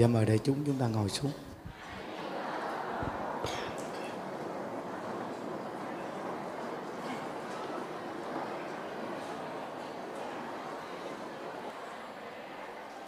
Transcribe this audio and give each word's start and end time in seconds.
giờ 0.00 0.08
mời 0.08 0.24
đại 0.24 0.38
chúng 0.38 0.56
chúng 0.66 0.78
ta 0.78 0.86
ngồi 0.86 1.08
xuống. 1.08 1.30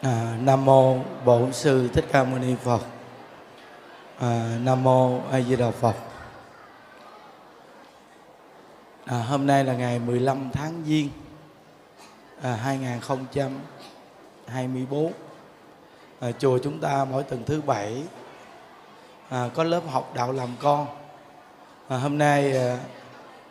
À, 0.02 0.36
nam 0.40 0.64
mô 0.64 0.96
bổn 1.24 1.52
sư 1.52 1.88
thích 1.88 2.04
ca 2.12 2.24
mâu 2.24 2.38
ni 2.38 2.54
phật. 2.54 2.80
À, 4.18 4.58
nam 4.62 4.82
mô 4.82 5.20
a 5.30 5.40
di 5.40 5.56
đà 5.56 5.70
phật. 5.70 5.96
À, 9.04 9.18
hôm 9.18 9.46
nay 9.46 9.64
là 9.64 9.74
ngày 9.74 9.98
15 9.98 10.50
tháng 10.52 10.82
giêng 10.86 11.08
à, 12.42 12.56
2024 12.56 15.12
à, 16.22 16.32
chùa 16.38 16.58
chúng 16.58 16.80
ta 16.80 17.04
mỗi 17.04 17.22
tuần 17.22 17.42
thứ 17.46 17.60
bảy 17.60 18.02
à, 19.28 19.50
có 19.54 19.64
lớp 19.64 19.80
học 19.90 20.12
đạo 20.14 20.32
làm 20.32 20.48
con. 20.60 20.86
À, 21.88 21.96
hôm 21.96 22.18
nay 22.18 22.56
à, 22.56 22.78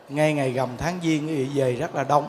ngay 0.09 0.33
ngày 0.33 0.51
gầm 0.51 0.69
tháng 0.77 0.99
giêng 1.03 1.27
quý 1.27 1.45
về 1.45 1.75
rất 1.75 1.95
là 1.95 2.03
đông. 2.03 2.27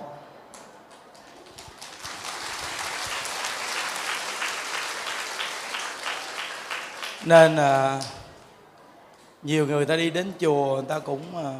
Nên 7.24 7.56
à, 7.56 8.00
nhiều 9.42 9.66
người 9.66 9.86
ta 9.86 9.96
đi 9.96 10.10
đến 10.10 10.32
chùa 10.40 10.74
người 10.74 10.84
ta 10.88 10.98
cũng 10.98 11.36
à, 11.36 11.58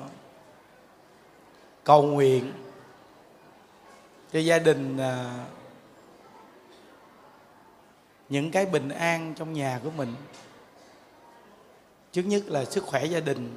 cầu 1.84 2.02
nguyện 2.02 2.52
cho 4.32 4.38
gia 4.38 4.58
đình 4.58 4.98
à, 4.98 5.44
những 8.32 8.50
cái 8.50 8.66
bình 8.66 8.88
an 8.88 9.34
trong 9.36 9.52
nhà 9.52 9.80
của 9.84 9.90
mình. 9.90 10.14
Trước 12.12 12.22
nhất 12.22 12.42
là 12.46 12.64
sức 12.64 12.84
khỏe 12.84 13.04
gia 13.04 13.20
đình. 13.20 13.56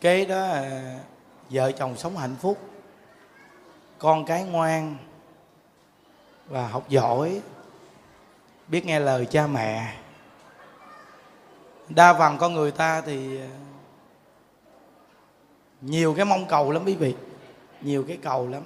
Kế 0.00 0.24
đó 0.24 0.36
là 0.36 0.98
vợ 1.50 1.72
chồng 1.72 1.96
sống 1.96 2.16
hạnh 2.16 2.36
phúc, 2.40 2.58
con 3.98 4.24
cái 4.24 4.44
ngoan 4.44 4.96
và 6.48 6.66
học 6.66 6.88
giỏi, 6.88 7.40
biết 8.68 8.86
nghe 8.86 9.00
lời 9.00 9.26
cha 9.26 9.46
mẹ. 9.46 9.96
Đa 11.88 12.14
phần 12.18 12.38
con 12.38 12.54
người 12.54 12.70
ta 12.70 13.00
thì 13.00 13.38
ờ, 13.38 13.46
nhiều 15.80 16.14
cái 16.14 16.24
mong 16.24 16.46
cầu 16.48 16.70
lắm 16.70 16.82
quý 16.86 16.94
vị, 16.94 17.14
nhiều 17.80 18.04
cái 18.08 18.16
cầu 18.16 18.48
lắm. 18.48 18.62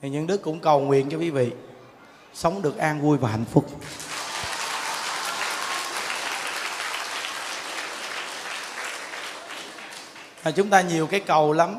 Thì 0.00 0.10
những 0.10 0.26
đức 0.26 0.42
cũng 0.42 0.60
cầu 0.60 0.80
nguyện 0.80 1.08
cho 1.10 1.18
quý 1.18 1.30
vị 1.30 1.52
sống 2.34 2.62
được 2.62 2.78
an 2.78 3.00
vui 3.00 3.18
và 3.18 3.28
hạnh 3.30 3.44
phúc. 3.44 3.66
À, 10.42 10.50
chúng 10.50 10.70
ta 10.70 10.80
nhiều 10.80 11.06
cái 11.06 11.20
cầu 11.20 11.52
lắm. 11.52 11.78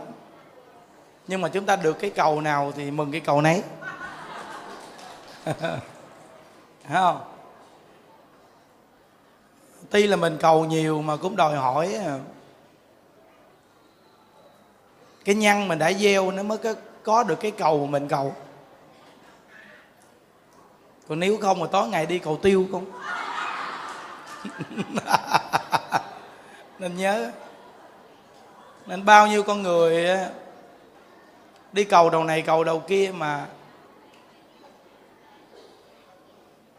Nhưng 1.28 1.42
mà 1.42 1.50
chúng 1.50 1.66
ta 1.66 1.76
được 1.76 2.00
cái 2.00 2.10
cầu 2.10 2.42
nào 2.42 2.74
thì 2.76 2.92
mừng 2.92 3.12
cái 3.12 3.22
cầu 3.22 3.42
nấy. 3.42 3.64
Thấy 6.84 6.94
không? 6.94 7.22
Tuy 9.90 10.08
là 10.08 10.16
mình 10.16 10.38
cầu 10.40 10.66
nhiều 10.66 11.02
mà 11.02 11.18
cũng 11.18 11.36
đòi 11.36 11.56
hỏi 11.56 11.94
à, 11.94 12.20
cái 15.26 15.36
nhân 15.36 15.68
mình 15.68 15.80
đã 15.80 15.94
gieo 15.94 16.32
nó 16.32 16.44
mới 16.44 16.58
có, 16.58 16.74
có 17.04 17.24
được 17.24 17.40
cái 17.40 17.52
cầu 17.52 17.88
mình 17.88 18.08
cầu 18.08 18.36
còn 21.08 21.20
nếu 21.20 21.38
không 21.42 21.60
mà 21.60 21.68
tối 21.68 21.88
ngày 21.88 22.06
đi 22.06 22.20
cầu 22.20 22.40
tiêu 22.42 22.68
không 22.72 22.86
nên 26.80 26.98
nhớ. 26.98 27.32
Nên 28.86 29.06
bao 29.06 29.28
nhiêu 29.28 29.44
con 29.44 29.62
người 29.62 30.18
đi 31.72 31.84
cầu 31.84 32.10
đầu 32.10 32.24
này 32.24 32.42
cầu 32.42 32.64
đầu 32.64 32.80
kia 32.80 33.12
mà 33.16 33.46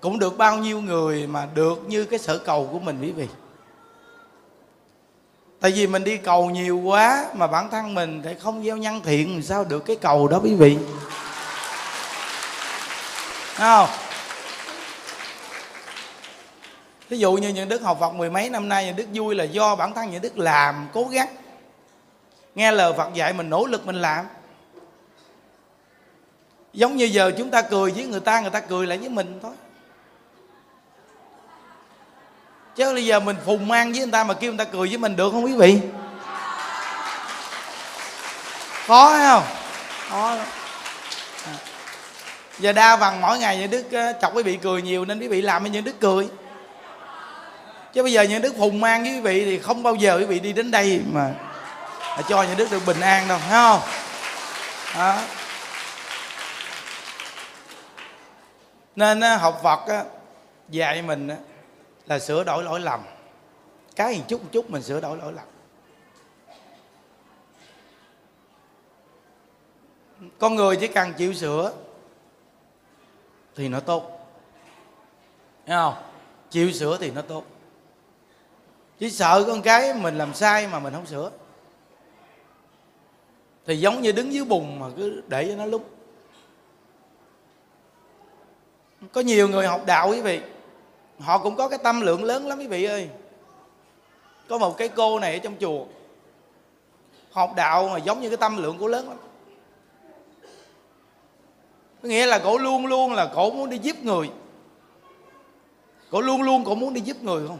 cũng 0.00 0.18
được 0.18 0.38
bao 0.38 0.58
nhiêu 0.58 0.80
người 0.80 1.26
mà 1.26 1.48
được 1.54 1.88
như 1.88 2.04
cái 2.04 2.18
sở 2.18 2.38
cầu 2.38 2.68
của 2.72 2.78
mình 2.78 2.98
quý 3.00 3.12
vị. 3.12 3.28
Tại 5.60 5.70
vì 5.70 5.86
mình 5.86 6.04
đi 6.04 6.16
cầu 6.16 6.50
nhiều 6.50 6.78
quá 6.78 7.26
mà 7.34 7.46
bản 7.46 7.70
thân 7.70 7.94
mình 7.94 8.22
lại 8.22 8.34
không 8.34 8.64
gieo 8.64 8.76
nhân 8.76 9.00
thiện, 9.04 9.42
sao 9.42 9.64
được 9.64 9.84
cái 9.84 9.96
cầu 9.96 10.28
đó 10.28 10.40
quý 10.42 10.54
vị? 10.54 10.78
Không? 13.54 13.88
Ví 17.08 17.18
dụ 17.18 17.32
như 17.32 17.48
những 17.48 17.68
đức 17.68 17.82
học 17.82 17.96
Phật 18.00 18.14
mười 18.14 18.30
mấy 18.30 18.50
năm 18.50 18.68
nay, 18.68 18.86
những 18.86 18.96
đức 18.96 19.06
vui 19.14 19.34
là 19.34 19.44
do 19.44 19.76
bản 19.76 19.94
thân 19.94 20.10
những 20.10 20.22
đức 20.22 20.38
làm, 20.38 20.88
cố 20.92 21.04
gắng. 21.04 21.28
Nghe 22.54 22.72
lời 22.72 22.92
Phật 22.96 23.14
dạy 23.14 23.32
mình 23.32 23.50
nỗ 23.50 23.66
lực 23.66 23.86
mình 23.86 23.96
làm. 23.96 24.26
Giống 26.72 26.96
như 26.96 27.04
giờ 27.04 27.32
chúng 27.38 27.50
ta 27.50 27.62
cười 27.62 27.90
với 27.90 28.04
người 28.04 28.20
ta 28.20 28.40
người 28.40 28.50
ta 28.50 28.60
cười 28.60 28.86
lại 28.86 28.98
với 28.98 29.08
mình 29.08 29.38
thôi. 29.42 29.52
Chứ 32.76 32.94
bây 32.94 33.06
giờ 33.06 33.20
mình 33.20 33.36
phùng 33.44 33.68
mang 33.68 33.92
với 33.92 34.00
người 34.00 34.10
ta 34.12 34.24
mà 34.24 34.34
kêu 34.34 34.52
người 34.52 34.64
ta 34.66 34.72
cười 34.72 34.88
với 34.88 34.98
mình 34.98 35.16
được 35.16 35.30
không 35.30 35.44
quý 35.44 35.54
vị? 35.54 35.80
Khó 38.86 39.10
hay 39.10 39.28
không? 39.28 39.42
Khó 40.08 40.28
à. 40.28 40.46
giờ 42.58 42.72
đa 42.72 42.96
bằng 42.96 43.20
mỗi 43.20 43.38
ngày 43.38 43.58
những 43.58 43.70
đức 43.70 44.14
chọc 44.22 44.36
quý 44.36 44.42
vị 44.42 44.58
cười 44.62 44.82
nhiều 44.82 45.04
nên 45.04 45.20
quý 45.20 45.28
vị 45.28 45.42
làm 45.42 45.64
cho 45.64 45.70
những 45.70 45.84
đức 45.84 46.00
cười 46.00 46.28
chứ 47.96 48.02
bây 48.02 48.12
giờ 48.12 48.22
những 48.22 48.42
đức 48.42 48.54
phùng 48.58 48.80
mang 48.80 49.02
với 49.02 49.12
quý 49.12 49.20
vị 49.20 49.44
thì 49.44 49.58
không 49.58 49.82
bao 49.82 49.94
giờ 49.94 50.16
quý 50.18 50.24
vị 50.24 50.40
đi 50.40 50.52
đến 50.52 50.70
đây 50.70 51.02
mà, 51.12 51.34
mà 52.16 52.22
cho 52.28 52.42
những 52.42 52.56
đức 52.56 52.70
được 52.70 52.82
bình 52.86 53.00
an 53.00 53.28
đâu 53.28 53.38
thấy 53.38 53.50
không? 53.50 53.80
Đó. 54.96 55.18
nên 58.96 59.20
học 59.22 59.60
phật 59.62 60.04
dạy 60.68 61.02
mình 61.02 61.28
là 62.06 62.18
sửa 62.18 62.44
đổi 62.44 62.62
lỗi 62.62 62.80
lầm. 62.80 63.00
Cái 63.96 64.16
một 64.18 64.24
chút 64.28 64.42
một 64.42 64.48
chút 64.52 64.70
mình 64.70 64.82
sửa 64.82 65.00
đổi 65.00 65.16
lỗi 65.16 65.32
lầm. 65.32 65.46
Con 70.38 70.54
người 70.54 70.76
chỉ 70.76 70.86
cần 70.86 71.12
chịu 71.12 71.34
sửa 71.34 71.72
thì 73.54 73.68
nó 73.68 73.80
tốt. 73.80 74.28
Thấy 75.66 75.76
không? 75.76 75.94
Chịu 76.50 76.72
sửa 76.72 76.98
thì 76.98 77.10
nó 77.10 77.22
tốt 77.22 77.44
chỉ 78.98 79.10
sợ 79.10 79.44
con 79.46 79.62
cái 79.62 79.94
mình 79.94 80.18
làm 80.18 80.34
sai 80.34 80.66
mà 80.66 80.78
mình 80.78 80.92
không 80.92 81.06
sửa. 81.06 81.30
Thì 83.66 83.76
giống 83.76 84.02
như 84.02 84.12
đứng 84.12 84.32
dưới 84.32 84.44
bùn 84.44 84.78
mà 84.78 84.86
cứ 84.96 85.22
để 85.28 85.48
cho 85.48 85.56
nó 85.56 85.64
lúc. 85.66 85.90
Có 89.12 89.20
nhiều 89.20 89.48
người 89.48 89.66
học 89.66 89.82
đạo 89.86 90.08
quý 90.08 90.20
vị. 90.20 90.40
Họ 91.20 91.38
cũng 91.38 91.56
có 91.56 91.68
cái 91.68 91.78
tâm 91.82 92.00
lượng 92.00 92.24
lớn 92.24 92.46
lắm 92.46 92.58
quý 92.58 92.66
vị 92.66 92.84
ơi. 92.84 93.08
Có 94.48 94.58
một 94.58 94.76
cái 94.76 94.88
cô 94.88 95.18
này 95.18 95.32
ở 95.32 95.38
trong 95.38 95.56
chùa. 95.60 95.84
Học 97.30 97.52
đạo 97.56 97.88
mà 97.88 97.98
giống 97.98 98.20
như 98.20 98.28
cái 98.28 98.36
tâm 98.36 98.62
lượng 98.62 98.78
của 98.78 98.88
lớn 98.88 99.08
lắm. 99.08 99.18
Có 102.02 102.08
nghĩa 102.08 102.26
là 102.26 102.38
cổ 102.38 102.58
luôn 102.58 102.86
luôn 102.86 103.12
là 103.12 103.30
cổ 103.34 103.50
muốn 103.50 103.70
đi 103.70 103.78
giúp 103.78 103.96
người. 104.02 104.30
Cổ 106.10 106.20
luôn 106.20 106.42
luôn 106.42 106.64
cổ 106.64 106.74
muốn 106.74 106.94
đi 106.94 107.00
giúp 107.00 107.22
người 107.22 107.48
không? 107.48 107.58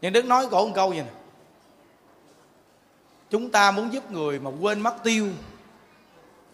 Nhưng 0.00 0.12
đức 0.12 0.24
nói 0.24 0.46
cổ 0.50 0.66
một 0.66 0.72
câu 0.74 0.88
vậy 0.88 0.98
nè. 0.98 1.10
Chúng 3.30 3.50
ta 3.50 3.70
muốn 3.70 3.92
giúp 3.92 4.10
người 4.10 4.38
mà 4.38 4.50
quên 4.60 4.80
mất 4.80 4.94
tiêu, 5.04 5.28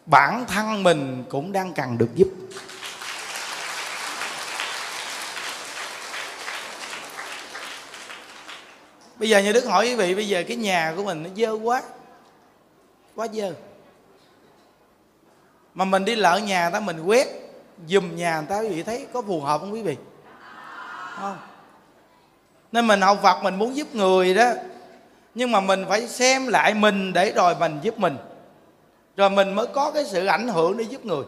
bản 0.06 0.44
thân 0.46 0.82
mình 0.82 1.24
cũng 1.30 1.52
đang 1.52 1.74
cần 1.74 1.98
được 1.98 2.10
giúp. 2.14 2.28
Bây 9.16 9.28
giờ 9.28 9.38
như 9.38 9.52
đức 9.52 9.64
hỏi 9.64 9.86
quý 9.86 9.94
vị, 9.94 10.14
bây 10.14 10.28
giờ 10.28 10.44
cái 10.48 10.56
nhà 10.56 10.92
của 10.96 11.04
mình 11.04 11.22
nó 11.22 11.30
dơ 11.36 11.52
quá 11.52 11.82
quá 13.14 13.26
dơ. 13.32 13.54
Mà 15.74 15.84
mình 15.84 16.04
đi 16.04 16.14
lỡ 16.14 16.38
nhà 16.38 16.70
ta, 16.70 16.80
mình 16.80 17.00
quét 17.00 17.26
dùm 17.88 18.16
nhà 18.16 18.38
người 18.38 18.46
ta, 18.48 18.60
quý 18.60 18.68
vị 18.68 18.82
thấy 18.82 19.06
có 19.12 19.22
phù 19.22 19.40
hợp 19.40 19.60
không 19.60 19.72
quý 19.72 19.82
vị? 19.82 19.96
Không 21.16 21.38
nên 22.72 22.86
mình 22.86 23.00
học 23.00 23.18
Phật 23.22 23.42
mình 23.42 23.54
muốn 23.54 23.76
giúp 23.76 23.94
người 23.94 24.34
đó. 24.34 24.50
Nhưng 25.34 25.52
mà 25.52 25.60
mình 25.60 25.84
phải 25.88 26.08
xem 26.08 26.46
lại 26.46 26.74
mình 26.74 27.12
để 27.12 27.32
rồi 27.32 27.54
mình 27.60 27.78
giúp 27.82 27.98
mình. 27.98 28.16
Rồi 29.16 29.30
mình 29.30 29.54
mới 29.54 29.66
có 29.66 29.90
cái 29.90 30.04
sự 30.04 30.26
ảnh 30.26 30.48
hưởng 30.48 30.76
để 30.76 30.84
giúp 30.84 31.04
người. 31.04 31.24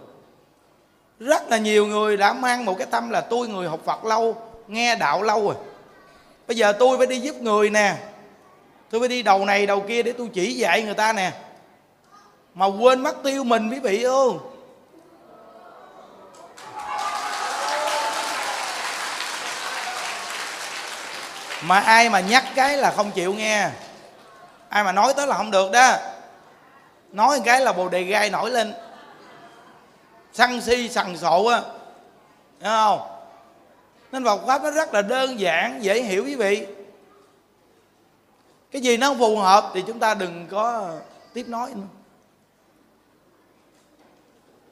Rất 1.21 1.49
là 1.49 1.59
nhiều 1.59 1.87
người 1.87 2.17
đã 2.17 2.33
mang 2.33 2.65
một 2.65 2.75
cái 2.79 2.87
tâm 2.91 3.11
là 3.11 3.21
tôi 3.21 3.49
người 3.49 3.69
học 3.69 3.81
Phật 3.85 4.05
lâu, 4.05 4.37
nghe 4.69 4.97
đạo 4.97 5.23
lâu 5.23 5.45
rồi. 5.45 5.55
Bây 6.47 6.57
giờ 6.57 6.73
tôi 6.73 6.99
phải 6.99 7.07
đi 7.07 7.21
giúp 7.21 7.37
người 7.43 7.71
nè. 7.71 7.97
Tôi 8.91 9.01
phải 9.01 9.09
đi 9.09 9.23
đầu 9.23 9.45
này 9.45 9.67
đầu 9.67 9.81
kia 9.89 10.03
để 10.03 10.13
tôi 10.13 10.29
chỉ 10.33 10.53
dạy 10.53 10.83
người 10.83 10.95
ta 10.95 11.13
nè. 11.13 11.33
Mà 12.55 12.67
quên 12.67 13.01
mất 13.01 13.23
tiêu 13.23 13.45
mình 13.45 13.71
quý 13.71 13.79
vị 13.79 14.03
ơi 14.03 14.31
mà 21.63 21.79
ai 21.79 22.11
mà 22.11 22.21
nhắc 22.21 22.45
cái 22.55 22.77
là 22.77 22.91
không 22.91 23.11
chịu 23.11 23.35
nghe. 23.35 23.71
Ai 24.69 24.85
mà 24.85 24.93
nói 24.93 25.15
tới 25.17 25.27
là 25.27 25.37
không 25.37 25.51
được 25.51 25.73
đó. 25.73 25.97
Nói 27.13 27.41
cái 27.45 27.61
là 27.61 27.73
bồ 27.73 27.89
đề 27.89 28.03
gai 28.03 28.31
nổi 28.31 28.51
lên. 28.51 28.75
Săn 30.33 30.61
si 30.61 30.89
sằng 30.89 31.17
sộ 31.17 31.45
á. 31.47 31.63
Thấy 32.61 32.71
không? 32.71 33.01
Nên 34.13 34.25
Phật 34.25 34.47
pháp 34.47 34.63
nó 34.63 34.71
rất 34.71 34.95
là 34.95 35.03
đơn 35.03 35.41
giản, 35.41 35.83
dễ 35.83 36.03
hiểu 36.03 36.25
quý 36.25 36.35
vị. 36.35 36.67
Cái 38.71 38.83
gì 38.83 38.97
nó 38.97 39.09
không 39.09 39.19
phù 39.19 39.37
hợp 39.37 39.71
thì 39.75 39.85
chúng 39.87 39.99
ta 39.99 40.15
đừng 40.15 40.47
có 40.51 40.95
tiếp 41.33 41.49
nói 41.49 41.71
nữa. 41.75 41.83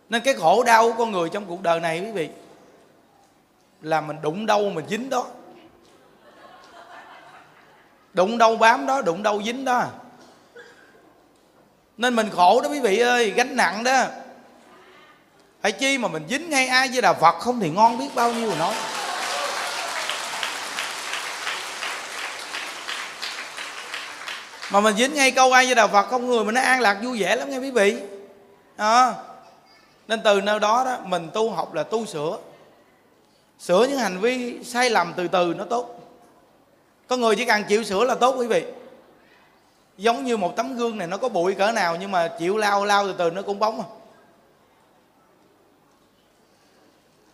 Nên 0.09 0.23
cái 0.23 0.35
khổ 0.35 0.63
đau 0.63 0.83
của 0.83 0.99
con 0.99 1.13
người 1.13 1.29
trong 1.29 1.47
cuộc 1.47 1.63
đời 1.63 1.81
này 1.81 2.01
quý 2.01 2.11
vị, 2.11 2.29
là 3.83 4.01
mình 4.01 4.17
đụng 4.23 4.47
đâu 4.47 4.71
mình 4.71 4.87
dính 4.89 5.11
đó 5.11 5.27
đụng 8.17 8.39
đâu 8.39 8.57
bám 8.57 8.87
đó 8.87 9.03
đụng 9.03 9.23
đâu 9.23 9.43
dính 9.45 9.65
đó. 9.65 9.85
Nên 11.97 12.17
mình 12.17 12.31
khổ 12.31 12.61
đó 12.61 12.69
quý 12.69 12.81
vị 12.81 12.99
ơi 12.99 13.31
gánh 13.31 13.57
nặng 13.57 13.85
đó. 13.85 14.05
Phải 15.63 15.73
chi 15.73 15.99
mà 15.99 16.09
mình 16.09 16.27
dính 16.29 16.51
ngay 16.51 16.67
ai 16.67 16.89
với 16.89 17.03
đà 17.03 17.13
phật 17.13 17.39
không 17.39 17.61
thì 17.61 17.71
ngon 17.71 17.99
biết 17.99 18.09
bao 18.15 18.33
nhiêu 18.33 18.53
nói. 18.59 18.75
Mà 24.71 24.81
mình 24.81 24.97
dính 24.97 25.15
ngay 25.15 25.31
câu 25.31 25.53
ai 25.53 25.67
với 25.67 25.75
đà 25.75 25.87
phật 25.87 26.03
không 26.03 26.27
người 26.27 26.45
mình 26.45 26.55
nó 26.55 26.61
an 26.61 26.81
lạc 26.81 26.99
vui 27.03 27.21
vẻ 27.21 27.37
lắm 27.37 27.51
nghe 27.51 27.59
quý 27.59 27.71
vị. 27.71 27.97
À, 28.77 29.15
nên 30.09 30.21
từ 30.25 30.41
nơi 30.41 30.61
đó 30.61 30.85
đó 30.85 30.99
mình 31.05 31.31
tu 31.35 31.51
học 31.51 31.75
là 31.75 31.83
tu 31.83 32.07
sửa. 32.07 32.39
Sửa 33.61 33.87
những 33.87 33.99
hành 33.99 34.21
vi 34.21 34.65
sai 34.65 34.91
lầm 34.91 35.13
từ 35.17 35.29
từ 35.29 35.55
nó 35.59 35.65
tốt 35.65 36.06
có 37.09 37.17
người 37.17 37.37
chỉ 37.37 37.45
cần 37.45 37.65
chịu 37.65 37.85
sửa 37.85 38.05
là 38.05 38.15
tốt 38.15 38.35
quý 38.39 38.47
vị. 38.47 38.65
Giống 39.97 40.25
như 40.25 40.37
một 40.37 40.57
tấm 40.57 40.77
gương 40.77 40.99
này, 40.99 41.09
nó 41.09 41.17
có 41.17 41.29
bụi 41.29 41.55
cỡ 41.55 41.73
nào, 41.73 41.97
nhưng 41.97 42.11
mà 42.11 42.29
chịu 42.39 42.57
lao 42.57 42.85
lao 42.85 43.07
từ 43.07 43.15
từ 43.19 43.31
nó 43.31 43.43
cũng 43.43 43.59
bóng 43.59 43.81
à. 43.81 43.87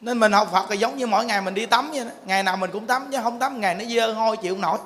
Nên 0.01 0.21
mình 0.21 0.33
học 0.33 0.49
Phật 0.53 0.71
là 0.71 0.75
giống 0.75 0.97
như 0.97 1.07
mỗi 1.07 1.25
ngày 1.25 1.41
mình 1.41 1.55
đi 1.55 1.67
tắm 1.67 1.91
vậy 1.91 2.05
đó. 2.05 2.11
Ngày 2.25 2.43
nào 2.43 2.57
mình 2.57 2.71
cũng 2.71 2.87
tắm, 2.87 3.09
chứ 3.13 3.19
không 3.23 3.39
tắm 3.39 3.61
ngày 3.61 3.75
nó 3.75 3.85
dơ 3.85 4.13
hôi 4.13 4.37
chịu 4.37 4.55
không 4.55 4.61
nổi. 4.61 4.79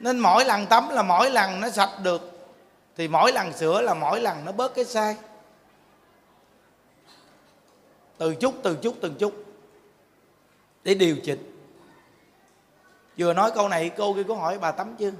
Nên 0.00 0.18
mỗi 0.18 0.44
lần 0.44 0.66
tắm 0.66 0.88
là 0.88 1.02
mỗi 1.02 1.30
lần 1.30 1.60
nó 1.60 1.70
sạch 1.70 1.90
được, 2.02 2.48
thì 2.96 3.08
mỗi 3.08 3.32
lần 3.32 3.52
sửa 3.52 3.80
là 3.80 3.94
mỗi 3.94 4.20
lần 4.20 4.44
nó 4.44 4.52
bớt 4.52 4.74
cái 4.74 4.84
sai. 4.84 5.16
Từ 8.18 8.34
chút 8.34 8.54
từ 8.62 8.78
chút 8.82 8.94
từng 9.00 9.14
chút 9.14 9.43
để 10.84 10.94
điều 10.94 11.16
chỉnh. 11.24 11.50
Vừa 13.18 13.32
nói 13.32 13.50
câu 13.54 13.68
này, 13.68 13.90
cô 13.96 14.14
kia 14.14 14.22
có 14.28 14.34
hỏi 14.34 14.58
bà 14.58 14.72
tắm 14.72 14.96
chưa? 14.98 15.10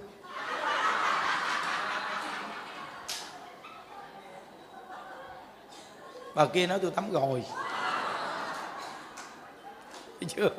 Bà 6.34 6.46
kia 6.46 6.66
nói 6.66 6.78
tôi 6.82 6.90
tắm 6.90 7.12
rồi. 7.12 7.44
Thấy 10.20 10.28
chưa? 10.36 10.50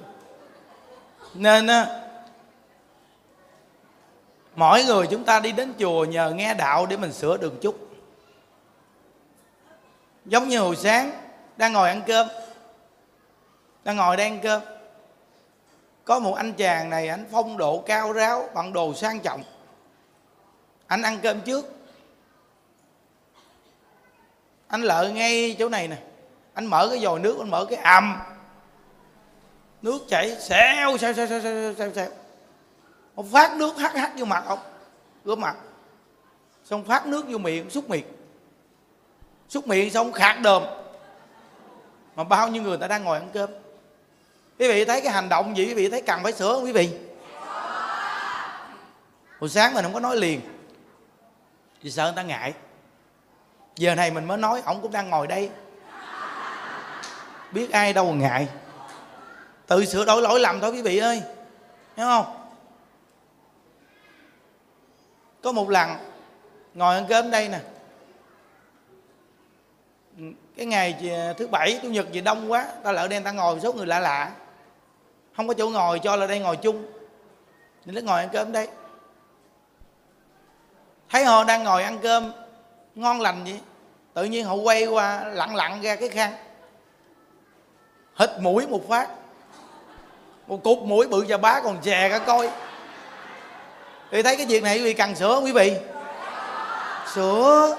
Nên 1.33 1.67
á, 1.67 1.87
mỗi 4.55 4.83
người 4.83 5.07
chúng 5.11 5.23
ta 5.23 5.39
đi 5.39 5.51
đến 5.51 5.73
chùa 5.79 6.05
nhờ 6.05 6.29
nghe 6.29 6.53
đạo 6.53 6.85
để 6.85 6.97
mình 6.97 7.13
sửa 7.13 7.37
đường 7.37 7.57
chút. 7.61 7.89
Giống 10.25 10.47
như 10.47 10.59
hồi 10.59 10.75
sáng, 10.75 11.11
đang 11.57 11.73
ngồi 11.73 11.89
ăn 11.89 12.01
cơm. 12.07 12.27
Đang 13.83 13.95
ngồi 13.95 14.17
đang 14.17 14.33
ăn 14.33 14.39
cơm 14.43 14.61
có 16.05 16.19
một 16.19 16.33
anh 16.35 16.53
chàng 16.53 16.89
này 16.89 17.07
anh 17.07 17.25
phong 17.31 17.57
độ 17.57 17.83
cao 17.85 18.13
ráo 18.13 18.49
bằng 18.53 18.73
đồ 18.73 18.93
sang 18.93 19.19
trọng. 19.19 19.43
Anh 20.87 21.01
ăn 21.01 21.19
cơm 21.23 21.41
trước. 21.41 21.65
Anh 24.67 24.81
lợi 24.81 25.11
ngay 25.11 25.55
chỗ 25.59 25.69
này 25.69 25.87
nè. 25.87 25.97
Anh 26.53 26.65
mở 26.65 26.87
cái 26.89 26.99
vòi 27.01 27.19
nước, 27.19 27.39
anh 27.39 27.49
mở 27.49 27.65
cái 27.69 27.79
ầm. 27.79 28.19
Nước 29.81 29.99
chảy 30.09 30.35
xèo 30.41 30.97
xèo 30.97 31.13
xèo 31.13 31.27
xèo 31.27 31.41
xèo 31.41 31.73
xèo 31.73 31.93
xèo. 31.93 32.09
Ông 33.15 33.27
phát 33.31 33.55
nước 33.55 33.77
hắt 33.77 33.95
hắt 33.95 34.11
vô 34.17 34.25
mặt 34.25 34.43
ông 34.47 34.59
rửa 35.25 35.35
mặt. 35.35 35.55
Xong 36.63 36.83
phát 36.83 37.07
nước 37.07 37.25
vô 37.29 37.37
miệng, 37.37 37.69
xúc 37.69 37.89
miệng. 37.89 38.05
Xúc 39.49 39.67
miệng 39.67 39.91
xong 39.91 40.11
khạc 40.11 40.41
đờm 40.41 40.63
mà 42.15 42.23
bao 42.23 42.47
nhiêu 42.47 42.63
người 42.63 42.77
ta 42.77 42.87
đang 42.87 43.03
ngồi 43.03 43.17
ăn 43.17 43.29
cơm? 43.33 43.49
Quý 44.59 44.67
vị 44.67 44.85
thấy 44.85 45.01
cái 45.01 45.13
hành 45.13 45.29
động 45.29 45.57
gì, 45.57 45.65
quý 45.65 45.73
vị 45.73 45.89
thấy 45.89 46.01
cần 46.01 46.23
phải 46.23 46.33
sửa 46.33 46.53
không 46.53 46.63
quý 46.63 46.71
vị? 46.71 46.89
Hồi 49.39 49.49
sáng 49.49 49.73
mình 49.73 49.83
không 49.83 49.93
có 49.93 49.99
nói 49.99 50.17
liền. 50.17 50.41
Vì 51.81 51.91
sợ 51.91 52.03
người 52.03 52.13
ta 52.15 52.21
ngại. 52.21 52.53
Giờ 53.75 53.95
này 53.95 54.11
mình 54.11 54.25
mới 54.25 54.37
nói, 54.37 54.61
ổng 54.65 54.81
cũng 54.81 54.91
đang 54.91 55.09
ngồi 55.09 55.27
đây. 55.27 55.49
Biết 57.51 57.71
ai 57.71 57.93
đâu 57.93 58.13
ngại. 58.13 58.47
Tự 59.67 59.85
sửa 59.85 60.05
đổi 60.05 60.21
lỗi 60.21 60.39
lầm 60.39 60.59
thôi 60.61 60.71
quý 60.71 60.81
vị 60.81 60.97
ơi. 60.97 61.21
Hiểu 61.97 62.05
không? 62.05 62.25
Có 65.43 65.51
một 65.51 65.69
lần, 65.69 65.89
ngồi 66.73 66.95
ăn 66.95 67.05
cơm 67.09 67.31
đây 67.31 67.49
nè. 67.49 67.59
Cái 70.57 70.65
ngày 70.65 71.11
à, 71.11 71.33
thứ 71.37 71.47
bảy, 71.47 71.79
chủ 71.81 71.89
nhật 71.89 72.11
gì 72.11 72.21
đông 72.21 72.51
quá, 72.51 72.67
ta 72.83 72.91
lỡ 72.91 73.07
đen 73.07 73.23
ta 73.23 73.31
ngồi 73.31 73.59
số 73.59 73.73
người 73.73 73.87
lạ 73.87 73.99
lạ 73.99 74.31
không 75.37 75.47
có 75.47 75.53
chỗ 75.53 75.69
ngồi 75.69 75.99
cho 75.99 76.15
là 76.15 76.27
đây 76.27 76.39
ngồi 76.39 76.57
chung. 76.57 76.85
Nên 77.85 77.95
nó 77.95 78.01
ngồi 78.01 78.19
ăn 78.19 78.29
cơm 78.33 78.51
đây. 78.51 78.67
Thấy 81.09 81.25
họ 81.25 81.43
đang 81.43 81.63
ngồi 81.63 81.83
ăn 81.83 81.99
cơm, 81.99 82.31
ngon 82.95 83.21
lành 83.21 83.43
vậy, 83.43 83.59
tự 84.13 84.23
nhiên 84.23 84.45
họ 84.45 84.53
quay 84.53 84.85
qua 84.85 85.23
lặng 85.23 85.55
lặng 85.55 85.81
ra 85.81 85.95
cái 85.95 86.09
khăn. 86.09 86.33
Hít 88.19 88.29
mũi 88.39 88.67
một 88.67 88.89
phát. 88.89 89.09
Một 90.47 90.63
cục 90.63 90.81
mũi 90.81 91.07
bự 91.07 91.25
chà 91.29 91.37
bá 91.37 91.61
còn 91.63 91.77
chè 91.81 92.09
cả 92.09 92.19
coi. 92.19 92.49
Thì 94.11 94.23
thấy 94.23 94.37
cái 94.37 94.45
việc 94.45 94.63
này 94.63 94.77
quý 94.77 94.83
vị 94.83 94.93
cần 94.93 95.15
sửa 95.15 95.35
không 95.35 95.45
quý 95.45 95.51
vị? 95.51 95.77
Sửa 97.13 97.77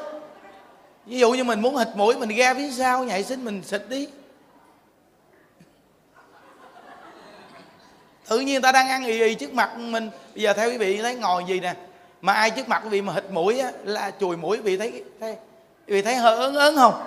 ví 1.06 1.18
dụ 1.18 1.32
như 1.32 1.44
mình 1.44 1.60
muốn 1.60 1.76
hít 1.76 1.88
mũi 1.94 2.14
mình 2.14 2.36
ra 2.36 2.54
phía 2.54 2.70
sau 2.70 3.04
nhảy, 3.04 3.24
xin 3.24 3.44
mình 3.44 3.62
xịt 3.62 3.82
đi. 3.88 4.08
Tự 8.28 8.40
nhiên 8.40 8.62
ta 8.62 8.72
đang 8.72 8.88
ăn 8.88 9.04
ì 9.04 9.22
ì 9.22 9.34
trước 9.34 9.54
mặt 9.54 9.76
mình. 9.76 10.10
Bây 10.34 10.42
giờ 10.42 10.52
theo 10.52 10.70
quý 10.70 10.78
vị 10.78 11.02
thấy 11.02 11.14
ngồi 11.14 11.44
gì 11.44 11.60
nè, 11.60 11.74
mà 12.20 12.32
ai 12.32 12.50
trước 12.50 12.68
mặt 12.68 12.80
quý 12.84 12.88
vị 12.88 13.02
mà 13.02 13.12
hịt 13.12 13.24
mũi 13.30 13.58
á, 13.58 13.72
là 13.84 14.12
chùi 14.20 14.36
mũi, 14.36 14.56
quý 14.56 14.62
vị 14.62 14.76
thấy 14.76 15.04
thấy, 15.20 15.36
quý 15.86 15.94
vị 15.94 16.02
thấy 16.02 16.16
hơi 16.16 16.36
ớn 16.36 16.54
ớn 16.54 16.76
không? 16.76 17.06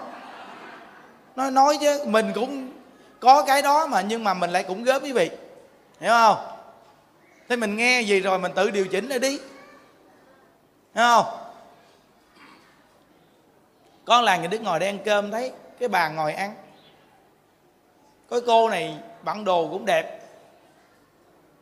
Nói 1.36 1.52
nói 1.52 1.78
chứ, 1.82 2.04
mình 2.06 2.32
cũng 2.36 2.72
có 3.20 3.44
cái 3.44 3.62
đó 3.62 3.88
mà, 3.88 4.02
nhưng 4.02 4.24
mà 4.24 4.34
mình 4.34 4.50
lại 4.50 4.64
cũng 4.64 4.84
góp 4.84 5.04
quý 5.04 5.12
vị. 5.12 5.30
Hiểu 6.00 6.12
không? 6.12 6.38
Thế 7.50 7.56
mình 7.56 7.78
nghe 7.78 8.02
gì 8.02 8.20
rồi 8.20 8.40
mình 8.40 8.52
tự 8.56 8.70
điều 8.70 8.88
chỉnh 8.88 9.10
lại 9.10 9.20
đi. 9.20 9.40
Hiểu 10.96 11.04
không? 11.04 11.26
Con 14.06 14.24
là 14.24 14.38
người 14.38 14.48
đức 14.48 14.62
ngồi 14.62 14.80
đây 14.80 14.90
ăn 14.90 14.98
cơm 15.06 15.32
thấy, 15.32 15.52
cái 15.80 15.90
bàn 15.90 16.16
ngồi 16.16 16.34
ăn. 16.34 16.54
Có 18.30 18.42
cô 18.48 18.70
này 18.70 18.98
bản 19.24 19.44
đồ 19.44 19.68
cũng 19.72 19.86
đẹp 19.86 20.19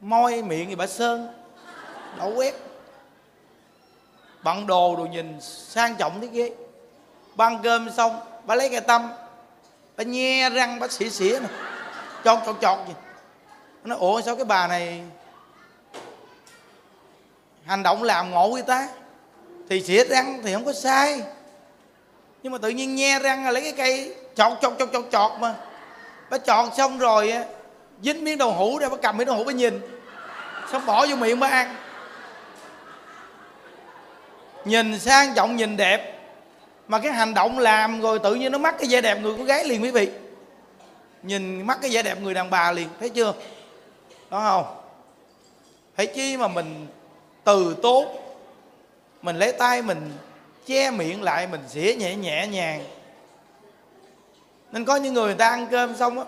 môi 0.02 0.42
miệng 0.42 0.70
thì 0.70 0.76
bà 0.76 0.88
sơn. 0.88 1.34
Đậu 2.18 2.34
quét. 2.36 2.54
Bận 4.44 4.68
đồ 4.68 4.96
đồ 4.96 5.04
nhìn 5.04 5.42
sang 5.42 5.96
trọng 5.96 6.22
thế 6.22 6.28
ghê 6.28 6.52
ban 7.36 7.62
cơm 7.64 7.90
xong, 7.90 8.20
bà 8.46 8.56
lấy 8.56 8.70
cái 8.70 8.82
tâm 8.82 9.12
bà 9.98 10.04
nhe 10.04 10.50
răng, 10.50 10.80
bà 10.80 10.88
xỉa 10.88 11.10
xỉa 11.10 11.40
nè. 11.40 11.48
Chọt 12.24 12.40
chọt 12.46 12.56
chọt 12.62 12.88
gì. 12.88 12.94
Nó 13.84 13.90
nói, 13.90 13.98
ủa, 14.00 14.22
sao 14.22 14.36
cái 14.36 14.46
bà 14.46 14.68
này 14.68 15.04
hành 17.66 17.84
động 17.84 18.04
làm 18.04 18.32
ngộ 18.32 18.48
người 18.48 18.62
ta? 18.62 18.90
Thì 19.70 19.84
xỉa 19.84 20.06
răng 20.06 20.42
thì 20.44 20.54
không 20.54 20.66
có 20.66 20.74
sai. 20.74 21.22
Nhưng 22.44 22.52
mà 22.52 22.58
tự 22.58 22.70
nhiên 22.70 22.96
nhe 22.96 23.20
răng 23.20 23.46
là 23.46 23.52
lấy 23.52 23.64
cái 23.64 23.72
cây 23.72 24.16
chọt 24.36 24.54
chọt 24.62 24.74
chọt 24.80 24.90
chọt 24.94 25.06
chọt 25.12 25.32
mà. 25.40 25.56
Bà 26.30 26.38
chọt 26.38 26.74
xong 26.78 26.98
rồi 26.98 27.34
dính 28.02 28.24
miếng 28.24 28.38
đậu 28.38 28.52
hũ 28.52 28.78
ra 28.78 28.90
bà 28.90 28.98
cầm 28.98 29.18
miếng 29.18 29.28
đậu 29.28 29.36
hũ 29.36 29.44
bà 29.44 29.52
nhìn. 29.52 29.82
Xong 30.72 30.86
bỏ 30.86 31.08
vô 31.08 31.16
miệng 31.16 31.40
bà 31.40 31.48
ăn. 31.48 31.76
Nhìn 34.66 35.00
sang 35.00 35.34
trọng 35.36 35.56
nhìn 35.56 35.78
đẹp. 35.78 36.14
Mà 36.88 37.00
cái 37.00 37.12
hành 37.12 37.34
động 37.34 37.60
làm 37.60 38.02
rồi 38.02 38.20
tự 38.20 38.36
nhiên 38.36 38.52
nó 38.52 38.58
mắc 38.58 38.76
cái 38.80 38.88
vẻ 38.90 39.02
đẹp 39.02 39.20
người 39.22 39.34
con 39.38 39.46
gái 39.46 39.66
liền 39.66 39.84
quý 39.84 39.92
vị. 39.92 40.10
Nhìn 41.24 41.68
mắc 41.68 41.78
cái 41.82 41.92
vẻ 41.92 42.04
đẹp 42.04 42.22
người 42.22 42.34
đàn 42.34 42.50
bà 42.50 42.72
liền, 42.72 42.88
thấy 43.00 43.10
chưa? 43.10 43.34
Đó 44.30 44.40
không? 44.40 44.82
Hãy 45.96 46.08
chi 46.08 46.38
mà 46.38 46.48
mình 46.48 46.88
từ 47.44 47.76
tốt, 47.82 48.06
mình 49.22 49.36
lấy 49.40 49.52
tay 49.52 49.82
mình 49.82 50.12
che 50.66 50.92
miệng 50.92 51.24
lại, 51.24 51.48
mình 51.48 51.62
xỉa 51.70 51.96
nhẹ 51.96 52.16
nhẹ 52.16 52.48
nhàng. 52.48 52.84
Nên 54.72 54.86
có 54.86 54.96
những 54.96 55.14
người 55.14 55.26
người 55.26 55.36
ta 55.36 55.50
ăn 55.50 55.68
cơm 55.72 55.96
xong 55.96 56.20
á 56.20 56.26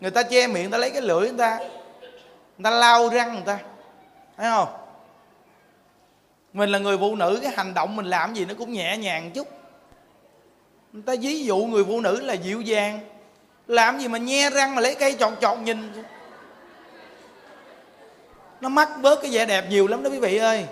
người 0.00 0.10
ta 0.10 0.22
che 0.22 0.46
miệng, 0.46 0.62
người 0.62 0.72
ta 0.72 0.78
lấy 0.78 0.90
cái 0.90 1.02
lưỡi 1.02 1.20
người 1.20 1.38
ta 1.38 1.58
người 2.58 2.64
ta 2.64 2.70
lau 2.70 3.08
răng 3.08 3.32
người 3.32 3.42
ta. 3.46 3.58
Thấy 4.36 4.50
không? 4.50 4.68
Mình 6.52 6.70
là 6.70 6.78
người 6.78 6.98
phụ 6.98 7.16
nữ, 7.16 7.38
cái 7.42 7.52
hành 7.56 7.74
động 7.74 7.96
mình 7.96 8.06
làm 8.06 8.34
gì 8.34 8.44
nó 8.44 8.54
cũng 8.58 8.72
nhẹ 8.72 8.96
nhàng 8.96 9.30
chút. 9.30 9.48
Người 10.92 11.02
ta 11.06 11.12
ví 11.20 11.44
dụ 11.44 11.56
người 11.56 11.84
phụ 11.84 12.00
nữ 12.00 12.20
là 12.20 12.34
dịu 12.34 12.60
dàng, 12.60 13.00
làm 13.66 13.98
gì 13.98 14.08
mà 14.08 14.18
nhe 14.18 14.50
răng 14.50 14.74
mà 14.74 14.80
lấy 14.80 14.94
cây 14.94 15.16
chọt 15.20 15.32
chọt 15.40 15.58
nhìn. 15.58 15.92
Nó 18.60 18.68
mắc 18.68 18.88
bớt 19.02 19.22
cái 19.22 19.30
vẻ 19.30 19.46
đẹp 19.46 19.64
nhiều 19.70 19.86
lắm 19.86 20.02
đó 20.02 20.10
quý 20.10 20.18
vị 20.18 20.36
ơi. 20.36 20.66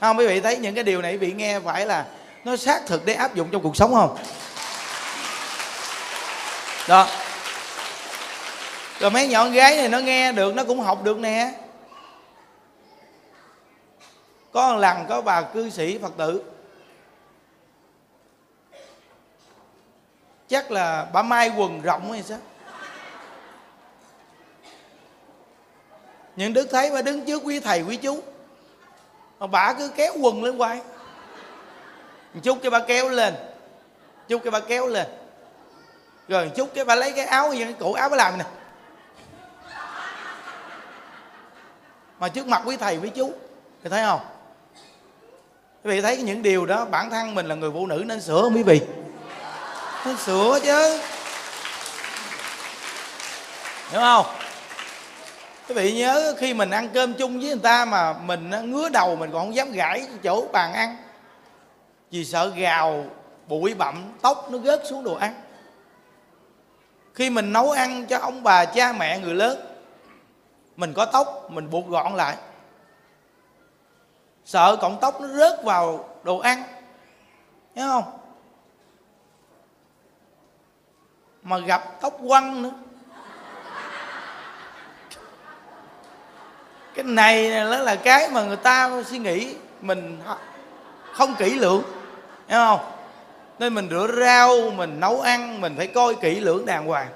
Không, 0.00 0.18
quý 0.18 0.26
vị 0.26 0.40
thấy 0.40 0.56
những 0.56 0.74
cái 0.74 0.84
điều 0.84 1.02
này 1.02 1.12
quý 1.12 1.18
vị 1.18 1.32
nghe 1.32 1.60
phải 1.60 1.86
là 1.86 2.06
nó 2.44 2.56
xác 2.56 2.86
thực 2.86 3.04
để 3.04 3.14
áp 3.14 3.34
dụng 3.34 3.48
trong 3.52 3.62
cuộc 3.62 3.76
sống 3.76 3.94
không? 3.94 4.16
Đó 6.88 7.08
rồi 9.02 9.10
mấy 9.10 9.28
nhỏ 9.28 9.48
gái 9.48 9.76
này 9.76 9.88
nó 9.88 9.98
nghe 9.98 10.32
được, 10.32 10.54
nó 10.54 10.64
cũng 10.64 10.80
học 10.80 11.04
được 11.04 11.18
nè. 11.18 11.54
Có 14.52 14.72
một 14.72 14.78
lần 14.78 15.06
có 15.08 15.20
bà 15.20 15.42
cư 15.42 15.70
sĩ 15.70 15.98
phật 15.98 16.12
tử. 16.16 16.42
Chắc 20.48 20.70
là 20.70 21.06
bà 21.12 21.22
mai 21.22 21.52
quần 21.56 21.82
rộng 21.82 22.12
hay 22.12 22.22
sao? 22.22 22.38
Những 26.36 26.52
đức 26.52 26.68
thấy 26.70 26.90
bà 26.90 27.02
đứng 27.02 27.26
trước 27.26 27.42
quý 27.44 27.60
thầy, 27.60 27.82
quý 27.82 27.96
chú. 27.96 28.22
Mà 29.38 29.46
bà 29.46 29.72
cứ 29.72 29.88
kéo 29.88 30.12
quần 30.20 30.44
lên 30.44 30.56
quay 30.56 30.80
chút 32.42 32.58
cái 32.62 32.70
bà 32.70 32.80
kéo 32.86 33.08
lên. 33.08 33.34
Chút 34.28 34.40
cái 34.44 34.50
bà 34.50 34.60
kéo 34.60 34.86
lên. 34.86 35.06
Rồi 36.28 36.50
chút 36.56 36.68
cái 36.74 36.84
bà 36.84 36.94
lấy 36.94 37.12
cái 37.12 37.26
áo, 37.26 37.50
cái 37.50 37.74
cổ 37.78 37.92
áo 37.92 38.08
bà 38.08 38.16
làm 38.16 38.38
nè. 38.38 38.44
Mà 42.22 42.28
trước 42.28 42.46
mặt 42.46 42.62
quý 42.64 42.76
thầy, 42.76 42.96
quý 42.96 43.08
chú. 43.08 43.32
Thì 43.84 43.90
thấy 43.90 44.02
không? 44.04 44.20
Quý 45.84 45.90
vị 45.90 46.00
thấy 46.00 46.16
những 46.16 46.42
điều 46.42 46.66
đó, 46.66 46.84
bản 46.84 47.10
thân 47.10 47.34
mình 47.34 47.46
là 47.46 47.54
người 47.54 47.70
phụ 47.74 47.86
nữ 47.86 48.02
nên 48.06 48.20
sửa 48.20 48.42
không 48.42 48.54
quý 48.54 48.62
vị? 48.62 48.80
Nên 50.06 50.16
sửa 50.16 50.58
chứ. 50.62 51.00
Hiểu 53.90 54.00
không? 54.00 54.26
Quý 55.68 55.74
vị 55.74 55.92
nhớ 55.92 56.34
khi 56.38 56.54
mình 56.54 56.70
ăn 56.70 56.88
cơm 56.94 57.14
chung 57.14 57.38
với 57.38 57.48
người 57.48 57.58
ta 57.62 57.84
mà 57.84 58.12
mình 58.12 58.50
ngứa 58.70 58.88
đầu 58.88 59.16
mình 59.16 59.30
còn 59.32 59.40
không 59.40 59.54
dám 59.54 59.72
gãi 59.72 60.06
chỗ 60.22 60.46
bàn 60.52 60.72
ăn. 60.72 60.96
Vì 62.10 62.24
sợ 62.24 62.52
gào, 62.56 63.04
bụi 63.48 63.74
bặm, 63.74 64.12
tóc 64.22 64.48
nó 64.50 64.58
rớt 64.58 64.82
xuống 64.88 65.04
đồ 65.04 65.14
ăn. 65.14 65.34
Khi 67.14 67.30
mình 67.30 67.52
nấu 67.52 67.70
ăn 67.70 68.06
cho 68.06 68.18
ông 68.18 68.42
bà, 68.42 68.64
cha 68.64 68.92
mẹ, 68.92 69.18
người 69.18 69.34
lớn 69.34 69.71
mình 70.76 70.92
có 70.94 71.04
tóc, 71.04 71.46
mình 71.48 71.70
buộc 71.70 71.88
gọn 71.88 72.14
lại. 72.14 72.36
Sợ 74.44 74.76
cọng 74.80 74.98
tóc 75.00 75.20
nó 75.20 75.28
rớt 75.28 75.64
vào 75.64 76.08
đồ 76.22 76.38
ăn. 76.38 76.62
Nhớ 77.74 77.88
không? 77.88 78.18
Mà 81.42 81.58
gặp 81.58 82.00
tóc 82.00 82.16
quăng 82.28 82.62
nữa. 82.62 82.70
Cái 86.94 87.04
này 87.04 87.50
nó 87.50 87.78
là 87.78 87.96
cái 87.96 88.28
mà 88.28 88.42
người 88.42 88.56
ta 88.56 89.02
suy 89.06 89.18
nghĩ 89.18 89.56
mình 89.80 90.20
không 91.12 91.34
kỹ 91.38 91.54
lưỡng. 91.54 91.82
Hiểu 92.48 92.58
không? 92.58 92.80
Nên 93.58 93.74
mình 93.74 93.88
rửa 93.90 94.08
rau, 94.20 94.70
mình 94.70 95.00
nấu 95.00 95.20
ăn, 95.20 95.60
mình 95.60 95.74
phải 95.76 95.86
coi 95.86 96.14
kỹ 96.14 96.40
lưỡng 96.40 96.66
đàng 96.66 96.86
hoàng 96.86 97.08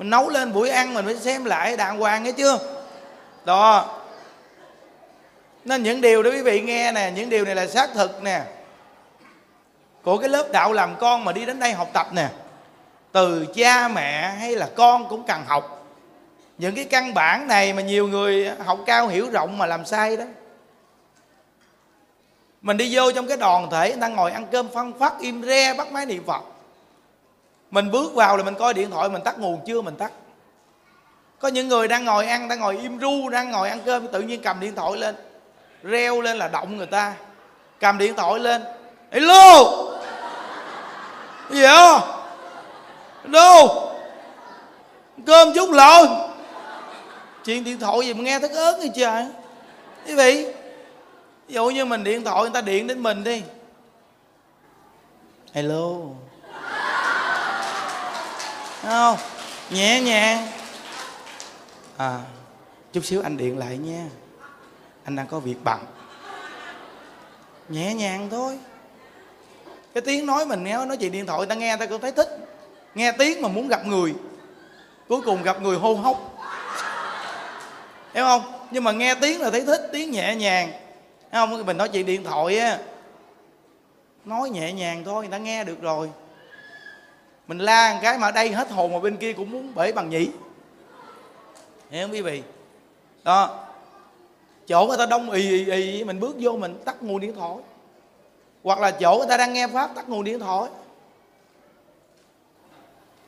mình 0.00 0.10
nấu 0.10 0.28
lên 0.28 0.52
buổi 0.52 0.70
ăn 0.70 0.94
mình 0.94 1.04
phải 1.04 1.16
xem 1.16 1.44
lại 1.44 1.76
đàng 1.76 1.98
hoàng 1.98 2.22
nghe 2.22 2.32
chưa? 2.32 2.58
Đó. 3.44 3.98
Nên 5.64 5.82
những 5.82 6.00
điều 6.00 6.22
đó 6.22 6.30
quý 6.30 6.42
vị 6.42 6.60
nghe 6.60 6.92
nè, 6.92 7.12
những 7.14 7.30
điều 7.30 7.44
này 7.44 7.54
là 7.54 7.66
xác 7.66 7.90
thực 7.94 8.22
nè. 8.22 8.42
Của 10.02 10.18
cái 10.18 10.28
lớp 10.28 10.52
đạo 10.52 10.72
làm 10.72 10.96
con 11.00 11.24
mà 11.24 11.32
đi 11.32 11.44
đến 11.44 11.60
đây 11.60 11.72
học 11.72 11.88
tập 11.92 12.06
nè. 12.12 12.28
Từ 13.12 13.46
cha 13.54 13.88
mẹ 13.88 14.28
hay 14.28 14.56
là 14.56 14.68
con 14.76 15.08
cũng 15.08 15.22
cần 15.26 15.44
học. 15.46 15.86
Những 16.58 16.74
cái 16.74 16.84
căn 16.84 17.14
bản 17.14 17.48
này 17.48 17.72
mà 17.72 17.82
nhiều 17.82 18.08
người 18.08 18.50
học 18.64 18.78
cao 18.86 19.08
hiểu 19.08 19.30
rộng 19.30 19.58
mà 19.58 19.66
làm 19.66 19.84
sai 19.84 20.16
đó. 20.16 20.24
Mình 22.62 22.76
đi 22.76 22.96
vô 22.96 23.12
trong 23.12 23.28
cái 23.28 23.36
đoàn 23.36 23.70
thể, 23.70 23.90
người 23.90 24.00
ta 24.00 24.08
ngồi 24.08 24.32
ăn 24.32 24.46
cơm 24.52 24.68
phân 24.68 24.98
phát 24.98 25.12
im 25.20 25.42
re, 25.42 25.74
bắt 25.74 25.92
máy 25.92 26.06
niệm 26.06 26.24
phật 26.26 26.42
mình 27.70 27.90
bước 27.90 28.14
vào 28.14 28.36
là 28.36 28.42
mình 28.42 28.54
coi 28.54 28.74
điện 28.74 28.90
thoại, 28.90 29.08
mình 29.08 29.22
tắt 29.22 29.38
nguồn 29.38 29.60
chưa? 29.66 29.80
Mình 29.80 29.96
tắt. 29.96 30.12
Có 31.38 31.48
những 31.48 31.68
người 31.68 31.88
đang 31.88 32.04
ngồi 32.04 32.26
ăn, 32.26 32.48
đang 32.48 32.60
ngồi 32.60 32.76
im 32.76 32.98
ru, 32.98 33.28
đang 33.28 33.50
ngồi 33.50 33.68
ăn 33.68 33.80
cơm, 33.84 34.08
tự 34.08 34.20
nhiên 34.20 34.42
cầm 34.42 34.60
điện 34.60 34.74
thoại 34.74 34.96
lên, 34.96 35.14
reo 35.82 36.20
lên 36.20 36.36
là 36.36 36.48
động 36.48 36.76
người 36.76 36.86
ta. 36.86 37.14
Cầm 37.80 37.98
điện 37.98 38.14
thoại 38.16 38.40
lên, 38.40 38.62
hello! 39.10 39.64
Gì 41.50 41.62
đó 41.62 42.16
hello! 43.24 43.66
Cơm 45.26 45.52
chút 45.54 45.70
lộn. 45.70 46.08
Chuyện 47.44 47.64
điện 47.64 47.78
thoại 47.78 47.98
gì 48.06 48.14
mà 48.14 48.22
nghe 48.22 48.38
thức 48.38 48.50
ớn 48.50 48.78
vậy 48.78 48.90
trời? 48.94 49.26
Quý 50.06 50.14
vị, 50.14 50.44
ví 51.48 51.54
dụ 51.54 51.70
như 51.70 51.84
mình 51.84 52.04
điện 52.04 52.24
thoại, 52.24 52.42
người 52.42 52.50
ta 52.54 52.60
điện 52.60 52.86
đến 52.86 53.02
mình 53.02 53.24
đi. 53.24 53.42
Hello. 55.52 55.90
Không, 58.82 59.16
nhẹ 59.70 60.00
nhàng. 60.00 60.46
À 61.96 62.20
chút 62.92 63.04
xíu 63.04 63.22
anh 63.22 63.36
điện 63.36 63.58
lại 63.58 63.78
nha. 63.78 64.06
Anh 65.04 65.16
đang 65.16 65.26
có 65.26 65.40
việc 65.40 65.56
bận. 65.64 65.80
Nhẹ 67.68 67.94
nhàng 67.94 68.28
thôi. 68.30 68.58
Cái 69.94 70.02
tiếng 70.02 70.26
nói 70.26 70.46
mình 70.46 70.64
nghe, 70.64 70.84
nói 70.84 70.96
chuyện 70.96 71.12
điện 71.12 71.26
thoại 71.26 71.46
ta 71.46 71.54
nghe 71.54 71.76
ta 71.76 71.86
cũng 71.86 72.00
thấy 72.00 72.12
thích. 72.12 72.28
Nghe 72.94 73.12
tiếng 73.12 73.42
mà 73.42 73.48
muốn 73.48 73.68
gặp 73.68 73.86
người. 73.86 74.14
Cuối 75.08 75.20
cùng 75.24 75.42
gặp 75.42 75.62
người 75.62 75.76
hô 75.76 75.94
hốc. 75.94 76.38
Hiểu 78.14 78.24
không? 78.24 78.42
Nhưng 78.70 78.84
mà 78.84 78.92
nghe 78.92 79.14
tiếng 79.14 79.40
là 79.40 79.50
thấy 79.50 79.64
thích, 79.64 79.88
tiếng 79.92 80.10
nhẹ 80.10 80.34
nhàng. 80.34 80.68
Hiểu 81.32 81.46
không? 81.46 81.66
Mình 81.66 81.76
nói 81.76 81.88
chuyện 81.88 82.06
điện 82.06 82.24
thoại 82.24 82.58
á. 82.58 82.78
Nói 84.24 84.50
nhẹ 84.50 84.72
nhàng 84.72 85.04
thôi, 85.04 85.22
người 85.22 85.32
ta 85.32 85.38
nghe 85.38 85.64
được 85.64 85.82
rồi 85.82 86.10
mình 87.50 87.58
la 87.58 87.92
một 87.92 87.98
cái 88.02 88.18
mà 88.18 88.30
đây 88.30 88.52
hết 88.52 88.70
hồn 88.70 88.92
mà 88.92 88.98
bên 88.98 89.16
kia 89.16 89.32
cũng 89.32 89.50
muốn 89.50 89.74
bể 89.74 89.92
bằng 89.92 90.10
nhĩ. 90.10 90.30
Hiểu 91.90 92.06
không, 92.06 92.12
quý 92.12 92.20
vị? 92.20 92.42
Đó. 93.24 93.66
Chỗ 94.66 94.86
người 94.86 94.98
ta 94.98 95.06
đông 95.06 95.30
ì 95.30 95.64
ì 95.64 95.70
ì 95.70 96.04
mình 96.04 96.20
bước 96.20 96.36
vô 96.40 96.56
mình 96.56 96.82
tắt 96.84 97.02
nguồn 97.02 97.20
điện 97.20 97.34
thoại. 97.34 97.56
Hoặc 98.62 98.78
là 98.78 98.90
chỗ 98.90 99.16
người 99.18 99.26
ta 99.28 99.36
đang 99.36 99.52
nghe 99.52 99.66
pháp 99.66 99.90
tắt 99.94 100.08
nguồn 100.08 100.24
điện 100.24 100.38
thoại. 100.38 100.70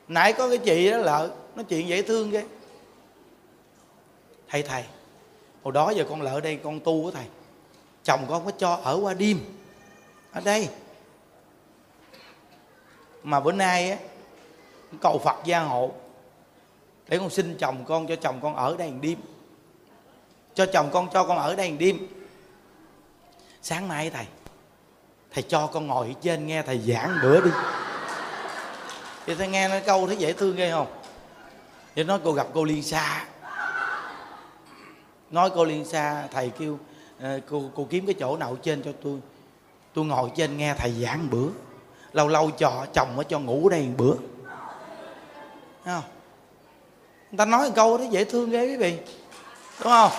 Nãy 0.07 0.33
có 0.33 0.49
cái 0.49 0.57
chị 0.57 0.91
đó 0.91 0.97
lợ 0.97 1.29
nói 1.55 1.65
chuyện 1.69 1.87
dễ 1.87 2.01
thương 2.01 2.31
ghê. 2.31 2.43
Thầy 4.49 4.63
thầy, 4.63 4.83
hồi 5.63 5.71
đó 5.73 5.89
giờ 5.89 6.05
con 6.09 6.21
lợ 6.21 6.39
đây 6.39 6.59
con 6.63 6.79
tu 6.79 7.03
của 7.03 7.11
thầy. 7.11 7.25
Chồng 8.03 8.25
con 8.29 8.45
có 8.45 8.51
cho 8.51 8.79
ở 8.83 8.99
qua 9.01 9.13
đêm. 9.13 9.39
Ở 10.31 10.41
đây. 10.45 10.69
Mà 13.23 13.39
bữa 13.39 13.51
nay 13.51 13.91
á 13.91 13.97
cầu 15.01 15.21
phật 15.23 15.35
gia 15.45 15.59
hộ. 15.59 15.91
Để 17.07 17.17
con 17.17 17.29
xin 17.29 17.57
chồng 17.59 17.85
con, 17.87 18.07
cho 18.07 18.15
chồng 18.15 18.39
con 18.41 18.55
ở 18.55 18.75
đây 18.77 18.91
một 18.91 18.99
đêm. 19.01 19.17
Cho 20.53 20.65
chồng 20.65 20.89
con, 20.93 21.09
cho 21.13 21.23
con 21.23 21.37
ở 21.37 21.55
đây 21.55 21.71
một 21.71 21.77
đêm. 21.79 21.97
Sáng 23.61 23.87
mai 23.87 24.09
thầy 24.09 24.25
thầy 25.31 25.43
cho 25.43 25.67
con 25.67 25.87
ngồi 25.87 26.07
ở 26.07 26.13
trên 26.21 26.47
nghe 26.47 26.61
thầy 26.61 26.79
giảng 26.79 27.17
bữa 27.23 27.41
đi. 27.41 27.51
Thì 29.25 29.35
thầy 29.35 29.47
nghe 29.47 29.67
nói 29.67 29.81
câu 29.85 30.07
thấy 30.07 30.17
dễ 30.17 30.33
thương 30.33 30.55
ghê 30.55 30.71
không? 30.71 30.87
Thì 31.95 32.03
nói 32.03 32.19
cô 32.23 32.31
gặp 32.31 32.47
cô 32.53 32.63
liên 32.63 32.83
xa 32.83 33.25
nói 35.33 35.49
cô 35.55 35.65
liên 35.65 35.85
xa 35.85 36.27
thầy 36.31 36.49
kêu 36.49 36.79
ờ, 37.19 37.39
cô 37.49 37.63
cô 37.75 37.87
kiếm 37.89 38.05
cái 38.05 38.15
chỗ 38.19 38.37
nào 38.37 38.55
trên 38.55 38.83
cho 38.83 38.91
tôi. 39.03 39.19
Tôi 39.93 40.05
ngồi 40.05 40.31
trên 40.35 40.57
nghe 40.57 40.73
thầy 40.77 40.91
giảng 40.91 41.29
bữa. 41.29 41.47
Lâu 42.13 42.27
lâu 42.27 42.51
cho 42.51 42.85
chồng 42.93 43.17
ở 43.17 43.23
cho 43.23 43.39
ngủ 43.39 43.69
đây 43.69 43.81
một 43.81 43.93
bữa. 43.97 44.15
Thấy 45.85 45.93
không? 45.93 46.09
Người 47.31 47.37
ta 47.37 47.45
nói 47.45 47.67
một 47.67 47.73
câu 47.75 47.97
đó 47.97 48.03
dễ 48.09 48.23
thương 48.23 48.49
ghê 48.49 48.65
quý 48.65 48.75
vị. 48.75 48.97
Đúng 49.79 49.91
không? 49.91 50.11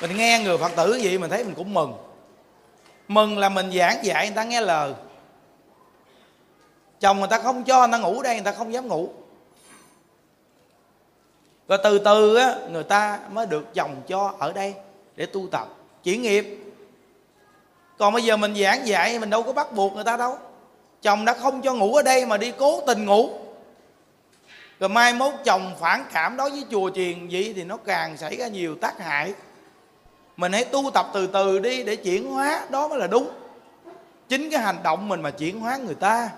Mình 0.00 0.16
nghe 0.16 0.40
người 0.44 0.58
phật 0.58 0.72
tử 0.76 1.00
vậy 1.02 1.18
mình 1.18 1.30
thấy 1.30 1.44
mình 1.44 1.54
cũng 1.54 1.74
mừng. 1.74 1.94
Mừng 3.08 3.38
là 3.38 3.48
mình 3.48 3.72
giảng 3.72 4.04
dạy 4.04 4.26
người 4.26 4.36
ta 4.36 4.44
nghe 4.44 4.60
lời. 4.60 4.94
Chồng 7.00 7.18
người 7.18 7.28
ta 7.28 7.38
không 7.38 7.64
cho 7.64 7.78
người 7.78 7.92
ta 7.92 7.98
ngủ 7.98 8.22
đây, 8.22 8.34
người 8.34 8.44
ta 8.44 8.52
không 8.52 8.72
dám 8.72 8.88
ngủ. 8.88 9.12
Rồi 11.68 11.78
từ 11.84 11.98
từ 11.98 12.34
á, 12.34 12.54
người 12.70 12.84
ta 12.84 13.18
mới 13.30 13.46
được 13.46 13.74
chồng 13.74 14.02
cho 14.08 14.34
ở 14.38 14.52
đây 14.52 14.74
để 15.16 15.26
tu 15.26 15.48
tập, 15.50 15.68
chuyển 16.04 16.22
nghiệp. 16.22 16.58
Còn 17.98 18.12
bây 18.12 18.22
giờ 18.22 18.36
mình 18.36 18.54
giảng 18.54 18.86
dạy, 18.86 19.18
mình 19.18 19.30
đâu 19.30 19.42
có 19.42 19.52
bắt 19.52 19.72
buộc 19.72 19.92
người 19.92 20.04
ta 20.04 20.16
đâu 20.16 20.38
chồng 21.02 21.24
đã 21.24 21.34
không 21.34 21.62
cho 21.62 21.74
ngủ 21.74 21.94
ở 21.94 22.02
đây 22.02 22.26
mà 22.26 22.36
đi 22.36 22.52
cố 22.58 22.80
tình 22.86 23.04
ngủ. 23.04 23.30
Rồi 24.80 24.88
mai 24.88 25.14
mốt 25.14 25.34
chồng 25.44 25.72
phản 25.80 26.04
cảm 26.12 26.36
đối 26.36 26.50
với 26.50 26.64
chùa 26.70 26.90
chiền 26.94 27.28
vậy 27.28 27.52
thì 27.56 27.64
nó 27.64 27.76
càng 27.76 28.16
xảy 28.16 28.36
ra 28.36 28.48
nhiều 28.48 28.74
tác 28.80 28.98
hại. 28.98 29.34
Mình 30.36 30.52
hãy 30.52 30.64
tu 30.64 30.90
tập 30.94 31.06
từ 31.14 31.26
từ 31.26 31.58
đi 31.58 31.82
để 31.82 31.96
chuyển 31.96 32.30
hóa, 32.30 32.66
đó 32.70 32.88
mới 32.88 32.98
là 32.98 33.06
đúng. 33.06 33.30
Chính 34.28 34.50
cái 34.50 34.60
hành 34.60 34.82
động 34.82 35.08
mình 35.08 35.20
mà 35.20 35.30
chuyển 35.30 35.60
hóa 35.60 35.76
người 35.76 35.94
ta. 35.94 36.30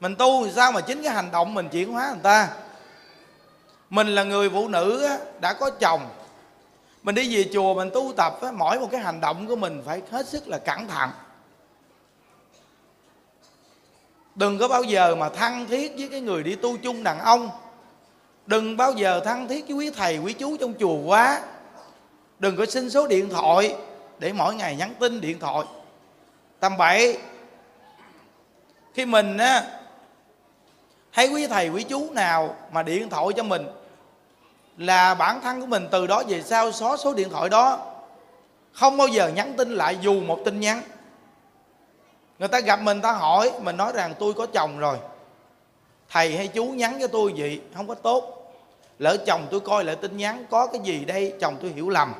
Mình 0.00 0.16
tu 0.16 0.44
thì 0.44 0.52
sao 0.52 0.72
mà 0.72 0.80
chính 0.80 1.02
cái 1.02 1.12
hành 1.12 1.30
động 1.30 1.54
mình 1.54 1.68
chuyển 1.68 1.92
hóa 1.92 2.08
người 2.08 2.22
ta? 2.22 2.48
Mình 3.90 4.06
là 4.06 4.22
người 4.22 4.50
phụ 4.50 4.68
nữ 4.68 5.08
đã 5.40 5.52
có 5.52 5.70
chồng. 5.70 6.00
Mình 7.02 7.14
đi 7.14 7.36
về 7.36 7.50
chùa 7.52 7.74
mình 7.74 7.90
tu 7.94 8.12
tập 8.16 8.38
mỗi 8.54 8.80
một 8.80 8.88
cái 8.90 9.00
hành 9.00 9.20
động 9.20 9.46
của 9.46 9.56
mình 9.56 9.82
phải 9.86 10.02
hết 10.10 10.26
sức 10.26 10.48
là 10.48 10.58
cẩn 10.58 10.88
thận. 10.88 11.10
Đừng 14.40 14.58
có 14.58 14.68
bao 14.68 14.82
giờ 14.82 15.14
mà 15.14 15.28
thân 15.28 15.66
thiết 15.66 15.92
với 15.98 16.08
cái 16.08 16.20
người 16.20 16.42
đi 16.42 16.54
tu 16.54 16.76
chung 16.76 17.02
đàn 17.02 17.18
ông. 17.18 17.50
Đừng 18.46 18.76
bao 18.76 18.92
giờ 18.92 19.20
thân 19.24 19.48
thiết 19.48 19.64
với 19.68 19.76
quý 19.76 19.90
thầy, 19.90 20.18
quý 20.18 20.32
chú 20.32 20.56
trong 20.56 20.74
chùa 20.80 20.96
quá. 20.96 21.40
Đừng 22.38 22.56
có 22.56 22.66
xin 22.66 22.90
số 22.90 23.06
điện 23.06 23.30
thoại 23.30 23.76
để 24.18 24.32
mỗi 24.32 24.54
ngày 24.54 24.76
nhắn 24.76 24.94
tin 25.00 25.20
điện 25.20 25.38
thoại. 25.38 25.64
Tầm 26.60 26.76
bậy, 26.76 27.18
khi 28.94 29.06
mình 29.06 29.38
á, 29.38 29.64
thấy 31.12 31.28
quý 31.28 31.46
thầy, 31.46 31.68
quý 31.68 31.82
chú 31.82 32.10
nào 32.10 32.56
mà 32.72 32.82
điện 32.82 33.10
thoại 33.10 33.26
cho 33.36 33.42
mình 33.42 33.66
là 34.78 35.14
bản 35.14 35.40
thân 35.40 35.60
của 35.60 35.66
mình 35.66 35.88
từ 35.90 36.06
đó 36.06 36.22
về 36.28 36.42
sau 36.42 36.72
xóa 36.72 36.96
số 36.96 37.14
điện 37.14 37.28
thoại 37.30 37.48
đó, 37.48 37.78
không 38.72 38.96
bao 38.96 39.08
giờ 39.08 39.28
nhắn 39.28 39.54
tin 39.56 39.70
lại 39.70 39.98
dù 40.00 40.20
một 40.20 40.38
tin 40.44 40.60
nhắn 40.60 40.82
người 42.40 42.48
ta 42.48 42.60
gặp 42.60 42.80
mình, 42.80 43.00
ta 43.00 43.12
hỏi, 43.12 43.52
mình 43.60 43.76
nói 43.76 43.92
rằng 43.94 44.14
tôi 44.18 44.34
có 44.34 44.46
chồng 44.46 44.78
rồi. 44.78 44.98
Thầy 46.08 46.36
hay 46.36 46.48
chú 46.48 46.64
nhắn 46.64 46.98
cho 47.00 47.06
tôi 47.06 47.32
vậy, 47.36 47.60
không 47.74 47.88
có 47.88 47.94
tốt. 47.94 48.52
Lỡ 48.98 49.16
chồng 49.26 49.46
tôi 49.50 49.60
coi 49.60 49.84
lại 49.84 49.96
tin 49.96 50.16
nhắn, 50.16 50.44
có 50.50 50.66
cái 50.66 50.80
gì 50.84 51.04
đây, 51.04 51.34
chồng 51.40 51.56
tôi 51.60 51.70
hiểu 51.70 51.88
lầm. 51.88 52.14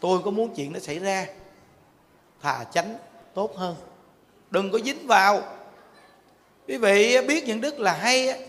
Tôi 0.00 0.18
có 0.24 0.30
muốn 0.30 0.54
chuyện 0.54 0.72
nó 0.72 0.78
xảy 0.78 0.98
ra. 0.98 1.26
Thà 2.42 2.64
tránh, 2.72 2.96
tốt 3.34 3.56
hơn. 3.56 3.76
Đừng 4.50 4.70
có 4.72 4.78
dính 4.78 5.06
vào. 5.06 5.42
Quý 6.66 6.76
vị 6.76 7.26
biết 7.28 7.44
những 7.46 7.60
đức 7.60 7.80
là 7.80 7.92
hay 7.92 8.48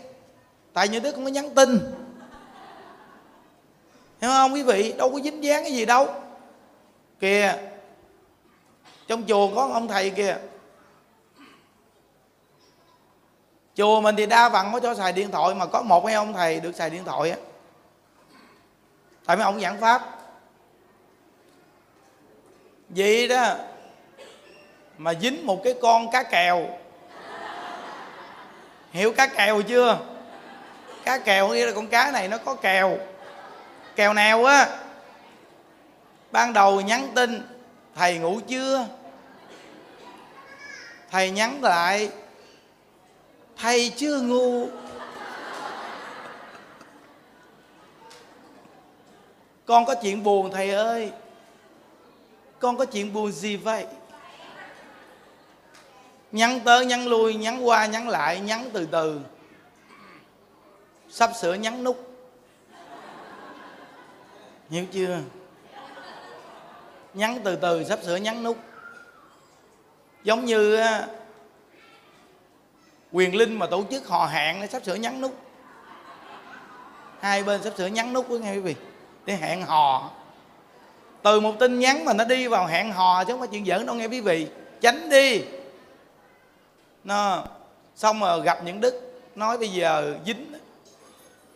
tại 0.72 0.88
những 0.88 1.02
đức 1.02 1.14
không 1.14 1.24
có 1.24 1.30
nhắn 1.30 1.54
tin. 1.54 1.78
Hiểu 4.20 4.30
không 4.30 4.54
quý 4.54 4.62
vị? 4.62 4.94
Đâu 4.96 5.10
có 5.10 5.20
dính 5.20 5.44
dáng 5.44 5.62
cái 5.62 5.72
gì 5.72 5.84
đâu. 5.84 6.08
Kìa, 7.20 7.54
trong 9.08 9.24
chùa 9.28 9.54
có 9.54 9.70
ông 9.72 9.88
thầy 9.88 10.10
kìa. 10.10 10.36
Chùa 13.80 14.00
mình 14.00 14.16
thì 14.16 14.26
đa 14.26 14.50
phần 14.50 14.72
có 14.72 14.80
cho 14.80 14.94
xài 14.94 15.12
điện 15.12 15.30
thoại 15.30 15.54
mà 15.54 15.66
có 15.66 15.82
một 15.82 16.06
hai 16.06 16.14
ông 16.14 16.32
thầy 16.32 16.60
được 16.60 16.76
xài 16.76 16.90
điện 16.90 17.04
thoại 17.04 17.30
á. 17.30 17.36
Tại 19.26 19.36
mấy 19.36 19.44
ông 19.44 19.60
giảng 19.60 19.80
pháp. 19.80 20.02
Vậy 22.88 23.28
đó, 23.28 23.54
mà 24.98 25.14
dính 25.14 25.46
một 25.46 25.60
cái 25.64 25.74
con 25.82 26.10
cá 26.10 26.22
kèo. 26.22 26.66
Hiểu 28.90 29.12
cá 29.12 29.26
kèo 29.26 29.62
chưa? 29.62 29.98
Cá 31.04 31.18
kèo 31.18 31.48
nghĩa 31.48 31.66
là 31.66 31.72
con 31.72 31.86
cá 31.86 32.10
này 32.10 32.28
nó 32.28 32.38
có 32.38 32.54
kèo. 32.54 32.98
Kèo 33.96 34.14
nào 34.14 34.44
á? 34.44 34.78
Ban 36.30 36.52
đầu 36.52 36.80
nhắn 36.80 37.08
tin, 37.14 37.48
thầy 37.94 38.18
ngủ 38.18 38.40
chưa? 38.48 38.86
Thầy 41.10 41.30
nhắn 41.30 41.64
lại 41.64 42.10
thầy 43.60 43.92
chưa 43.96 44.20
ngu? 44.20 44.68
Con 49.66 49.86
có 49.86 49.94
chuyện 50.02 50.22
buồn, 50.22 50.50
thầy 50.52 50.70
ơi. 50.70 51.12
Con 52.58 52.76
có 52.76 52.84
chuyện 52.84 53.12
buồn 53.12 53.32
gì 53.32 53.56
vậy? 53.56 53.86
Nhắn 56.32 56.60
tới, 56.64 56.86
nhắn 56.86 57.06
lui, 57.06 57.34
nhắn 57.34 57.66
qua, 57.66 57.86
nhắn 57.86 58.08
lại, 58.08 58.40
nhắn 58.40 58.70
từ 58.72 58.86
từ. 58.90 59.20
Sắp 61.08 61.30
sửa 61.40 61.54
nhắn 61.54 61.84
nút. 61.84 61.96
Hiểu 64.70 64.84
chưa? 64.92 65.18
Nhắn 67.14 67.40
từ 67.44 67.56
từ, 67.56 67.84
sắp 67.84 67.98
sửa 68.02 68.16
nhắn 68.16 68.42
nút. 68.42 68.56
Giống 70.22 70.44
như 70.44 70.80
quyền 73.12 73.36
linh 73.36 73.58
mà 73.58 73.66
tổ 73.66 73.84
chức 73.90 74.08
hò 74.08 74.26
hẹn 74.26 74.60
nó 74.60 74.66
sắp 74.66 74.84
sửa 74.84 74.94
nhắn 74.94 75.20
nút. 75.20 75.36
Hai 77.20 77.42
bên 77.42 77.62
sắp 77.62 77.72
sửa 77.76 77.86
nhắn 77.86 78.12
nút 78.12 78.28
với 78.28 78.40
nghe 78.40 78.52
quý 78.52 78.60
vị. 78.60 78.74
Để 79.24 79.36
hẹn 79.36 79.62
hò. 79.62 80.10
Từ 81.22 81.40
một 81.40 81.54
tin 81.60 81.78
nhắn 81.78 82.04
mà 82.04 82.12
nó 82.12 82.24
đi 82.24 82.46
vào 82.46 82.66
hẹn 82.66 82.92
hò 82.92 83.24
chứ 83.24 83.32
không 83.32 83.40
phải 83.40 83.48
chuyện 83.52 83.66
giỡn 83.66 83.86
đâu 83.86 83.96
nghe 83.96 84.06
quý 84.06 84.20
vị. 84.20 84.48
Tránh 84.80 85.08
đi. 85.08 85.42
Nó, 87.04 87.44
xong 87.96 88.20
rồi 88.20 88.42
gặp 88.42 88.64
những 88.64 88.80
đức, 88.80 89.22
nói 89.34 89.58
bây 89.58 89.68
giờ 89.68 90.14
dính 90.26 90.52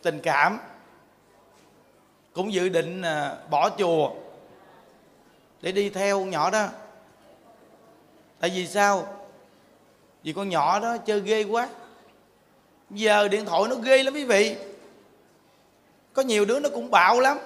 tình 0.01 0.19
cảm. 0.19 0.59
Cũng 2.33 2.53
dự 2.53 2.69
định 2.69 3.01
à, 3.01 3.35
bỏ 3.49 3.69
chùa 3.69 4.11
để 5.61 5.71
đi 5.71 5.89
theo 5.89 6.25
nhỏ 6.25 6.49
đó. 6.49 6.67
Tại 8.39 8.49
vì 8.49 8.67
sao? 8.67 9.07
Vì 10.25 10.33
con 10.33 10.49
nhỏ 10.49 10.79
đó 10.79 10.97
chơi 10.97 11.19
ghê 11.19 11.43
quá. 11.43 11.67
Giờ 12.89 13.27
điện 13.27 13.45
thoại 13.45 13.63
nó 13.69 13.75
ghê 13.75 14.03
lắm 14.03 14.13
quý 14.13 14.25
vị. 14.25 14.55
Có 16.13 16.21
nhiều 16.21 16.45
đứa 16.45 16.59
nó 16.59 16.69
cũng 16.69 16.91
bạo 16.91 17.19
lắm. 17.19 17.37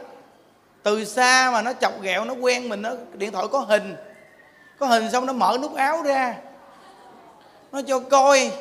Từ 0.83 1.05
xa 1.05 1.51
mà 1.51 1.61
nó 1.61 1.73
chọc 1.73 2.01
ghẹo, 2.01 2.25
nó 2.25 2.33
quen 2.33 2.69
mình, 2.69 2.81
nó, 2.81 2.91
điện 3.13 3.31
thoại 3.31 3.47
có 3.51 3.59
hình. 3.59 3.95
Có 4.79 4.85
hình 4.85 5.11
xong 5.11 5.25
nó 5.25 5.33
mở 5.33 5.57
nút 5.61 5.75
áo 5.75 6.03
ra. 6.03 6.35
Nó 7.71 7.81
cho 7.87 7.99
coi. 7.99 8.51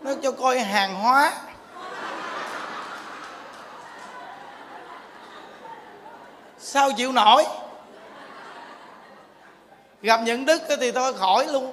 Nó 0.00 0.14
cho 0.22 0.32
coi 0.32 0.58
hàng 0.58 0.94
hóa. 0.94 1.32
Sao 6.58 6.92
chịu 6.92 7.12
nổi? 7.12 7.44
Gặp 10.02 10.20
những 10.24 10.46
đức 10.46 10.62
thì 10.80 10.92
thôi 10.92 11.14
khỏi 11.14 11.46
luôn 11.46 11.72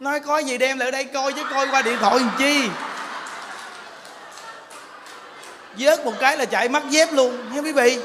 nói 0.00 0.20
có 0.20 0.38
gì 0.38 0.58
đem 0.58 0.78
lại 0.78 0.90
đây 0.90 1.04
coi 1.04 1.32
chứ 1.32 1.42
coi 1.50 1.68
qua 1.68 1.82
điện 1.82 1.98
thoại 2.00 2.18
làm 2.18 2.30
chi? 2.38 2.68
Vớt 5.78 6.04
một 6.04 6.12
cái 6.20 6.36
là 6.36 6.44
chạy 6.44 6.68
mất 6.68 6.82
dép 6.88 7.12
luôn 7.12 7.52
nghe 7.52 7.60
quý 7.60 7.72
vị. 7.72 7.98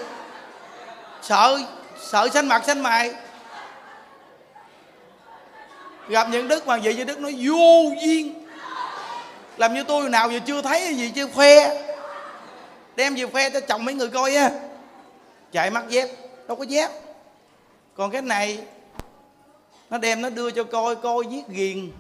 Sợ 1.22 1.60
sợ 2.02 2.30
xanh 2.30 2.48
mặt, 2.48 2.64
xanh 2.68 2.84
mày. 2.84 3.14
Gặp 6.08 6.28
những 6.30 6.48
đức 6.48 6.68
mà 6.68 6.78
vậy 6.84 6.96
như 6.96 7.04
đức 7.04 7.20
nói, 7.20 7.36
vô 7.42 7.92
duyên. 8.02 8.48
Làm 9.58 9.74
như 9.74 9.84
tôi 9.84 10.10
nào 10.10 10.32
giờ 10.32 10.40
chưa 10.46 10.62
thấy 10.62 10.96
gì, 10.96 11.12
chưa 11.16 11.28
khoe. 11.28 11.84
Đem 12.96 13.16
về 13.16 13.26
khoe 13.26 13.50
cho 13.50 13.60
chồng 13.60 13.86
mấy 13.86 13.96
người 13.96 14.08
coi 14.08 14.36
á. 14.36 14.50
Chạy 15.52 15.70
mất 15.70 15.90
dép, 15.90 16.10
đâu 16.48 16.58
có 16.58 16.64
dép. 16.64 16.90
Còn 17.98 18.12
cái 18.12 18.22
này 18.22 18.60
nó 19.90 19.98
đem, 19.98 20.22
nó 20.22 20.30
đưa 20.30 20.52
cho 20.52 20.64
coi 20.64 20.96
coi 20.96 21.26
giết 21.30 21.48
ghiền. 21.48 21.92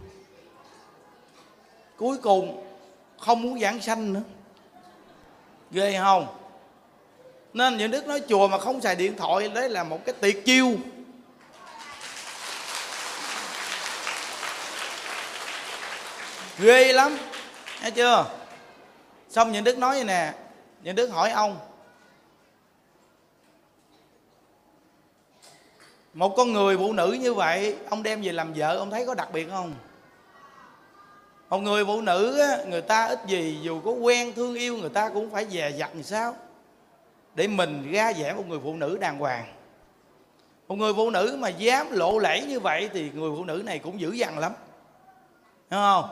Cuối 1.98 2.17
cùng, 2.17 2.65
không 3.17 3.41
muốn 3.41 3.60
giảng 3.60 3.82
sanh 3.82 4.13
nữa. 4.13 4.22
Ghê 5.72 6.00
không? 6.02 6.28
Nên 7.54 7.78
những 7.78 7.91
đức 7.91 8.08
nói 8.08 8.22
chùa 8.30 8.48
mà 8.48 8.58
không 8.58 8.82
xài 8.82 8.96
điện 8.96 9.17
thoại, 9.17 9.50
đấy 9.50 9.69
là 9.69 9.84
một 9.84 10.00
cái 10.06 10.15
tiệt 10.22 10.46
chiêu. 10.46 10.72
Ghê 16.60 16.93
lắm. 16.93 17.17
Nghe 17.84 17.91
chưa? 17.91 18.26
Xong 19.30 19.52
những 19.52 19.63
đức 19.63 19.78
nói 19.78 19.96
vậy 19.96 20.04
nè. 20.04 20.34
Những 20.84 20.96
đức 20.96 21.08
hỏi 21.08 21.32
ông 21.32 21.60
một 26.13 26.36
con 26.38 26.54
người 26.54 26.78
phụ 26.78 26.93
nữ 26.93 27.17
như 27.21 27.34
vậy, 27.34 27.76
ông 27.89 28.04
đem 28.04 28.21
về 28.21 28.32
làm 28.32 28.54
vợ, 28.56 28.78
ông 28.78 28.91
thấy 28.91 29.06
có 29.06 29.13
đặc 29.13 29.30
biệt 29.34 29.49
không? 29.49 29.73
Một 31.49 31.60
người 31.60 31.86
phụ 31.86 32.02
nữ 32.02 32.39
người 32.67 32.82
ta 32.82 33.06
ít 33.06 33.19
gì, 33.28 33.60
dù 33.62 33.82
có 33.82 33.91
quen 33.91 34.34
thương 34.34 34.56
yêu, 34.56 34.78
người 34.78 34.89
ta 34.89 35.10
cũng 35.10 35.30
phải 35.30 35.45
dè 35.49 35.71
dặt 35.71 35.89
làm 35.93 36.04
sao? 36.04 36.36
Để 37.36 37.47
mình 37.47 37.91
ra 37.91 38.13
vẻ 38.17 38.34
một 38.34 38.43
người 38.47 38.60
phụ 38.63 38.73
nữ 38.73 38.97
đàng 38.97 39.19
hoàng. 39.19 39.54
Một 40.67 40.76
người 40.76 40.93
phụ 40.93 41.10
nữ 41.10 41.36
mà 41.39 41.49
dám 41.49 41.91
lộ 41.91 42.19
lẫy 42.19 42.45
như 42.45 42.60
vậy 42.60 42.89
thì 42.93 43.12
người 43.13 43.32
phụ 43.38 43.45
nữ 43.45 43.62
này 43.65 43.80
cũng 43.80 43.99
dữ 43.99 44.12
dằn 44.12 44.39
lắm. 44.39 44.54
Đúng 45.69 45.80
không? 45.80 46.10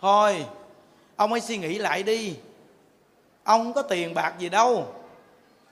Thôi, 0.00 0.46
ông 1.16 1.32
hãy 1.32 1.40
suy 1.40 1.58
nghĩ 1.58 1.78
lại 1.78 2.02
đi. 2.02 2.36
Ông 3.44 3.64
không 3.64 3.72
có 3.72 3.82
tiền 3.82 4.14
bạc 4.14 4.34
gì 4.38 4.48
đâu. 4.48 4.86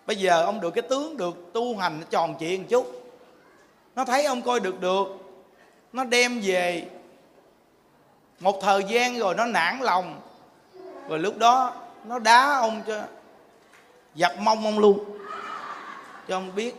Bây 0.07 0.17
giờ 0.17 0.45
ông 0.45 0.61
được 0.61 0.71
cái 0.71 0.83
tướng 0.83 1.17
được 1.17 1.53
tu 1.53 1.77
hành 1.77 2.03
tròn 2.11 2.35
chuyện 2.39 2.61
một 2.61 2.67
chút 2.71 3.02
nó 3.97 4.05
thấy 4.05 4.25
ông 4.25 4.43
coi 4.43 4.61
được 4.61 4.81
được. 4.81 5.07
Nó 5.93 6.05
đem 6.05 6.41
về. 6.43 6.87
Một 8.41 8.61
thời 8.63 8.85
gian 8.85 9.19
rồi 9.19 9.35
nó 9.35 9.45
nản 9.45 9.79
lòng. 9.81 10.21
Rồi 11.09 11.19
lúc 11.19 11.39
đó 11.39 11.75
nó 12.05 12.19
đá 12.19 12.57
ông 12.57 12.83
cho 12.87 13.03
giặt 14.15 14.33
mông 14.39 14.65
ông 14.65 14.79
luôn. 14.79 15.19
Cho 16.29 16.37
ông 16.37 16.55
biết. 16.55 16.75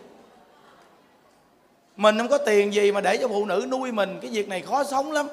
Mình 1.95 2.17
không 2.17 2.27
có 2.27 2.37
tiền 2.37 2.73
gì 2.73 2.91
mà 2.91 3.01
để 3.01 3.17
cho 3.17 3.27
phụ 3.27 3.45
nữ 3.45 3.65
nuôi 3.69 3.91
mình. 3.91 4.19
Cái 4.21 4.31
việc 4.31 4.49
này 4.49 4.61
khó 4.61 4.83
sống 4.83 5.11
lắm. 5.11 5.27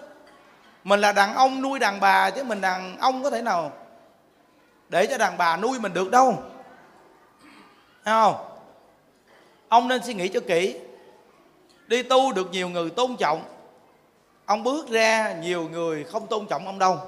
Mình 0.85 1.01
là 1.01 1.13
đàn 1.13 1.35
ông 1.35 1.63
nuôi 1.63 1.79
đàn 1.79 2.01
bà 2.01 2.31
chứ 2.31 2.45
mình 2.45 2.61
đàn 2.61 2.99
ông 2.99 3.23
có 3.23 3.31
thể 3.31 3.43
nào 3.43 3.73
để 4.89 5.07
cho 5.07 5.19
đàn 5.19 5.39
bà 5.39 5.57
nuôi 5.57 5.79
mình 5.79 5.95
được 5.95 6.11
đâu. 6.11 6.43
Thấy 8.05 8.15
không? 8.15 8.35
Ông 9.69 9.89
nên 9.89 10.03
suy 10.03 10.15
nghĩ 10.15 10.29
cho 10.29 10.41
kỹ 10.49 10.77
đi 11.91 12.03
tu 12.03 12.33
được 12.33 12.51
nhiều 12.51 12.69
người 12.69 12.91
tôn 12.91 13.17
trọng. 13.17 13.45
Ông 14.47 14.63
bước 14.63 14.89
ra, 14.89 15.35
nhiều 15.41 15.69
người 15.69 16.05
không 16.05 16.27
tôn 16.27 16.47
trọng 16.47 16.67
ông 16.67 16.79
đâu. 16.79 16.99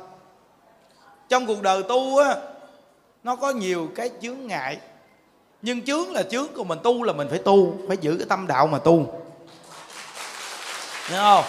Trong 1.29 1.47
cuộc 1.47 1.63
đời 1.63 1.83
tu 1.83 2.19
á, 2.19 2.37
nó 3.23 3.37
có 3.37 3.51
nhiều 3.51 3.89
cái 3.95 4.11
chướng 4.23 4.47
ngại. 4.47 4.81
Nhưng 5.63 5.85
chướng 5.85 6.13
là 6.13 6.23
chướng 6.23 6.47
của 6.55 6.65
mình 6.65 6.79
tu 6.83 7.03
là 7.03 7.13
mình 7.13 7.29
phải 7.29 7.39
tu, 7.39 7.75
phải 7.89 7.97
giữ 7.97 8.17
cái 8.19 8.27
tâm 8.29 8.47
đạo 8.47 8.67
mà 8.67 8.79
tu. 8.79 9.23
Hiểu 11.07 11.19
không? 11.19 11.45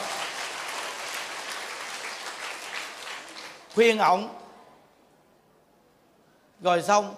Khuyên 3.75 3.99
ổng. 3.99 4.29
Rồi 6.61 6.81
xong. 6.81 7.15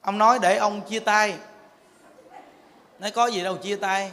Ông 0.00 0.18
nói 0.18 0.38
để 0.42 0.56
ông 0.56 0.80
chia 0.88 1.00
tay 1.00 1.34
nói 3.04 3.10
có 3.10 3.26
gì 3.26 3.42
đâu, 3.42 3.56
chia 3.56 3.76
tay. 3.76 4.10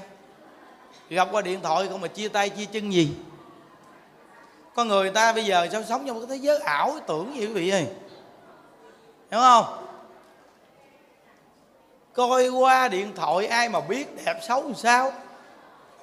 Gặp 1.10 1.27
qua 1.32 1.41
điện 1.41 1.60
thoại 1.63 1.88
không 1.89 2.01
mà 2.01 2.08
chia 2.08 2.27
tay, 2.27 2.49
chia 2.49 2.65
chân 2.65 2.93
gì? 2.93 3.15
Con 4.75 4.88
người 4.88 5.10
ta 5.10 5.34
bây 5.34 5.45
giờ 5.45 5.67
sao 5.71 5.84
sống 5.84 6.08
trong 6.08 6.19
cái 6.19 6.27
thế 6.30 6.36
giới 6.36 6.60
ảo 6.60 6.99
tưởng 7.08 7.36
gì 7.36 7.47
quý 7.47 7.54
vị 7.54 7.69
ơi? 7.69 7.88
Hiểu 9.32 9.39
không? 9.39 9.65
Coi 12.13 12.49
qua 12.49 12.88
điện 12.88 13.13
thoại, 13.15 13.47
ai 13.47 13.69
mà 13.69 13.82
biết 13.82 14.25
đẹp 14.25 14.39
xấu 14.41 14.63
làm 14.63 14.75
sao? 14.75 15.13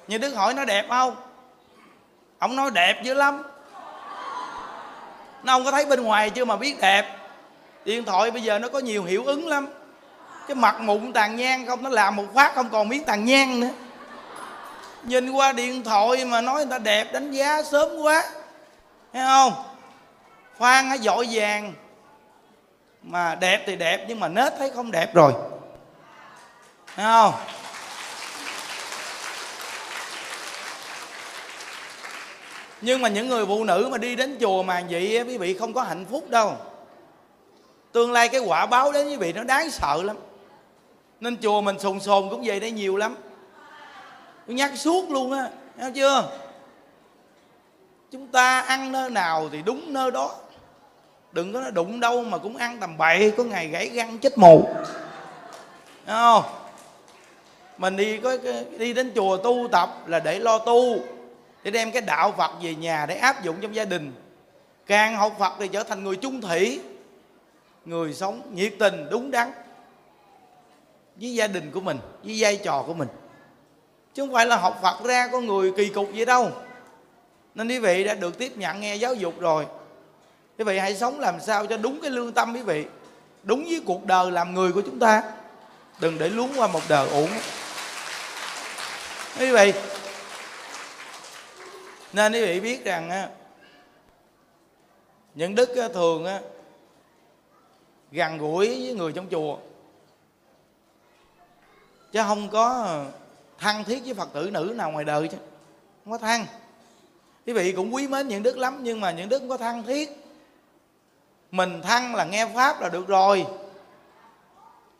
Như 0.07 0.17
đức 0.17 0.33
hỏi 0.33 0.53
nó 0.53 0.65
đẹp 0.65 0.85
không? 0.89 1.15
Ông 2.39 2.55
nói 2.55 2.71
đẹp 2.71 3.03
dữ 3.03 3.13
lắm. 3.13 3.43
Nó 5.43 5.53
không 5.53 5.65
có 5.65 5.71
thấy 5.71 5.85
bên 5.85 6.03
ngoài 6.03 6.29
chưa 6.29 6.45
mà 6.45 6.55
biết 6.55 6.81
đẹp. 6.81 7.17
Điện 7.85 8.05
thoại 8.05 8.31
bây 8.31 8.41
giờ 8.41 8.59
nó 8.59 8.69
có 8.69 8.79
nhiều 8.79 9.03
hiệu 9.03 9.23
ứng 9.25 9.47
lắm 9.47 9.67
cái 10.49 10.55
mặt 10.55 10.81
mụn 10.81 11.13
tàn 11.13 11.35
nhang 11.35 11.65
không, 11.67 11.83
nó 11.83 11.89
làm 11.89 12.15
một 12.15 12.25
phát 12.35 12.55
không 12.55 12.69
còn 12.69 12.89
miếng 12.89 13.03
tàn 13.03 13.25
nhang 13.25 13.59
nữa. 13.59 13.69
Nhìn 15.03 15.31
qua 15.31 15.53
điện 15.53 15.83
thoại 15.83 16.25
mà 16.25 16.41
nói 16.41 16.55
người 16.55 16.71
ta 16.71 16.77
đẹp, 16.77 17.13
đánh 17.13 17.31
giá 17.31 17.63
sớm 17.63 17.97
quá. 18.01 18.23
Thấy 19.13 19.23
không? 19.25 19.53
Khoan 20.57 20.89
hay 20.89 20.99
giỏi 20.99 21.27
vàng. 21.31 21.73
Mà 23.03 23.35
đẹp 23.35 23.63
thì 23.67 23.75
đẹp, 23.75 24.05
nhưng 24.07 24.19
mà 24.19 24.27
nết 24.27 24.53
thấy 24.57 24.71
không 24.75 24.91
đẹp 24.91 25.13
rồi. 25.13 25.33
Thấy 26.95 27.05
không? 27.05 27.33
Nhưng 32.81 33.01
mà 33.01 33.09
những 33.09 33.29
người 33.29 33.45
phụ 33.45 33.63
nữ 33.63 33.87
mà 33.91 33.97
đi 33.97 34.15
đến 34.15 34.37
chùa 34.41 34.63
mà 34.63 34.83
vậy 34.89 35.23
quý 35.27 35.37
vị 35.37 35.57
không 35.59 35.73
có 35.73 35.81
hạnh 35.81 36.05
phúc 36.11 36.29
đâu. 36.29 36.57
Tương 37.91 38.11
lai 38.11 38.29
cái 38.29 38.41
quả 38.41 38.65
báo 38.65 38.91
đến 38.91 39.07
quý 39.07 39.15
vị 39.15 39.33
nó 39.33 39.43
đáng 39.43 39.71
sợ 39.71 40.03
lắm 40.03 40.17
nên 41.19 41.37
chùa 41.41 41.61
mình 41.61 41.79
sồn 41.79 41.99
sồn 41.99 42.29
cũng 42.29 42.43
về 42.45 42.59
đây 42.59 42.71
nhiều 42.71 42.97
lắm. 42.97 43.15
Tôi 44.47 44.55
nhắc 44.55 44.71
suốt 44.75 45.09
luôn 45.09 45.31
á, 45.31 45.49
thấy 45.79 45.91
chưa? 45.91 46.29
Chúng 48.11 48.27
ta 48.27 48.61
ăn 48.61 48.91
nơi 48.91 49.09
nào 49.09 49.49
thì 49.51 49.61
đúng 49.65 49.93
nơi 49.93 50.11
đó. 50.11 50.35
Đừng 51.31 51.53
có 51.53 51.71
đụng 51.71 51.99
đâu 51.99 52.23
mà 52.23 52.37
cũng 52.37 52.57
ăn 52.57 52.77
tầm 52.79 52.97
bậy, 52.97 53.33
có 53.37 53.43
ngày 53.43 53.67
gãy 53.67 53.89
răng 53.93 54.17
chết 54.17 54.37
mù. 54.37 54.69
Thấy 56.05 56.15
không? 56.15 56.43
Mình 57.77 57.95
đi 57.95 58.17
có 58.17 58.37
đi 58.77 58.93
đến 58.93 59.11
chùa 59.15 59.37
tu 59.37 59.67
tập 59.71 59.89
là 60.07 60.19
để 60.19 60.39
lo 60.39 60.57
tu, 60.57 60.99
để 61.63 61.71
đem 61.71 61.91
cái 61.91 62.01
đạo 62.01 62.33
phật 62.37 62.51
về 62.61 62.75
nhà 62.75 63.05
để 63.05 63.15
áp 63.15 63.43
dụng 63.43 63.55
trong 63.61 63.75
gia 63.75 63.85
đình. 63.85 64.13
Càng 64.85 65.17
học 65.17 65.35
phật 65.39 65.53
thì 65.59 65.67
trở 65.67 65.83
thành 65.83 66.03
người 66.03 66.15
trung 66.15 66.41
thủy. 66.41 66.79
Người 67.85 68.13
sống 68.13 68.41
nhiệt 68.53 68.73
tình, 68.79 69.07
đúng 69.11 69.31
đắn 69.31 69.51
với 71.21 71.33
gia 71.33 71.47
đình 71.47 71.71
của 71.71 71.81
mình, 71.81 71.97
với 72.23 72.35
vai 72.39 72.57
trò 72.63 72.83
của 72.87 72.93
mình. 72.93 73.07
Chứ 74.13 74.23
không 74.23 74.33
phải 74.33 74.45
là 74.45 74.55
học 74.55 74.79
phật 74.81 75.03
ra 75.03 75.27
có 75.31 75.39
người 75.39 75.71
kỳ 75.77 75.89
cục 75.89 76.09
vậy 76.15 76.25
đâu. 76.25 76.51
Nên 77.55 77.67
quý 77.67 77.79
vị 77.79 78.03
đã 78.03 78.13
được 78.13 78.37
tiếp 78.37 78.57
nhận 78.57 78.81
nghe 78.81 78.95
giáo 78.95 79.13
dục 79.13 79.39
rồi. 79.39 79.65
Quý 80.57 80.63
vị 80.63 80.77
hãy 80.77 80.95
sống 80.95 81.19
làm 81.19 81.39
sao 81.39 81.65
cho 81.65 81.77
đúng 81.77 82.01
cái 82.01 82.11
lương 82.11 82.31
tâm 82.31 82.53
quý 82.53 82.61
vị. 82.61 82.85
Đúng 83.43 83.63
với 83.63 83.81
cuộc 83.85 84.05
đời 84.05 84.31
làm 84.31 84.53
người 84.53 84.71
của 84.71 84.81
chúng 84.81 84.99
ta. 84.99 85.23
Đừng 85.99 86.17
để 86.17 86.29
luống 86.29 86.49
qua 86.57 86.67
một 86.67 86.81
đời 86.89 87.09
uổng. 87.09 87.29
Quý 89.39 89.51
vị, 89.51 89.73
nên 92.13 92.33
quý 92.33 92.45
vị 92.45 92.59
biết 92.59 92.85
rằng 92.85 93.29
những 95.35 95.55
đức 95.55 95.69
thường 95.93 96.27
gần 98.11 98.37
gũi 98.37 98.67
với 98.67 98.93
người 98.93 99.11
trong 99.11 99.27
chùa 99.31 99.57
chứ 102.11 102.21
không 102.27 102.49
có 102.49 102.97
thân 103.59 103.83
thiết 103.83 104.01
với 104.05 104.13
phật 104.13 104.29
tử 104.33 104.49
nữ 104.53 104.73
nào 104.75 104.91
ngoài 104.91 105.05
đời 105.05 105.27
chứ. 105.27 105.37
Không 106.05 106.11
có 106.11 106.17
thân 106.17 106.41
quý 107.45 107.53
vị 107.53 107.71
cũng 107.71 107.95
quý 107.95 108.07
mến 108.07 108.27
những 108.27 108.43
đức 108.43 108.57
lắm, 108.57 108.77
nhưng 108.81 109.01
mà 109.01 109.11
những 109.11 109.29
đức 109.29 109.39
không 109.39 109.49
có 109.49 109.57
thân 109.57 109.83
thiết. 109.83 110.25
Mình 111.51 111.81
thân 111.81 112.15
là 112.15 112.25
nghe 112.25 112.47
pháp 112.55 112.81
là 112.81 112.89
được 112.89 113.07
rồi. 113.07 113.45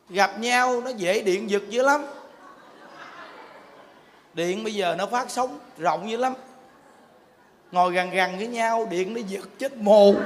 Gặp 0.08 0.38
nhau 0.38 0.80
nó 0.80 0.90
dễ 0.90 1.22
điện 1.22 1.50
giật 1.50 1.62
dữ 1.68 1.82
lắm. 1.82 2.06
Điện 4.34 4.64
bây 4.64 4.74
giờ 4.74 4.94
nó 4.98 5.06
phát 5.06 5.30
sóng 5.30 5.58
rộng 5.78 6.10
dữ 6.10 6.16
lắm. 6.16 6.34
Ngồi 7.72 7.92
gần 7.92 8.10
gần 8.10 8.36
với 8.36 8.46
nhau, 8.46 8.86
điện 8.90 9.14
nó 9.14 9.20
giật 9.26 9.44
chết 9.58 9.76
mù 9.76 10.14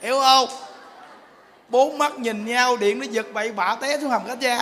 hiểu 0.00 0.20
không? 0.20 0.48
Bốn 1.72 1.98
mắt 1.98 2.18
nhìn 2.18 2.44
nhau, 2.44 2.76
điện 2.76 2.98
nó 2.98 3.04
giật 3.10 3.26
bậy, 3.32 3.52
bạ 3.52 3.76
té 3.80 3.98
xuống 4.00 4.10
hầm 4.10 4.22
khách 4.26 4.40
gia. 4.40 4.56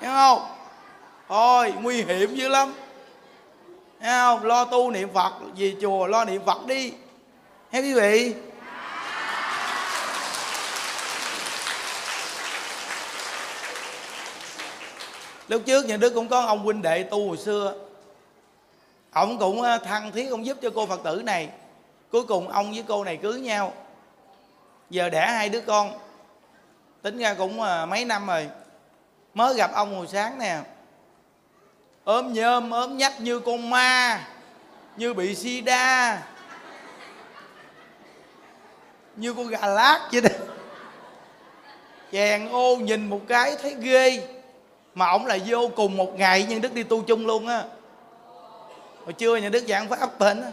Hiểu 0.00 0.10
không? 0.10 0.42
Thôi 1.28 1.74
nguy 1.80 2.02
hiểm 2.02 2.34
dữ 2.34 2.48
lắm. 2.48 2.74
Hiểu 4.00 4.10
không? 4.10 4.44
Lo 4.44 4.64
tu 4.64 4.90
niệm 4.90 5.08
phật 5.14 5.32
về 5.56 5.74
chùa 5.80 6.06
lo 6.06 6.24
niệm 6.24 6.42
phật 6.46 6.66
đi. 6.66 6.92
Hay 7.72 7.82
quý 7.82 7.94
vị. 7.94 8.34
Lúc 15.48 15.62
trước 15.66 15.86
nhà 15.86 15.96
đức 15.96 16.14
cũng 16.14 16.28
có 16.28 16.40
ông 16.40 16.58
huynh 16.58 16.82
đệ 16.82 17.02
tu 17.02 17.28
hồi 17.28 17.36
xưa. 17.36 17.74
Ông 19.12 19.38
cũng 19.38 19.62
à, 19.62 19.78
thăng 19.78 20.12
thiết 20.12 20.30
ông 20.30 20.46
giúp 20.46 20.58
cho 20.62 20.70
cô 20.74 20.86
phật 20.86 21.00
tử 21.04 21.22
này. 21.24 21.48
Cuối 22.12 22.24
cùng 22.24 22.48
ông 22.48 22.72
với 22.72 22.84
cô 22.88 23.04
này 23.04 23.16
cưới 23.16 23.40
nhau. 23.40 23.72
Giờ 24.90 25.08
đẻ 25.08 25.26
hai 25.26 25.48
đứa 25.48 25.60
con 25.60 26.05
tính 27.06 27.18
ra 27.18 27.34
cũng 27.34 27.62
à, 27.62 27.86
mấy 27.86 28.04
năm 28.04 28.26
rồi. 28.26 28.50
Mới 29.34 29.54
gặp 29.54 29.70
ông 29.74 29.96
hồi 29.96 30.06
sáng 30.06 30.38
nè. 30.38 30.58
Ốm 32.04 32.32
nhơm 32.32 32.70
ốm 32.70 32.96
nhách 32.96 33.20
như 33.20 33.40
con 33.40 33.70
ma, 33.70 34.24
như 34.96 35.14
bị 35.14 35.34
sida, 35.34 36.22
như 39.16 39.34
con 39.34 39.48
gà 39.48 39.66
lát 39.66 40.08
vậy 40.12 40.20
đó. 40.20 40.28
Chèn 42.12 42.48
ô 42.48 42.76
nhìn 42.76 43.10
một 43.10 43.20
cái 43.28 43.56
thấy 43.62 43.76
ghê. 43.80 44.28
Mà 44.94 45.10
ổng 45.10 45.26
là 45.26 45.38
vô 45.46 45.70
cùng 45.76 45.96
một 45.96 46.18
ngày 46.18 46.46
nhưng 46.48 46.60
đức 46.60 46.74
đi 46.74 46.82
tu 46.82 47.02
chung 47.02 47.26
luôn 47.26 47.46
á. 47.46 47.64
Hồi 49.04 49.12
trưa 49.12 49.36
nhà 49.36 49.48
đức 49.48 49.64
giảng 49.68 49.88
pháp 49.88 50.18
bệnh 50.18 50.42
á. 50.42 50.50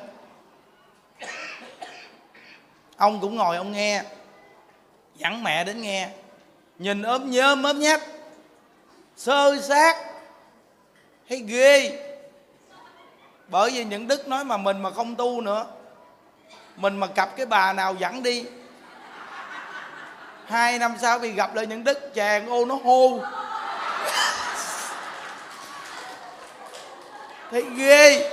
Ông 2.98 3.22
cũng 3.22 3.36
ngồi 3.36 3.58
ông 3.58 3.72
nghe. 3.72 4.04
Dẫn 5.16 5.44
mẹ 5.44 5.64
đến 5.64 5.82
nghe 5.82 6.10
nhìn 6.84 7.02
ốm 7.02 7.32
nhơm 7.32 7.64
ốm 7.64 7.80
nhách 7.80 8.02
sơ 9.18 9.58
sát, 9.62 9.96
thấy 11.30 11.44
ghê. 11.48 12.00
Bởi 13.48 13.72
vì 13.72 13.84
những 13.84 14.08
đức 14.08 14.28
nói 14.28 14.44
mà 14.44 14.58
mình 14.58 14.82
mà 14.82 14.92
không 14.92 15.16
tu 15.16 15.42
nữa, 15.42 15.66
mình 16.76 16.98
mà 16.98 17.08
gặp 17.16 17.30
cái 17.38 17.46
bà 17.46 17.74
nào 17.74 17.96
dẫn 18.00 18.24
đi. 18.24 18.46
Hai 20.46 20.80
năm 20.80 20.96
sau 21.02 21.20
bị 21.20 21.32
gặp 21.32 21.56
lại 21.56 21.68
những 21.68 21.84
đức, 21.84 22.14
chàng 22.14 22.50
ô 22.50 22.66
nó 22.66 22.76
hô. 22.84 23.20
Thấy 27.52 27.64
ghê. 27.78 28.30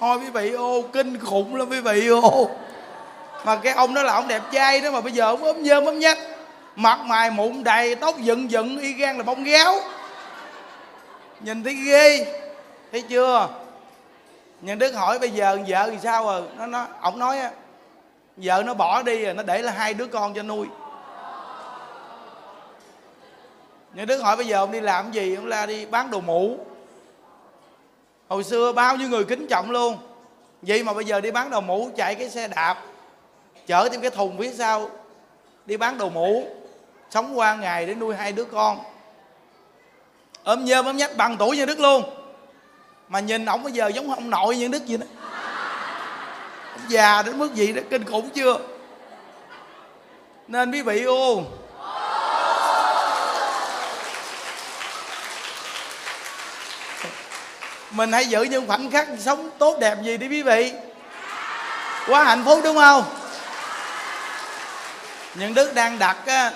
Thôi 0.00 0.18
quý 0.18 0.30
vị 0.30 0.52
ô, 0.52 0.82
kinh 0.92 1.18
khủng 1.18 1.56
lắm 1.56 1.68
quý 1.70 1.80
vị 1.80 2.08
ô. 2.08 2.50
Mà 3.44 3.56
cái 3.56 3.72
ông 3.72 3.94
đó 3.94 4.02
là 4.02 4.12
ông 4.12 4.28
đẹp 4.28 4.42
trai 4.52 4.80
đó 4.80 4.90
mà 4.90 5.00
bây 5.00 5.12
giờ 5.12 5.24
ông 5.24 5.44
ốm 5.44 5.62
nhơm 5.62 5.84
ốm 5.84 5.98
nhách 5.98 6.18
mặt 6.78 6.98
mày 7.04 7.30
mụn 7.30 7.64
đầy, 7.64 7.94
tóc 7.94 8.18
dựng 8.18 8.50
dựng, 8.50 8.78
y 8.78 8.92
gan 8.92 9.16
là 9.16 9.22
bông 9.22 9.44
gáo 9.44 9.74
nhìn 11.40 11.64
thấy 11.64 11.74
ghê. 11.74 12.34
Thấy 12.92 13.02
chưa? 13.02 13.48
Nhân 14.60 14.78
đức 14.78 14.92
hỏi 14.92 15.18
bây 15.18 15.30
giờ 15.30 15.58
vợ 15.68 15.88
thì 15.90 15.98
sao 16.02 16.24
rồi? 16.24 16.42
Nó 16.58 16.66
nó, 16.66 16.86
ổng 17.02 17.18
nói 17.18 17.38
á, 17.38 17.50
vợ 18.36 18.62
nó 18.66 18.74
bỏ 18.74 19.02
đi 19.02 19.24
rồi, 19.24 19.34
nó 19.34 19.42
để 19.42 19.62
là 19.62 19.72
hai 19.72 19.94
đứa 19.94 20.06
con 20.06 20.34
cho 20.34 20.42
nuôi. 20.42 20.66
Nhân 23.94 24.06
đức 24.06 24.22
hỏi 24.22 24.36
bây 24.36 24.46
giờ 24.46 24.58
ông 24.58 24.72
đi 24.72 24.80
làm 24.80 25.12
gì? 25.12 25.34
Ông 25.34 25.46
la 25.46 25.66
đi 25.66 25.86
bán 25.86 26.10
đồ 26.10 26.20
mũ. 26.20 26.58
Hồi 28.28 28.44
xưa 28.44 28.72
bao 28.72 28.96
nhiêu 28.96 29.08
người 29.08 29.24
kính 29.24 29.46
trọng 29.50 29.70
luôn. 29.70 29.98
Vậy 30.62 30.84
mà 30.84 30.92
bây 30.92 31.04
giờ 31.04 31.20
đi 31.20 31.30
bán 31.30 31.50
đồ 31.50 31.60
mũ, 31.60 31.90
chạy 31.96 32.14
cái 32.14 32.30
xe 32.30 32.48
đạp, 32.48 32.76
chở 33.66 33.88
thêm 33.88 34.00
cái 34.00 34.10
thùng 34.10 34.38
phía 34.38 34.52
sau, 34.52 34.90
đi 35.66 35.76
bán 35.76 35.98
đồ 35.98 36.08
mũ 36.08 36.46
sống 37.10 37.38
qua 37.38 37.54
ngày 37.54 37.86
để 37.86 37.94
nuôi 37.94 38.16
hai 38.16 38.32
đứa 38.32 38.44
con. 38.44 38.78
Ôm 40.44 40.64
nhơm 40.64 40.86
ôm 40.86 40.96
nhách 40.96 41.16
bằng 41.16 41.36
tuổi 41.36 41.56
như 41.56 41.66
đức 41.66 41.80
luôn. 41.80 42.02
Mà 43.08 43.20
nhìn 43.20 43.44
ổng 43.44 43.62
bây 43.62 43.72
giờ 43.72 43.88
giống 43.88 44.10
ông 44.10 44.30
nội 44.30 44.56
như 44.56 44.68
đức 44.68 44.82
vậy 44.88 44.96
đó. 44.98 45.06
Ông 46.72 46.82
già 46.88 47.22
đến 47.22 47.38
mức 47.38 47.54
gì 47.54 47.72
đó 47.72 47.82
kinh 47.90 48.04
khủng 48.04 48.30
chưa? 48.30 48.58
Nên 50.48 50.70
quý 50.70 50.82
vị 50.82 51.04
ô 51.04 51.42
mình 57.90 58.12
hãy 58.12 58.26
giữ 58.26 58.42
những 58.42 58.66
khoảnh 58.66 58.90
khắc 58.90 59.08
sống 59.18 59.50
tốt 59.58 59.76
đẹp 59.80 59.98
gì 60.02 60.16
đi 60.16 60.28
quý 60.28 60.42
vị. 60.42 60.72
Quá 62.08 62.24
hạnh 62.24 62.44
phúc 62.44 62.60
đúng 62.64 62.76
không? 62.76 63.04
Những 65.34 65.54
đức 65.54 65.74
đang 65.74 65.98
đặt 65.98 66.16
á, 66.26 66.52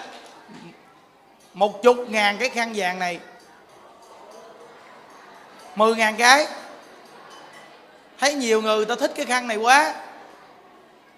một 1.53 1.83
chục 1.83 1.97
ngàn 2.09 2.39
cái 2.39 2.49
khăn 2.49 2.73
vàng 2.77 2.99
này. 2.99 3.21
Mười 5.75 5.95
ngàn 5.95 6.17
cái. 6.17 6.47
Thấy 8.19 8.35
nhiều 8.35 8.63
người 8.63 8.85
ta 8.85 8.95
thích 9.01 9.13
cái 9.17 9.27
khăn 9.27 9.49
này 9.49 9.57
quá. 9.57 9.95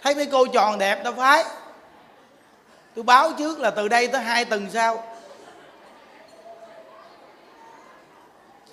Thấy 0.02 0.14
mấy 0.14 0.26
cô 0.26 0.46
tròn 0.46 0.78
đẹp 0.78 1.04
ta 1.04 1.12
phái. 1.16 1.44
Tôi 2.94 3.04
báo 3.04 3.32
trước 3.38 3.60
là 3.60 3.70
từ 3.70 3.88
đây 3.88 4.08
tới 4.08 4.22
hai 4.22 4.44
tuần 4.44 4.70
sau. 4.72 5.04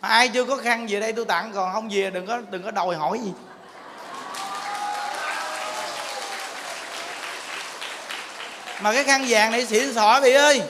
Mà 0.01 0.09
ai 0.09 0.27
chưa 0.27 0.45
có 0.45 0.57
khăn 0.57 0.87
về 0.89 0.99
đây 0.99 1.13
tôi 1.13 1.25
tặng, 1.25 1.51
còn 1.53 1.73
không 1.73 1.89
về 1.91 2.09
đừng 2.09 2.27
có 2.27 2.41
đừng 2.49 2.63
có 2.63 2.71
đòi 2.71 2.95
hỏi 2.95 3.19
gì. 3.19 3.31
Mà 8.81 8.93
cái 8.93 9.03
khăn 9.03 9.25
vàng 9.29 9.51
này 9.51 9.65
xịn 9.65 9.93
sỏ 9.93 10.19
vậy 10.21 10.33
ơi 10.33 10.61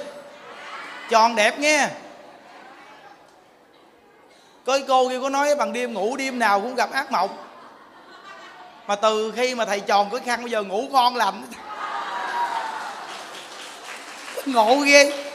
tròn 1.11 1.35
đẹp 1.35 1.59
nghe. 1.59 1.87
Có 4.65 4.79
cô 4.87 5.09
kia 5.09 5.19
có 5.21 5.29
nói 5.29 5.55
bằng 5.55 5.73
đêm 5.73 5.93
ngủ 5.93 6.15
đêm 6.17 6.39
nào 6.39 6.61
cũng 6.61 6.75
gặp 6.75 6.91
ác 6.91 7.11
mộng. 7.11 7.37
Mà 8.87 8.95
từ 8.95 9.33
khi 9.35 9.55
mà 9.55 9.65
thầy 9.65 9.79
tròn 9.79 10.09
cái 10.11 10.19
khăn, 10.25 10.41
bây 10.41 10.51
giờ 10.51 10.63
ngủ 10.63 10.87
ngon 10.91 11.15
lành. 11.15 11.43
Ngộ 14.45 14.75
ghê. 14.75 15.25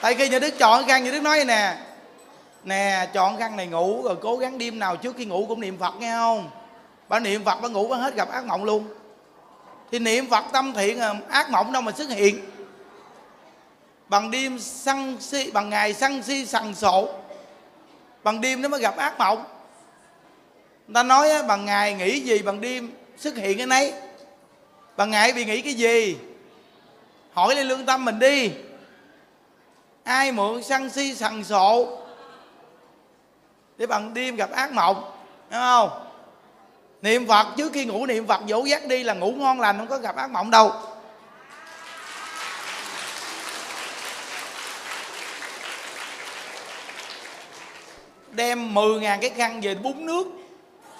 Tại 0.00 0.14
khi 0.14 0.28
nhà 0.28 0.38
đức 0.38 0.58
chọn 0.58 0.86
khăn, 0.86 1.04
nhà 1.04 1.10
đức 1.10 1.22
nói 1.22 1.38
vậy 1.38 1.44
nè. 1.44 1.76
Nè, 2.64 3.06
chọn 3.12 3.38
khăn 3.38 3.56
này 3.56 3.66
ngủ, 3.66 4.02
rồi 4.02 4.16
cố 4.22 4.36
gắng 4.36 4.58
đêm 4.58 4.78
nào 4.78 4.96
trước 4.96 5.14
khi 5.18 5.24
ngủ 5.24 5.44
cũng 5.48 5.60
niệm 5.60 5.78
phật, 5.78 5.94
nghe 6.00 6.12
không? 6.12 6.50
Bà 7.08 7.20
niệm 7.20 7.44
phật 7.44 7.60
bà 7.62 7.68
ngủ 7.68 7.88
bà 7.88 7.96
hết 7.96 8.14
gặp 8.14 8.30
ác 8.30 8.44
mộng 8.44 8.64
luôn. 8.64 8.88
Thì 9.92 9.98
niệm 9.98 10.30
phật 10.30 10.44
tâm 10.52 10.72
thiện 10.72 11.00
à, 11.00 11.14
ác 11.28 11.50
mộng 11.50 11.72
đâu 11.72 11.82
mà 11.82 11.92
xuất 11.92 12.10
hiện 12.10 12.55
bằng 14.08 14.30
đêm 14.30 14.58
săn 14.58 15.16
si 15.20 15.50
bằng 15.50 15.70
ngày 15.70 15.94
săn 15.94 16.22
si 16.22 16.46
sằng 16.46 16.74
sổ. 16.74 17.08
Bằng 18.22 18.40
đêm 18.40 18.62
nó 18.62 18.68
mới 18.68 18.80
gặp 18.80 18.96
ác 18.96 19.18
mộng. 19.18 19.44
Người 20.86 20.94
ta 20.94 21.02
nói 21.02 21.30
á, 21.30 21.42
bằng 21.42 21.64
ngày 21.64 21.94
nghĩ 21.94 22.20
gì 22.20 22.42
bằng 22.42 22.60
đêm 22.60 22.92
xuất 23.16 23.36
hiện 23.36 23.58
cái 23.58 23.66
nấy. 23.66 23.92
Bằng 24.96 25.10
ngày 25.10 25.32
bị 25.32 25.44
nghĩ 25.44 25.62
cái 25.62 25.74
gì? 25.74 26.16
Hỏi 27.32 27.54
lên 27.54 27.66
lương 27.66 27.86
tâm 27.86 28.04
mình 28.04 28.18
đi. 28.18 28.50
Ai 30.04 30.32
mượn 30.32 30.62
săn 30.62 30.90
si 30.90 31.14
sằng 31.14 31.44
sộ 31.44 31.98
để 33.76 33.86
bằng 33.86 34.14
đêm 34.14 34.36
gặp 34.36 34.50
ác 34.50 34.72
mộng? 34.72 35.10
Đúng 35.50 35.60
không? 35.60 35.90
Niệm 37.02 37.26
phật 37.26 37.46
trước 37.56 37.72
khi 37.72 37.84
ngủ 37.84 38.06
niệm 38.06 38.26
phật 38.26 38.40
dỗ 38.48 38.64
dắt 38.64 38.86
đi 38.86 39.02
là 39.02 39.14
ngủ 39.14 39.32
ngon 39.32 39.60
lành 39.60 39.78
không 39.78 39.86
có 39.86 39.98
gặp 39.98 40.16
ác 40.16 40.30
mộng 40.30 40.50
đâu. 40.50 40.72
Đem 48.36 48.74
10 48.74 49.00
ngàn 49.00 49.20
cái 49.20 49.30
khăn 49.30 49.60
về 49.60 49.74
bún 49.74 50.06
nước, 50.06 50.26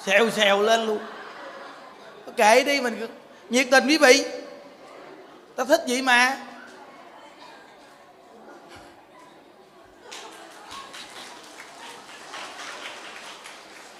xèo 0.05 0.31
xèo 0.31 0.62
lên 0.62 0.87
luôn. 0.87 0.99
Kệ 2.37 2.64
đi, 2.64 2.81
mình 2.81 3.07
nhiệt 3.51 3.66
tình 3.70 3.87
quý 3.87 3.99
vị. 3.99 4.25
Ta 5.57 5.64
thích 5.64 5.81
vậy 5.88 6.03
mà. 6.03 6.38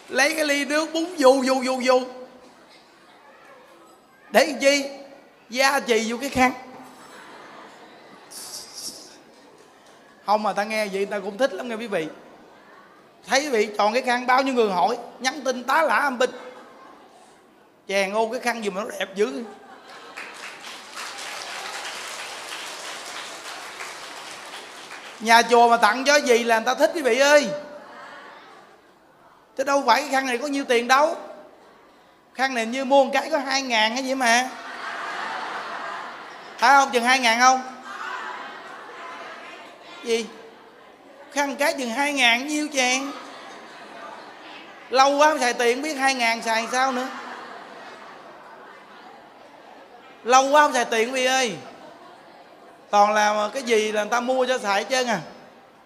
Lấy 0.09 0.35
cái 0.35 0.45
ly 0.45 0.65
nước 0.65 0.93
bún 0.93 1.05
dù 1.17 1.43
dù 1.43 1.63
dù 1.63 1.81
dù 1.81 2.01
để 4.31 4.47
làm 4.47 4.59
chi? 4.61 4.85
Gia 5.51 5.81
trì 5.81 6.13
vô 6.13 6.19
cái 6.21 6.31
khăn. 6.31 6.53
Không 10.27 10.43
mà 10.43 10.53
ta 10.53 10.65
nghe 10.65 10.89
vậy 10.89 11.07
ta 11.07 11.21
cũng 11.21 11.39
thích 11.39 11.53
lắm 11.53 11.69
nghe 11.69 11.75
quý 11.75 11.87
vị 11.87 12.07
thấy 13.27 13.51
vị 13.51 13.69
chọn 13.79 13.93
cái 13.93 14.03
khăn, 14.03 14.27
bao 14.27 14.43
nhiêu 14.43 14.55
người 14.55 14.71
hỏi, 14.71 14.99
nhắn 15.19 15.41
tin 15.45 15.65
tá 15.65 15.83
lả 15.83 15.97
âm 15.97 16.19
binh. 16.19 16.31
Chèn 17.89 18.15
ô 18.15 18.29
cái 18.33 18.41
khăn 18.41 18.65
gì 18.65 18.71
mà 18.71 18.83
nó 18.83 18.91
đẹp 18.99 19.15
dữ. 19.15 19.45
Nhà 25.21 25.43
chùa 25.43 25.69
mà 25.69 25.77
tặng 25.77 26.05
cho 26.05 26.17
gì 26.17 26.45
là 26.45 26.59
người 26.59 26.67
ta 26.67 26.75
thích 26.75 26.91
quý 26.95 27.03
vị 27.03 27.19
ơi. 27.19 27.49
Chứ 29.57 29.65
đâu 29.65 29.83
phải 29.87 30.01
cái 30.01 30.11
khăn 30.11 30.27
này 30.27 30.39
có 30.39 30.47
nhiêu 30.47 30.65
tiền 30.65 30.89
đâu. 30.89 31.17
Khăn 32.35 32.55
này 32.55 32.67
như 32.67 32.85
mua 32.85 33.05
một 33.05 33.11
cái 33.15 33.31
có 33.31 33.39
hai 33.39 33.63
ngàn 33.63 33.95
cái 33.95 34.05
gì 34.05 34.15
mà. 34.15 34.51
Phải 36.59 36.71
không? 36.71 36.91
Chừng 36.93 37.05
hai 37.05 37.19
ngàn 37.19 37.41
không? 37.41 37.63
Gì? 40.05 40.27
Khăn 41.37 41.57
cái 41.57 41.73
chừng 41.73 41.91
hai 41.91 42.13
ngàn 42.13 42.47
nhiêu 42.47 42.69
chàng? 42.69 43.13
Lâu 44.91 45.17
quá 45.17 45.37
xài 45.41 45.53
tiền, 45.53 45.83
biết 45.83 45.95
hai 45.95 46.15
ngàn 46.15 46.43
xài 46.43 46.67
sao 46.73 46.93
nữa. 46.93 47.09
Lâu 50.25 50.51
quá 50.51 50.63
không 50.63 50.73
xài 50.73 50.85
tiền 50.85 51.13
vì 51.13 51.25
ơi. 51.25 51.57
Toàn 52.91 53.13
là 53.13 53.51
cái 53.55 53.63
gì 53.63 53.93
là 53.93 54.03
người 54.03 54.11
ta 54.11 54.21
mua 54.21 54.47
cho 54.47 54.59
xài 54.59 54.83
hết 54.83 54.87
trơn 54.91 55.07
à. 55.07 55.21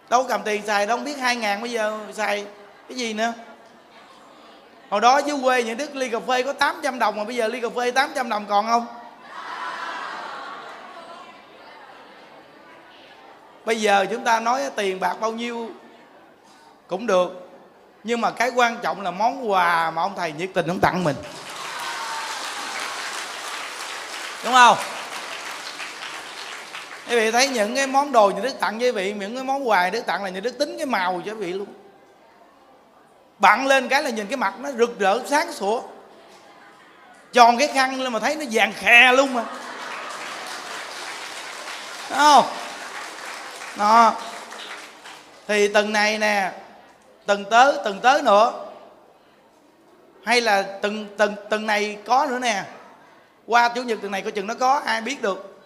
Đâu 0.09 0.27
cầm 0.29 0.41
tiền 0.45 0.63
xài, 0.67 0.87
đâu 0.87 0.97
không 0.97 1.05
biết 1.05 1.19
hai 1.19 1.37
ngàn 1.37 1.61
bây 1.61 1.71
giờ 1.71 1.99
xài 2.13 2.47
cái 2.89 2.97
gì 2.97 3.13
nữa. 3.13 3.33
Hồi 4.91 5.01
đó 5.01 5.19
dưới 5.19 5.37
quê 5.43 5.63
những 5.63 5.77
đức 5.77 5.97
ly 5.97 6.09
cà 6.09 6.19
phê 6.29 6.43
có 6.43 6.53
800 6.53 6.99
đồng 6.99 7.17
mà 7.17 7.25
bây 7.25 7.37
giờ 7.37 7.49
ly 7.49 7.61
cà 7.61 7.69
phê 7.77 7.91
800 7.91 8.29
đồng 8.29 8.47
còn 8.47 8.67
không? 8.67 8.87
Bây 13.71 13.81
giờ 13.81 14.07
chúng 14.11 14.25
ta 14.25 14.41
nói 14.41 14.63
tiền 14.77 15.01
bạc 15.01 15.15
bao 15.21 15.33
nhiêu 15.33 15.71
cũng 16.87 17.07
được, 17.07 17.49
nhưng 18.05 18.21
mà 18.21 18.31
cái 18.31 18.51
quan 18.51 18.79
trọng 18.83 19.01
là 19.01 19.11
món 19.11 19.51
quà 19.51 19.91
mà 19.91 20.03
ông 20.03 20.15
thầy 20.17 20.33
nhiệt 20.33 20.51
tình 20.55 20.67
ông 20.67 20.81
tặng 20.81 21.05
mình. 21.05 21.17
Đúng 24.45 24.53
không? 24.53 24.77
Quý 27.09 27.17
vị 27.17 27.31
thấy 27.31 27.49
những 27.49 27.75
cái 27.75 27.87
món 27.87 28.13
đồ 28.13 28.31
như 28.31 28.41
đức 28.41 28.61
tặng 28.61 28.79
với 28.79 28.93
vị, 28.93 29.13
những 29.13 29.35
cái 29.35 29.45
món 29.45 29.69
quà 29.69 29.91
đức 29.91 30.07
tặng 30.07 30.25
là 30.25 30.31
như 30.31 30.41
đức 30.41 30.59
tính 30.59 30.77
cái 30.77 30.87
màu 30.87 31.23
cho 31.27 31.35
vị 31.35 31.53
luôn. 31.53 31.69
Bặn 33.39 33.67
lên 33.67 33.89
cái 33.89 34.03
là 34.03 34.11
nhìn 34.11 34.27
cái 34.27 34.37
mặt 34.37 34.55
nó 34.59 34.71
rực 34.73 34.99
rỡ, 34.99 35.19
sáng 35.27 35.53
sủa. 35.53 35.83
Tròn 37.33 37.59
cái 37.59 37.69
khăn 37.69 38.03
lên 38.03 38.13
mà 38.13 38.19
thấy 38.19 38.37
nó 38.37 38.45
vàng 38.51 38.73
khè 38.73 39.13
luôn 39.13 39.35
mà. 39.35 39.45
Đúng 42.11 42.19
không? 42.19 42.45
Đó. 43.81 44.15
Thì 45.47 45.69
tuần 45.69 45.93
này 45.93 46.19
nè 46.19 46.53
tuần 47.27 47.45
tới 47.51 47.79
tuần 47.85 48.01
tới 48.01 48.23
nữa. 48.23 48.67
Hay 50.25 50.41
là 50.41 50.79
tuần 50.83 51.07
tuần 51.19 51.35
tuần 51.51 51.67
này 51.67 51.99
có 52.07 52.27
nữa 52.27 52.39
nè. 52.39 52.65
Qua 53.47 53.69
chủ 53.69 53.83
nhật 53.83 53.99
tuần 54.01 54.13
này 54.13 54.23
coi 54.23 54.33
chừng 54.33 54.47
nó 54.47 54.55
có, 54.55 54.75
ai 54.75 55.01
biết 55.01 55.23
được. 55.23 55.63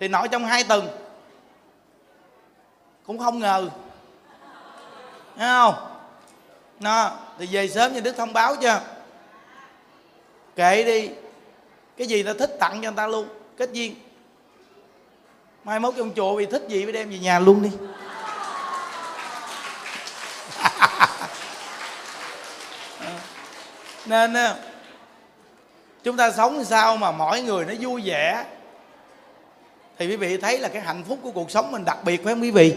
Thì 0.00 0.08
nội 0.08 0.28
trong 0.28 0.44
hai 0.44 0.64
tuần 0.64 0.88
cũng 3.06 3.18
không 3.18 3.38
ngờ. 3.38 3.68
Thấy 5.36 5.48
không? 5.48 5.74
Nó 6.80 7.10
thì 7.38 7.46
về 7.46 7.68
sớm 7.68 7.92
như 7.92 8.00
đức 8.00 8.16
thông 8.16 8.32
báo 8.32 8.56
chưa? 8.56 8.80
Kệ 10.56 10.84
đi. 10.84 11.10
Cái 11.96 12.06
gì 12.06 12.22
ta 12.22 12.32
thích 12.38 12.56
tặng 12.60 12.72
cho 12.72 12.80
người 12.80 12.96
ta 12.96 13.06
luôn. 13.06 13.28
Kết 13.56 13.72
duyên 13.72 13.94
mai 15.64 15.80
mốt 15.80 15.94
trong 15.96 16.10
chùa 16.16 16.36
vì 16.36 16.46
thích 16.46 16.64
gì 16.68 16.84
phải 16.84 16.92
đem 16.92 17.10
về 17.10 17.18
nhà 17.18 17.38
luôn 17.38 17.62
đi. 17.62 17.70
Nên 24.06 24.34
chúng 26.02 26.16
ta 26.16 26.30
sống 26.30 26.64
sao 26.64 26.96
mà 26.96 27.10
mỗi 27.10 27.42
người 27.42 27.64
nó 27.64 27.74
vui 27.80 28.02
vẻ? 28.04 28.44
Thì 29.98 30.06
quý 30.06 30.16
vị 30.16 30.36
thấy 30.36 30.58
là 30.58 30.68
cái 30.68 30.82
hạnh 30.82 31.04
phúc 31.08 31.18
của 31.22 31.30
cuộc 31.30 31.50
sống 31.50 31.72
mình 31.72 31.84
đặc 31.84 31.98
biệt 32.04 32.24
phải 32.24 32.34
không 32.34 32.42
quý 32.42 32.50
vị? 32.50 32.74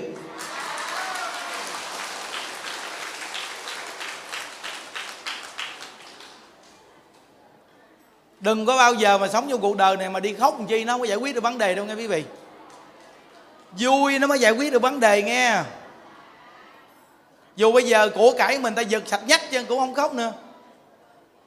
Đừng 8.40 8.66
có 8.66 8.78
bao 8.78 8.94
giờ 8.94 9.18
mà 9.18 9.28
sống 9.28 9.48
trong 9.50 9.62
cuộc 9.62 9.78
đời 9.78 9.98
này 9.98 10.10
mà 10.10 10.20
đi 10.20 10.34
khóc 10.34 10.56
làm 10.58 10.68
chi, 10.68 10.84
nó 10.84 10.94
không 10.94 11.02
có 11.02 11.08
giải 11.08 11.18
quyết 11.18 11.36
được 11.36 11.44
vấn 11.44 11.58
đề 11.58 11.76
đâu 11.76 11.86
nghe 11.86 11.94
quý 11.94 12.08
vị 12.08 12.24
vui 13.80 14.20
nó 14.20 14.28
mới 14.28 14.40
giải 14.40 14.52
quyết 14.52 14.74
được 14.74 14.82
vấn 14.82 15.00
đề 15.00 15.22
nghe. 15.22 15.62
Dù 17.56 17.72
bây 17.72 17.84
giờ 17.84 18.10
của 18.16 18.34
cải 18.38 18.60
mình 18.60 18.76
ta 18.76 18.82
giật 18.82 19.04
sạch 19.06 19.22
nhắc 19.26 19.42
chứ 19.52 19.64
cũng 19.70 19.80
không 19.80 19.94
khóc 19.94 20.14
nữa. 20.14 20.32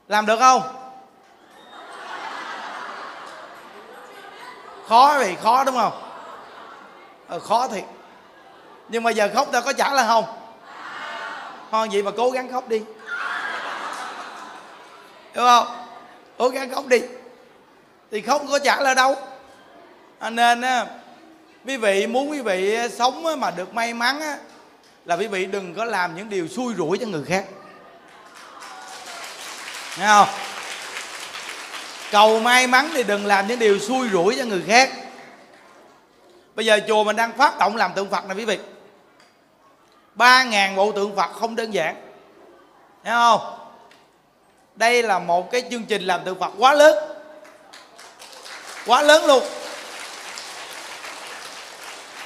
Làm 0.09 0.27
được 0.27 0.39
không? 0.41 0.63
Khó 4.89 5.19
thì 5.19 5.37
khó 5.43 5.65
đúng 5.65 5.75
không? 5.75 6.03
Ờ, 7.29 7.39
khó 7.39 7.69
thiệt. 7.69 7.85
Nhưng 8.89 9.03
mà 9.03 9.11
giờ 9.11 9.29
khóc 9.35 9.49
ta 9.53 9.61
có 9.61 9.73
trả 9.73 9.93
là 9.93 10.07
không? 10.07 10.25
Thôi 11.71 11.89
vậy 11.93 12.03
mà 12.03 12.11
cố 12.17 12.31
gắng 12.31 12.53
khóc 12.53 12.69
đi. 12.69 12.83
Đúng 15.35 15.45
không? 15.45 15.67
Cố 16.39 16.49
gắng 16.49 16.71
khóc 16.71 16.87
đi. 16.87 17.01
Thì 18.11 18.23
không 18.23 18.47
có 18.47 18.59
trả 18.59 18.81
là 18.81 18.95
đâu. 18.95 19.17
À, 20.19 20.31
nên 20.31 20.61
á 20.61 20.87
quý 21.67 21.77
vị 21.77 22.07
muốn 22.07 22.31
quý 22.31 22.41
vị 22.41 22.75
ờ, 22.75 22.89
sống 22.89 23.27
ờ, 23.27 23.37
mà 23.37 23.51
được 23.51 23.75
may 23.75 23.95
mắn 23.95 24.21
á, 24.21 24.39
là 25.05 25.17
quý 25.17 25.27
vị 25.27 25.47
đừng 25.47 25.75
có 25.75 25.85
làm 25.85 26.17
những 26.17 26.29
điều 26.29 26.49
xui 26.49 26.75
rủi 26.75 26.99
cho 26.99 27.07
người 27.07 27.25
khác. 27.25 27.45
Nghe 29.99 30.07
không? 30.07 30.29
Cầu 32.11 32.41
may 32.41 32.67
mắn 32.67 32.89
thì 32.95 33.03
đừng 33.03 33.27
làm 33.27 33.47
những 33.47 33.59
điều 33.59 33.79
xui 33.79 34.09
rủi 34.09 34.37
cho 34.39 34.45
người 34.45 34.63
khác. 34.67 34.91
Bây 36.55 36.67
giờ 36.67 36.81
chùa 36.89 37.05
mình 37.05 37.17
đang 37.17 37.33
phát 37.33 37.59
động 37.59 37.77
làm 37.77 37.93
tượng 37.95 38.11
phật 38.11 38.27
này 38.27 38.37
quý 38.37 38.45
vị. 38.45 38.59
Ba 40.15 40.45
ngàn 40.45 40.77
bộ 40.77 40.93
tượng 40.93 41.17
phật 41.17 41.33
không 41.33 41.57
đơn 41.57 41.75
giản. 41.75 41.97
Nghe 43.05 43.11
không? 43.11 43.41
Đây 44.77 45.03
là 45.03 45.19
một 45.19 45.51
cái 45.51 45.63
chương 45.71 45.85
trình 45.85 46.03
làm 46.03 46.21
tượng 46.25 46.41
phật 46.41 46.53
quá 46.59 46.75
lớn. 46.75 46.97
Quá 48.87 49.03
lớn 49.03 49.27
luôn 49.27 49.43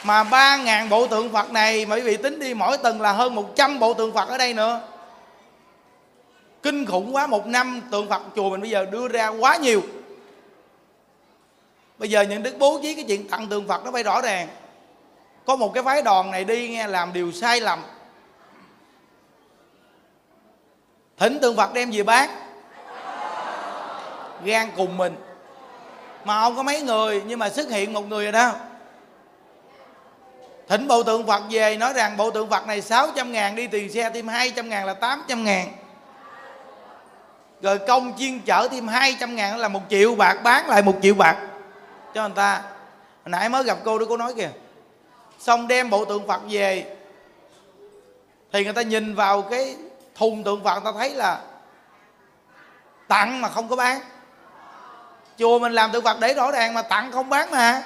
mà 0.04 0.24
ba 0.24 0.56
ngàn 0.56 0.88
bộ 0.88 1.06
tượng 1.06 1.32
Phật 1.32 1.52
này, 1.52 1.86
mà 1.86 1.96
quý 1.96 2.02
vị 2.02 2.16
tính 2.16 2.38
đi, 2.38 2.54
mỗi 2.54 2.78
tuần 2.78 3.00
là 3.00 3.12
hơn 3.12 3.34
100 3.34 3.78
bộ 3.78 3.94
tượng 3.94 4.12
Phật 4.12 4.28
ở 4.28 4.38
đây 4.38 4.54
nữa. 4.54 4.80
Kinh 6.62 6.86
khủng 6.86 7.14
quá, 7.14 7.26
một 7.26 7.46
năm 7.46 7.80
tượng 7.90 8.08
Phật 8.08 8.22
chùa 8.36 8.50
mình 8.50 8.60
bây 8.60 8.70
giờ 8.70 8.84
đưa 8.84 9.08
ra 9.08 9.28
quá 9.28 9.56
nhiều. 9.56 9.82
Bây 11.98 12.10
giờ 12.10 12.22
những 12.22 12.42
đức 12.42 12.54
bố 12.58 12.80
trí 12.82 12.94
cái 12.94 13.04
chuyện 13.08 13.28
tặng 13.28 13.46
tượng 13.48 13.68
Phật 13.68 13.84
nó 13.84 13.90
phải 13.90 14.02
rõ 14.02 14.20
ràng. 14.20 14.48
Có 15.46 15.56
một 15.56 15.74
cái 15.74 15.82
phái 15.82 16.02
đoàn 16.02 16.30
này 16.30 16.44
đi 16.44 16.68
nghe 16.68 16.86
làm 16.86 17.12
điều 17.12 17.32
sai 17.32 17.60
lầm. 17.60 17.82
Thỉnh 21.16 21.38
tượng 21.42 21.56
Phật 21.56 21.74
đem 21.74 21.90
về 21.90 22.02
bán. 22.02 22.28
Gan 24.44 24.68
cùng 24.76 24.96
mình. 24.96 25.16
Mà 26.24 26.40
không 26.40 26.56
có 26.56 26.62
mấy 26.62 26.80
người, 26.80 27.22
nhưng 27.26 27.38
mà 27.38 27.48
xuất 27.48 27.70
hiện 27.70 27.92
một 27.92 28.08
người 28.08 28.24
rồi 28.24 28.32
đó 28.32 28.52
thỉnh 30.68 30.88
bộ 30.88 31.02
tượng 31.02 31.26
Phật 31.26 31.42
về, 31.50 31.76
nói 31.76 31.92
rằng 31.92 32.16
bộ 32.16 32.30
tượng 32.30 32.50
Phật 32.50 32.66
này 32.66 32.80
600 32.80 33.32
ngàn, 33.32 33.56
đi 33.56 33.66
tiền 33.66 33.92
xe 33.92 34.10
thêm 34.10 34.28
200 34.28 34.68
ngàn 34.68 34.86
là 34.86 34.94
800 34.94 35.44
ngàn. 35.44 35.72
Rồi 37.62 37.78
công 37.88 38.12
chiên 38.18 38.40
chở 38.40 38.68
thêm 38.70 38.88
200 38.88 39.36
ngàn 39.36 39.56
là 39.56 39.68
một 39.68 39.80
triệu 39.90 40.14
bạc, 40.14 40.38
bán 40.42 40.68
lại 40.68 40.82
một 40.82 40.94
triệu 41.02 41.14
bạc. 41.14 41.36
Cho 42.14 42.22
người 42.22 42.36
ta, 42.36 42.62
hồi 43.24 43.30
nãy 43.30 43.48
mới 43.48 43.64
gặp 43.64 43.78
cô 43.84 43.98
đó 43.98 44.06
cô 44.08 44.16
nói 44.16 44.34
kìa. 44.34 44.50
Xong 45.38 45.68
đem 45.68 45.90
bộ 45.90 46.04
tượng 46.04 46.26
Phật 46.26 46.40
về, 46.50 46.96
thì 48.52 48.64
người 48.64 48.72
ta 48.72 48.82
nhìn 48.82 49.14
vào 49.14 49.42
cái 49.42 49.76
thùng 50.14 50.44
tượng 50.44 50.64
Phật 50.64 50.84
ta 50.84 50.92
thấy 50.98 51.10
là 51.10 51.38
tặng 53.08 53.40
mà 53.40 53.48
không 53.48 53.68
có 53.68 53.76
bán. 53.76 54.00
Chùa 55.38 55.58
mình 55.58 55.72
làm 55.72 55.92
tượng 55.92 56.04
Phật 56.04 56.20
để 56.20 56.34
rõ 56.34 56.50
ràng 56.50 56.74
mà 56.74 56.82
tặng 56.82 57.12
không 57.12 57.28
bán 57.28 57.50
mà 57.50 57.82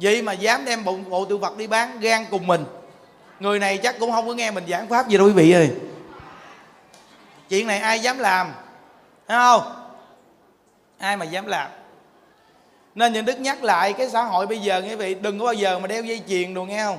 vậy 0.00 0.22
mà 0.22 0.32
dám 0.32 0.64
đem 0.64 0.84
bộ, 0.84 0.96
bộ 1.08 1.24
tượng 1.24 1.40
Phật 1.40 1.56
đi 1.56 1.66
bán 1.66 2.00
gan 2.00 2.24
cùng 2.30 2.46
mình. 2.46 2.64
Người 3.40 3.58
này 3.58 3.78
chắc 3.78 3.98
cũng 4.00 4.12
không 4.12 4.28
có 4.28 4.34
nghe 4.34 4.50
mình 4.50 4.64
giảng 4.68 4.88
pháp 4.88 5.08
gì 5.08 5.18
đâu 5.18 5.26
quý 5.26 5.32
vị 5.32 5.52
ơi. 5.52 5.70
Chuyện 7.48 7.66
này 7.66 7.78
ai 7.78 8.00
dám 8.00 8.18
làm? 8.18 8.52
Thấy 9.28 9.38
không? 9.38 9.62
Ai 10.98 11.16
mà 11.16 11.24
dám 11.24 11.46
làm? 11.46 11.70
Nên 12.94 13.12
những 13.12 13.24
đức 13.24 13.40
nhắc 13.40 13.64
lại 13.64 13.92
cái 13.92 14.08
xã 14.10 14.22
hội 14.22 14.46
bây 14.46 14.58
giờ 14.58 14.82
quý 14.88 14.94
vị 14.94 15.14
đừng 15.14 15.38
có 15.38 15.44
bao 15.44 15.54
giờ 15.54 15.78
mà 15.78 15.86
đeo 15.86 16.02
dây 16.02 16.22
chuyền 16.28 16.54
đồ 16.54 16.64
nghe 16.64 16.84
không? 16.84 16.98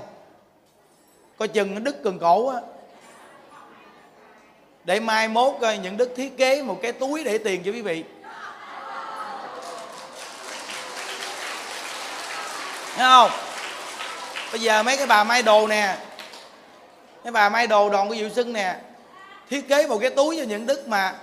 Coi 1.37 1.47
chừng 1.47 1.73
nó 1.73 1.79
đứt 1.79 2.03
cần 2.03 2.19
cổ 2.19 2.47
á. 2.47 2.61
Để 4.83 4.99
mai 4.99 5.27
mốt 5.27 5.55
coi 5.61 5.77
những 5.77 5.97
đức 5.97 6.13
thiết 6.15 6.37
kế 6.37 6.61
một 6.61 6.79
cái 6.81 6.91
túi 6.91 7.23
để 7.23 7.37
tiền 7.37 7.63
cho 7.63 7.71
quý 7.71 7.81
vị. 7.81 8.03
Thấy 12.99 13.07
không? 13.07 13.31
Bây 14.51 14.61
giờ 14.61 14.83
mấy 14.83 14.97
cái 14.97 15.07
bà 15.07 15.23
may 15.23 15.43
đồ 15.43 15.67
nè. 15.67 15.95
Mấy 17.23 17.31
bà 17.31 17.49
may 17.49 17.67
đồ 17.67 17.89
đòn 17.89 18.09
của 18.09 18.15
diệu 18.15 18.29
sưng 18.35 18.53
nè. 18.53 18.75
Thiết 19.49 19.69
kế 19.69 19.87
một 19.87 19.97
cái 20.01 20.09
túi 20.09 20.37
cho 20.37 20.43
những 20.43 20.65
đức 20.65 20.87
mà 20.87 21.13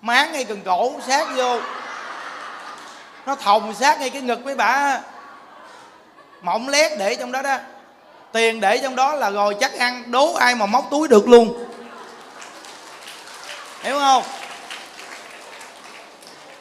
máng 0.00 0.32
ngay 0.32 0.44
cần 0.44 0.60
cổ, 0.64 0.92
sát 1.06 1.28
vô. 1.36 1.60
Nó 3.26 3.34
thòng 3.34 3.74
sát 3.74 4.00
ngay 4.00 4.10
cái 4.10 4.22
ngực 4.22 4.44
mấy 4.44 4.54
bà. 4.54 5.00
Mỏng 6.42 6.68
lét 6.68 6.98
để 6.98 7.14
trong 7.14 7.32
đó 7.32 7.42
đó. 7.42 7.56
Tiền 8.32 8.60
để 8.60 8.78
trong 8.78 8.96
đó 8.96 9.14
là 9.14 9.30
rồi 9.30 9.56
chắc 9.60 9.78
ăn, 9.78 10.02
đố 10.10 10.34
ai 10.34 10.54
mà 10.54 10.66
móc 10.66 10.84
túi 10.90 11.08
được 11.08 11.28
luôn. 11.28 11.64
Hiểu 13.82 13.98
không? 13.98 14.22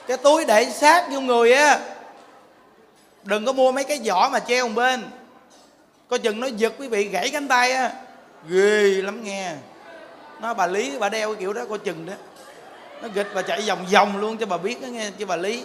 Cái 0.08 0.18
túi 0.18 0.46
để 0.46 0.66
sát 0.66 1.06
vô 1.12 1.20
người 1.22 1.54
á 1.54 1.80
đừng 3.24 3.46
có 3.46 3.54
mua 3.54 3.72
mấy 3.72 3.84
cái 3.84 4.00
vỏ 4.06 4.30
mà 4.30 4.40
treo 4.40 4.68
một 4.68 4.74
bên. 4.76 5.04
Coi 6.10 6.20
chừng 6.20 6.40
nó 6.40 6.48
giật 6.48 6.74
quý 6.80 6.88
vị 6.88 7.04
gãy 7.04 7.30
cánh 7.30 7.48
tay 7.48 7.72
á. 7.72 7.92
Ghê 8.50 8.82
lắm 8.84 9.24
nghe. 9.24 9.52
Nó 10.42 10.54
bà 10.54 10.68
lý, 10.68 10.98
bà 11.00 11.10
đeo 11.10 11.34
cái 11.34 11.40
kiểu 11.40 11.54
đó, 11.54 11.62
coi 11.70 11.78
chừng 11.78 12.06
đó. 12.06 12.14
Nó 13.02 13.08
gịch 13.14 13.28
và 13.34 13.42
chạy 13.42 13.62
vòng 13.62 13.86
vòng 13.92 14.18
luôn 14.18 14.38
cho 14.38 14.46
bà 14.46 14.58
biết 14.58 14.82
đó 14.82 14.86
nghe, 14.86 15.10
cho 15.20 15.26
bà 15.26 15.36
lý. 15.36 15.64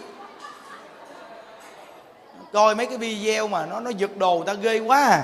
Coi 2.53 2.75
mấy 2.75 2.85
cái 2.85 2.97
video 2.97 3.47
mà 3.47 3.65
nó 3.65 3.79
nó 3.79 3.89
giật 3.89 4.17
đồ 4.17 4.43
ta 4.47 4.53
ghê 4.53 4.79
quá 4.79 5.05
à. 5.05 5.23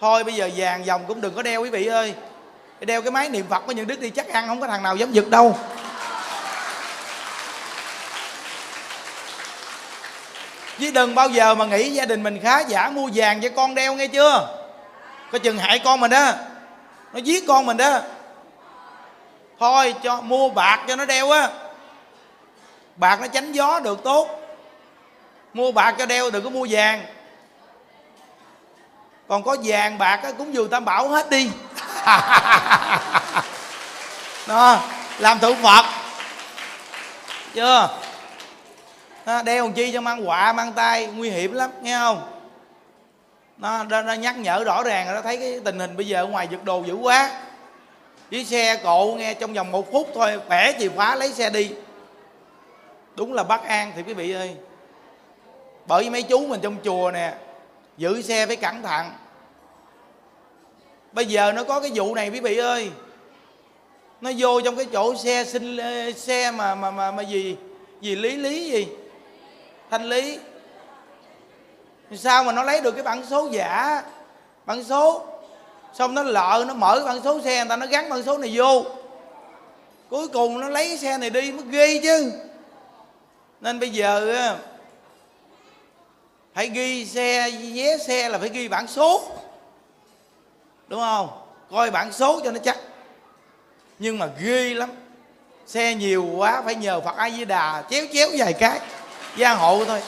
Thôi 0.00 0.24
bây 0.24 0.34
giờ 0.34 0.50
vàng 0.56 0.84
vòng 0.84 1.04
cũng 1.08 1.20
đừng 1.20 1.34
có 1.34 1.42
đeo 1.42 1.62
quý 1.62 1.70
vị 1.70 1.86
ơi. 1.86 2.14
Đeo 2.80 3.02
cái 3.02 3.10
máy 3.10 3.28
niệm 3.28 3.46
phật 3.48 3.62
có 3.66 3.72
những 3.72 3.86
đức 3.86 4.00
đi 4.00 4.10
chắc 4.10 4.28
ăn, 4.28 4.48
không 4.48 4.60
có 4.60 4.66
thằng 4.66 4.82
nào 4.82 4.96
dám 4.96 5.12
giật 5.12 5.28
đâu. 5.28 5.58
Chứ 10.82 10.90
đừng 10.90 11.14
bao 11.14 11.28
giờ 11.28 11.54
mà 11.54 11.64
nghĩ 11.64 11.90
gia 11.90 12.04
đình 12.04 12.22
mình 12.22 12.40
khá 12.42 12.60
giả 12.60 12.90
mua 12.90 13.10
vàng 13.14 13.40
cho 13.40 13.48
con 13.56 13.74
đeo 13.74 13.94
nghe 13.94 14.06
chưa? 14.06 14.48
Có 15.32 15.38
chừng 15.38 15.58
hại 15.58 15.78
con 15.78 16.00
mình 16.00 16.10
đó 16.10 16.32
nó 17.12 17.18
giết 17.18 17.44
con 17.48 17.66
mình 17.66 17.76
đó 17.76 18.00
thôi 19.60 19.94
cho, 20.02 20.20
mua 20.20 20.48
bạc 20.48 20.80
cho 20.88 20.96
nó 20.96 21.04
đeo 21.04 21.30
á. 21.30 21.48
Bạc 22.96 23.20
nó 23.20 23.26
tránh 23.26 23.52
gió 23.52 23.80
được 23.80 24.04
tốt. 24.04 24.40
Mua 25.54 25.72
bạc 25.72 25.94
cho 25.98 26.06
đeo 26.06 26.30
đừng 26.30 26.44
có 26.44 26.50
mua 26.50 26.66
vàng. 26.70 27.06
Còn 29.28 29.42
có 29.42 29.56
vàng 29.62 29.98
bạc 29.98 30.20
á 30.22 30.30
cũng 30.38 30.52
vừa 30.52 30.68
tam 30.68 30.84
bảo 30.84 31.08
hết 31.08 31.30
đi. 31.30 31.50
Đó, 34.46 34.80
làm 35.18 35.38
thượng 35.38 35.62
phật. 35.62 35.84
Chưa? 37.54 37.88
Đó, 39.26 39.42
đeo 39.42 39.70
chi 39.70 39.92
cho 39.92 40.00
mang 40.00 40.26
quạ 40.26 40.52
mang 40.52 40.72
tay 40.72 41.06
nguy 41.06 41.30
hiểm 41.30 41.52
lắm 41.52 41.70
nghe 41.82 41.98
không? 41.98 42.28
Nó, 43.58 43.84
nó, 43.84 44.02
nó 44.02 44.12
nhắc 44.12 44.38
nhở 44.38 44.64
rõ 44.64 44.82
ràng 44.82 45.06
rồi 45.06 45.14
nó 45.14 45.22
thấy 45.22 45.36
cái 45.36 45.60
tình 45.64 45.78
hình 45.78 45.96
bây 45.96 46.06
giờ 46.06 46.22
ở 46.22 46.26
ngoài 46.26 46.48
giật 46.50 46.64
đồ 46.64 46.82
dữ 46.86 46.94
quá. 46.94 47.40
Với 48.30 48.44
xe 48.44 48.76
cộ 48.76 49.14
nghe 49.18 49.34
trong 49.34 49.52
vòng 49.52 49.72
một 49.72 49.92
phút 49.92 50.08
thôi 50.14 50.40
bẻ 50.48 50.72
chìa 50.78 50.88
khóa 50.88 51.14
lấy 51.14 51.32
xe 51.32 51.50
đi. 51.50 51.70
Đúng 53.16 53.32
là 53.32 53.42
bất 53.42 53.64
an 53.64 53.92
thì 53.96 54.02
quý 54.02 54.14
vị 54.14 54.32
ơi. 54.32 54.54
Bởi 55.86 56.04
vì 56.04 56.10
mấy 56.10 56.22
chú 56.22 56.46
mình 56.46 56.60
trong 56.60 56.76
chùa 56.84 57.10
nè 57.10 57.34
giữ 57.96 58.22
xe 58.22 58.46
phải 58.46 58.56
cẩn 58.56 58.82
thận. 58.82 59.10
Bây 61.12 61.26
giờ 61.26 61.52
nó 61.52 61.64
có 61.64 61.80
cái 61.80 61.90
vụ 61.94 62.14
này 62.14 62.30
quý 62.30 62.40
vị 62.40 62.56
ơi. 62.56 62.90
Nó 64.20 64.30
vô 64.38 64.60
trong 64.60 64.76
cái 64.76 64.86
chỗ 64.92 65.14
xe 65.16 65.44
xin 65.44 65.78
xe 66.16 66.50
mà 66.50 66.74
mà 66.74 66.90
mà 66.90 67.10
mà 67.10 67.22
gì 67.22 67.56
gì 68.00 68.16
lý 68.16 68.36
lý 68.36 68.70
gì? 68.70 68.88
Thanh 69.92 70.04
lý. 70.04 70.38
Sao 72.16 72.44
mà 72.44 72.52
nó 72.52 72.62
lấy 72.62 72.80
được 72.80 72.92
cái 72.92 73.02
bản 73.02 73.24
số 73.30 73.48
giả? 73.50 74.02
Bản 74.66 74.84
số. 74.84 75.24
Xong 75.94 76.14
nó 76.14 76.22
lợ, 76.22 76.64
nó 76.68 76.74
mở 76.74 76.96
cái 76.96 77.06
bản 77.06 77.20
số 77.24 77.40
xe, 77.40 77.56
người 77.56 77.68
ta 77.68 77.76
nó 77.76 77.86
gắn 77.86 78.08
bản 78.08 78.22
số 78.22 78.38
này 78.38 78.52
vô. 78.54 78.84
Cuối 80.10 80.28
cùng 80.28 80.60
nó 80.60 80.68
lấy 80.68 80.88
cái 80.88 80.98
xe 80.98 81.18
này 81.18 81.30
đi 81.30 81.52
mới 81.52 81.64
ghê 81.70 82.00
chứ. 82.02 82.32
Nên 83.60 83.80
bây 83.80 83.90
giờ 83.90 84.56
phải 86.54 86.68
ghi 86.68 87.06
xe 87.06 87.50
vé 87.74 87.98
xe 87.98 88.28
là 88.28 88.38
phải 88.38 88.48
ghi 88.48 88.68
bản 88.68 88.86
số. 88.86 89.22
Đúng 90.88 91.00
không? 91.00 91.28
Coi 91.70 91.90
bản 91.90 92.12
số 92.12 92.40
cho 92.44 92.50
nó 92.50 92.58
chắc. 92.64 92.78
Nhưng 93.98 94.18
mà 94.18 94.28
ghê 94.40 94.74
lắm. 94.74 94.90
Xe 95.66 95.94
nhiều 95.94 96.26
quá, 96.36 96.62
phải 96.64 96.74
nhờ 96.74 97.00
phật 97.00 97.16
a 97.16 97.30
di 97.30 97.44
đà 97.44 97.84
chéo 97.90 98.06
chéo 98.12 98.28
vài 98.38 98.52
cái 98.52 98.80
gia 99.36 99.54
hộ 99.54 99.84
thôi. 99.84 100.00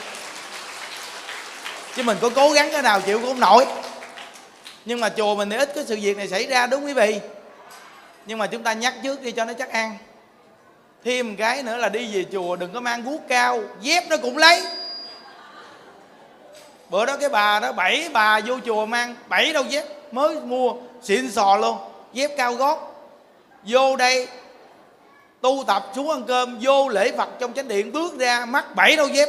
Chứ 1.96 2.02
mình 2.02 2.18
có 2.20 2.30
cố 2.34 2.50
gắng 2.50 2.68
cái 2.72 2.82
nào 2.82 3.00
chịu 3.00 3.18
cũng 3.18 3.28
không 3.28 3.40
nổi. 3.40 3.66
Nhưng 4.84 5.00
mà 5.00 5.08
chùa 5.08 5.34
mình 5.34 5.50
thì 5.50 5.56
ít 5.56 5.72
cái 5.74 5.84
sự 5.86 5.98
việc 6.02 6.16
này 6.16 6.28
xảy 6.28 6.46
ra, 6.46 6.66
đúng 6.66 6.84
quý 6.84 6.92
vị? 6.92 7.20
Nhưng 8.26 8.38
mà 8.38 8.46
chúng 8.46 8.62
ta 8.62 8.72
nhắc 8.72 8.94
trước 9.02 9.22
đi 9.22 9.32
cho 9.32 9.44
nó 9.44 9.52
chắc 9.52 9.70
ăn. 9.70 9.96
Thêm 11.04 11.28
một 11.28 11.34
cái 11.38 11.62
nữa 11.62 11.76
là 11.76 11.88
đi 11.88 12.14
về 12.14 12.24
chùa 12.32 12.56
đừng 12.56 12.72
có 12.72 12.80
mang 12.80 13.04
guốc 13.04 13.20
cao, 13.28 13.62
dép 13.80 14.04
nó 14.08 14.16
cũng 14.16 14.38
lấy. 14.38 14.62
Bữa 16.90 17.06
đó 17.06 17.16
cái 17.16 17.28
bà 17.28 17.60
đó, 17.60 17.72
bảy 17.72 18.08
bà 18.12 18.40
vô 18.40 18.58
chùa 18.66 18.86
mang 18.86 19.14
bảy 19.28 19.52
đâu 19.52 19.64
dép 19.68 19.84
mới 20.12 20.40
mua, 20.40 20.72
xịn 21.02 21.30
sò 21.30 21.56
luôn, 21.56 21.78
dép 22.12 22.30
cao 22.36 22.54
gót. 22.54 22.90
Vô 23.62 23.96
đây 23.96 24.28
tu 25.44 25.64
tập 25.66 25.90
xuống 25.94 26.10
ăn 26.10 26.22
cơm 26.26 26.58
vô 26.60 26.88
lễ 26.88 27.12
phật 27.16 27.28
trong 27.38 27.52
chánh 27.52 27.68
điện 27.68 27.92
bước 27.92 28.18
ra 28.18 28.44
mắc 28.44 28.74
bảy 28.74 28.96
đôi 28.96 29.10
dép. 29.10 29.28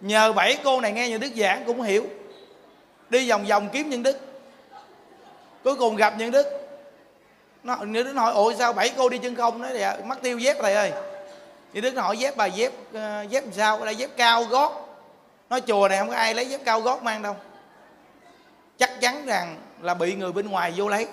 Nhờ 0.00 0.32
bảy 0.32 0.58
cô 0.64 0.80
này 0.80 0.92
nghe 0.92 1.08
những 1.08 1.20
đức 1.20 1.32
giảng 1.36 1.64
cũng 1.66 1.82
hiểu. 1.82 2.06
Đi 3.10 3.30
vòng 3.30 3.44
vòng 3.46 3.68
kiếm 3.72 3.90
nhân 3.90 4.02
đức. 4.02 4.16
Cuối 5.64 5.74
cùng 5.74 5.96
gặp 5.96 6.14
nhân 6.18 6.30
đức. 6.30 6.46
Nó 7.62 7.76
nhân 7.76 8.04
đức 8.04 8.12
hỏi 8.12 8.32
ủa 8.32 8.54
sao 8.58 8.72
bảy 8.72 8.92
cô 8.96 9.08
đi 9.08 9.18
chân 9.18 9.34
không? 9.34 9.62
Nói 9.62 9.70
dạ, 9.78 9.90
à, 9.90 9.96
mất 10.04 10.22
tiêu 10.22 10.38
dép 10.38 10.56
thầy 10.60 10.74
ơi. 10.74 10.92
Nhân 11.72 11.84
đức 11.84 11.96
hỏi 11.96 12.18
dép 12.18 12.36
bà 12.36 12.46
dép 12.46 12.72
uh, 12.90 13.30
dép 13.30 13.44
làm 13.44 13.52
sao? 13.52 13.84
Đây 13.84 13.96
dép 13.96 14.10
cao 14.16 14.44
gót. 14.44 14.98
Nói 15.50 15.60
chùa 15.60 15.88
này 15.88 15.98
không 15.98 16.08
có 16.08 16.14
ai 16.14 16.34
lấy 16.34 16.46
dép 16.46 16.60
cao 16.64 16.80
gót 16.80 17.02
mang 17.02 17.22
đâu. 17.22 17.36
Chắc 18.78 19.00
chắn 19.00 19.26
rằng 19.26 19.56
là 19.80 19.94
bị 19.94 20.14
người 20.14 20.32
bên 20.32 20.50
ngoài 20.50 20.72
vô 20.76 20.88
lấy. 20.88 21.06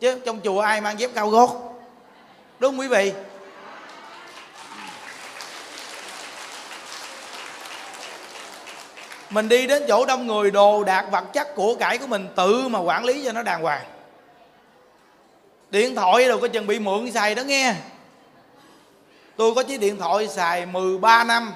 Chứ 0.00 0.20
trong 0.26 0.40
chùa 0.44 0.60
ai 0.60 0.80
mang 0.80 1.00
dép 1.00 1.10
cao 1.14 1.28
gót? 1.28 1.73
Đúng 2.58 2.72
không 2.72 2.80
quý 2.80 2.88
vị. 2.88 3.12
Mình 9.30 9.48
đi 9.48 9.66
đến 9.66 9.82
chỗ 9.88 10.06
đông 10.06 10.26
người 10.26 10.50
đồ 10.50 10.84
đạc 10.84 11.06
vật 11.10 11.24
chất 11.32 11.54
của 11.54 11.74
cải 11.74 11.98
của 11.98 12.06
mình 12.06 12.28
tự 12.36 12.68
mà 12.68 12.78
quản 12.78 13.04
lý 13.04 13.24
cho 13.24 13.32
nó 13.32 13.42
đàng 13.42 13.62
hoàng. 13.62 13.84
Điện 15.70 15.94
thoại 15.94 16.28
đâu 16.28 16.38
có 16.40 16.48
chừng 16.48 16.66
bị 16.66 16.78
mượn 16.78 17.12
xài 17.12 17.34
đó 17.34 17.42
nghe. 17.42 17.74
Tôi 19.36 19.54
có 19.54 19.62
chiếc 19.62 19.80
điện 19.80 19.98
thoại 19.98 20.28
xài 20.28 20.66
13 20.66 21.24
năm. 21.24 21.54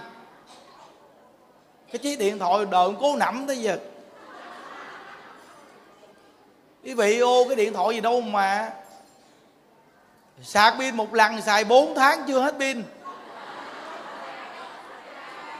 Cái 1.93 1.99
chiếc 1.99 2.19
điện 2.19 2.39
thoại 2.39 2.65
đợn 2.71 2.97
cố 3.01 3.17
nẩm 3.17 3.45
tới 3.47 3.59
giờ. 3.59 3.79
Quý 6.85 6.95
vị 6.95 7.19
ô, 7.19 7.45
cái 7.45 7.57
điện 7.57 7.73
thoại 7.73 7.95
gì 7.95 8.01
đâu 8.01 8.21
mà 8.21 8.71
sạc 10.43 10.75
pin 10.79 10.97
một 10.97 11.15
lần 11.15 11.43
xài 11.43 11.65
4 11.65 11.95
tháng 11.95 12.25
chưa 12.29 12.41
hết 12.41 12.55
pin. 12.59 12.85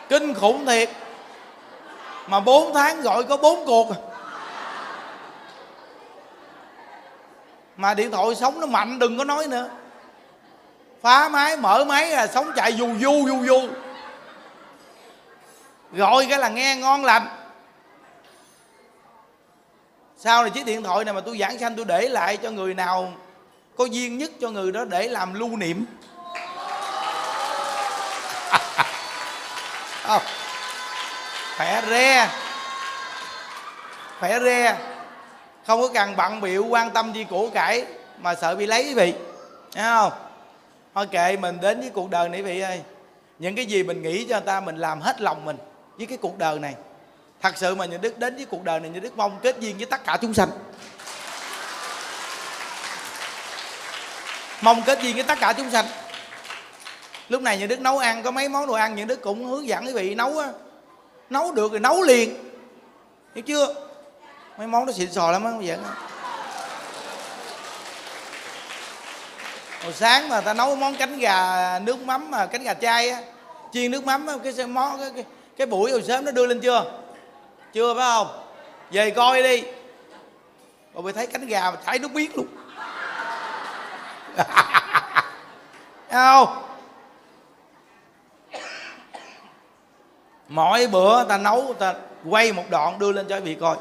Kinh 0.09 0.35
khủng 0.35 0.67
thiệt. 0.67 0.91
Mà 2.27 2.41
4 2.41 2.75
tháng 2.75 3.03
gọi 3.03 3.25
có 3.25 3.37
4 3.37 3.67
cuộc. 3.67 3.89
Mà 7.77 7.95
điện 7.95 8.11
thoại 8.11 8.35
sống 8.35 8.61
nó 8.61 8.67
mạnh, 8.67 8.99
đừng 8.99 9.19
có 9.19 9.25
nói 9.25 9.47
nữa. 9.47 9.69
Phá 11.03 11.29
máy, 11.29 11.57
mở 11.57 11.85
máy 11.85 12.11
là 12.11 12.27
sống 12.27 12.53
chạy 12.57 12.73
dù 12.73 12.89
du 13.01 13.25
du 13.29 13.47
du 13.47 13.69
gọi 15.93 16.27
cái 16.31 16.39
là 16.39 16.49
nghe 16.49 16.77
ngon 16.77 17.05
lành. 17.05 17.27
Sau 20.17 20.43
này 20.43 20.51
chiếc 20.51 20.67
điện 20.67 20.83
thoại 20.83 21.05
này 21.05 21.15
mà 21.15 21.21
tôi 21.21 21.39
giảng 21.39 21.59
sanh 21.59 21.77
tôi 21.77 21.85
để 21.85 22.09
lại 22.09 22.37
cho 22.37 22.51
người 22.51 22.75
nào 22.75 23.13
có 23.79 23.85
duyên 23.85 24.19
nhất 24.19 24.31
cho 24.41 24.51
người 24.51 24.73
đó 24.73 24.85
để 24.85 25.09
làm 25.09 25.35
lưu 25.35 25.57
niệm. 25.57 25.85
Không. 30.03 30.23
Khỏe 31.57 31.83
re. 31.91 32.31
Khỏe 34.21 34.41
re. 34.41 34.79
Không 35.67 35.81
có 35.81 35.89
cần 35.95 36.17
bận 36.17 36.41
biểu 36.41 36.65
quan 36.65 36.91
tâm 36.91 37.13
gì 37.13 37.27
của 37.31 37.51
cải 37.51 37.85
mà 38.19 38.35
sợ 38.35 38.55
bị 38.55 38.67
lấy 38.67 38.85
quý 38.85 38.95
vị. 38.95 39.15
Thấy 39.73 39.85
không? 39.85 40.13
Thôi 40.95 41.07
kệ 41.11 41.37
mình 41.37 41.59
đến 41.61 41.81
với 41.81 41.91
cuộc 41.91 42.11
đời 42.11 42.29
này 42.29 42.43
vị 42.43 42.61
ơi. 42.61 42.81
Những 43.39 43.55
cái 43.55 43.67
gì 43.67 43.83
mình 43.83 44.03
nghĩ 44.03 44.25
cho 44.25 44.37
người 44.37 44.47
ta, 44.47 44.61
mình 44.61 44.77
làm 44.77 45.01
hết 45.01 45.21
lòng 45.21 45.45
mình 45.45 45.57
với 45.97 46.07
cái 46.07 46.19
cuộc 46.19 46.39
đời 46.39 46.59
này. 46.59 46.75
Thật 47.41 47.57
sự 47.57 47.75
mà 47.75 47.85
nhà 47.85 47.99
đức 48.03 48.19
đến 48.19 48.37
với 48.37 48.45
cuộc 48.45 48.65
đời 48.65 48.81
này, 48.81 48.91
nhà 48.91 49.01
đức 49.01 49.17
mong 49.17 49.39
kết 49.43 49.57
duyên 49.61 49.77
với 49.77 49.87
tất 49.87 50.05
cả 50.05 50.19
chúng 50.21 50.35
sanh. 50.35 50.49
Mong 54.61 54.83
kết 54.83 55.03
duyên 55.03 55.15
với 55.15 55.25
tất 55.25 55.39
cả 55.41 55.53
chúng 55.53 55.71
sanh. 55.71 55.87
Lúc 57.29 57.43
này 57.43 57.59
những 57.59 57.69
đức 57.69 57.81
nấu 57.81 57.99
ăn 57.99 58.23
có 58.23 58.31
mấy 58.31 58.49
món 58.49 58.67
đồ 58.67 58.75
ăn 58.75 58.95
những 58.97 59.07
đức 59.07 59.23
cũng 59.23 59.47
hướng 59.47 59.69
dẫn 59.69 59.87
quý 59.87 59.93
vị 59.93 60.15
nấu 60.15 60.39
á. 60.39 60.49
Nấu 61.31 61.53
được 61.53 61.71
thì 61.73 61.79
nấu 61.79 62.03
liền. 62.03 62.51
Hiểu 63.35 63.43
chưa? 63.43 63.75
Mấy 64.59 64.67
món 64.67 64.87
đó 64.87 64.93
xịn 64.93 65.13
sò 65.13 65.31
lắm 65.31 65.45
á 65.45 65.51
vậy 65.63 65.77
hồi 69.83 69.93
sáng 69.93 70.29
mà 70.29 70.41
ta 70.41 70.55
nấu 70.55 70.77
món 70.77 70.97
cánh 70.97 71.19
gà 71.19 71.79
nước 71.79 72.01
mắm 72.01 72.31
mà 72.31 72.47
cánh 72.47 72.63
gà 72.63 72.75
chay 72.75 73.11
á 73.11 73.23
chiên 73.73 73.91
nước 73.91 74.05
mắm 74.05 74.27
á, 74.27 74.35
cái 74.45 74.67
món 74.67 74.99
cái, 74.99 75.11
cái, 75.15 75.25
cái 75.57 75.67
buổi 75.67 75.91
hồi 75.91 76.03
sớm 76.03 76.25
nó 76.25 76.31
đưa 76.31 76.47
lên 76.47 76.61
chưa? 76.61 76.93
Chưa 77.73 77.95
phải 77.95 78.11
không? 78.11 78.29
Về 78.91 79.11
coi 79.11 79.43
đi. 79.43 79.63
Rồi 80.95 81.03
mới 81.03 81.13
thấy 81.13 81.27
cánh 81.27 81.47
gà 81.47 81.71
mà 81.71 81.77
chảy 81.87 81.99
nước 81.99 82.13
miếng 82.13 82.31
luôn 82.35 82.47
không? 86.11 86.63
Mỗi 90.49 90.87
bữa 90.87 91.25
ta 91.25 91.39
nấu 91.39 91.75
ta 91.79 91.95
quay 92.31 92.53
một 92.53 92.65
đoạn 92.71 92.99
đưa 92.99 93.13
lên 93.13 93.27
cho 93.29 93.37
quý 93.37 93.41
vị 93.41 93.55
coi. 93.55 93.77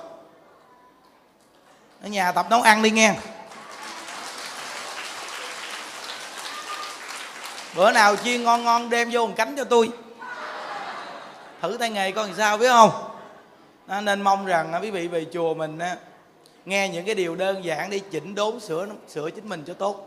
Ở 2.04 2.08
nhà 2.10 2.32
tập 2.32 2.46
nấu 2.50 2.62
ăn 2.62 2.82
đi 2.82 2.92
nghe. 2.92 3.14
Bữa 7.76 7.92
nào 7.92 8.16
chiên 8.16 8.44
ngon 8.44 8.64
ngon 8.64 8.90
đem 8.90 9.10
vô 9.12 9.28
một 9.28 9.34
cánh 9.38 9.56
cho 9.58 9.64
tôi. 9.64 9.90
Thử 11.62 11.78
tay 11.80 11.90
nghề 11.90 12.12
coi 12.12 12.28
làm 12.28 12.38
sao 12.38 12.58
biết 12.58 12.70
không? 12.70 12.92
Đó, 13.88 14.02
nên 14.02 14.22
mong 14.22 14.46
rằng 14.46 14.74
à, 14.74 14.80
quý 14.80 14.92
vị 14.92 15.08
về 15.08 15.26
chùa 15.34 15.54
mình 15.54 15.80
á, 15.80 15.96
nghe 16.66 16.90
những 16.90 17.06
cái 17.06 17.16
điều 17.16 17.36
đơn 17.36 17.66
giản 17.66 17.90
đi 17.90 18.00
chỉnh 18.00 18.36
đốn 18.36 18.60
sửa 18.60 18.88
sửa 19.08 19.30
chính 19.30 19.50
mình 19.50 19.64
cho 19.68 19.74
tốt 19.74 20.07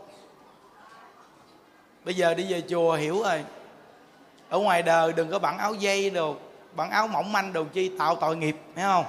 bây 2.03 2.15
giờ 2.15 2.33
đi 2.33 2.53
về 2.53 2.63
chùa 2.69 2.93
hiểu 2.93 3.23
rồi. 3.23 3.43
Ở 4.49 4.59
ngoài 4.59 4.81
đời 4.81 5.13
đừng 5.13 5.31
có 5.31 5.39
bận 5.39 5.57
áo 5.57 5.73
dây 5.73 6.09
đồ 6.09 6.35
bận 6.75 6.89
áo 6.89 7.07
mỏng 7.07 7.31
manh 7.31 7.53
đồ 7.53 7.63
chi, 7.63 7.91
tạo 7.99 8.15
tội 8.15 8.35
nghiệp, 8.35 8.55
thấy 8.75 8.83
không? 8.83 9.05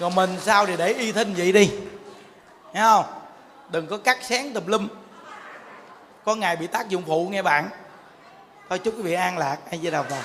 Còn 0.00 0.14
mình 0.14 0.36
sao 0.40 0.66
thì 0.66 0.76
để 0.76 0.92
y 0.92 1.12
thinh 1.12 1.34
vậy 1.36 1.52
đi, 1.52 1.70
thấy 2.72 2.82
không? 2.82 3.04
Đừng 3.70 3.86
có 3.86 3.98
cắt 3.98 4.18
xén 4.22 4.52
tùm 4.52 4.66
lum. 4.66 4.88
Có 6.24 6.34
ngày 6.34 6.56
bị 6.56 6.66
tác 6.66 6.88
dụng 6.88 7.02
phụ, 7.06 7.28
nghe 7.28 7.42
bạn. 7.42 7.68
Thôi 8.68 8.78
chúc 8.78 8.94
quý 8.96 9.02
vị 9.02 9.12
an 9.12 9.38
lạc. 9.38 9.58
Ai 9.70 9.80
với 9.82 9.90
đầu 9.90 10.02
vào 10.02 10.20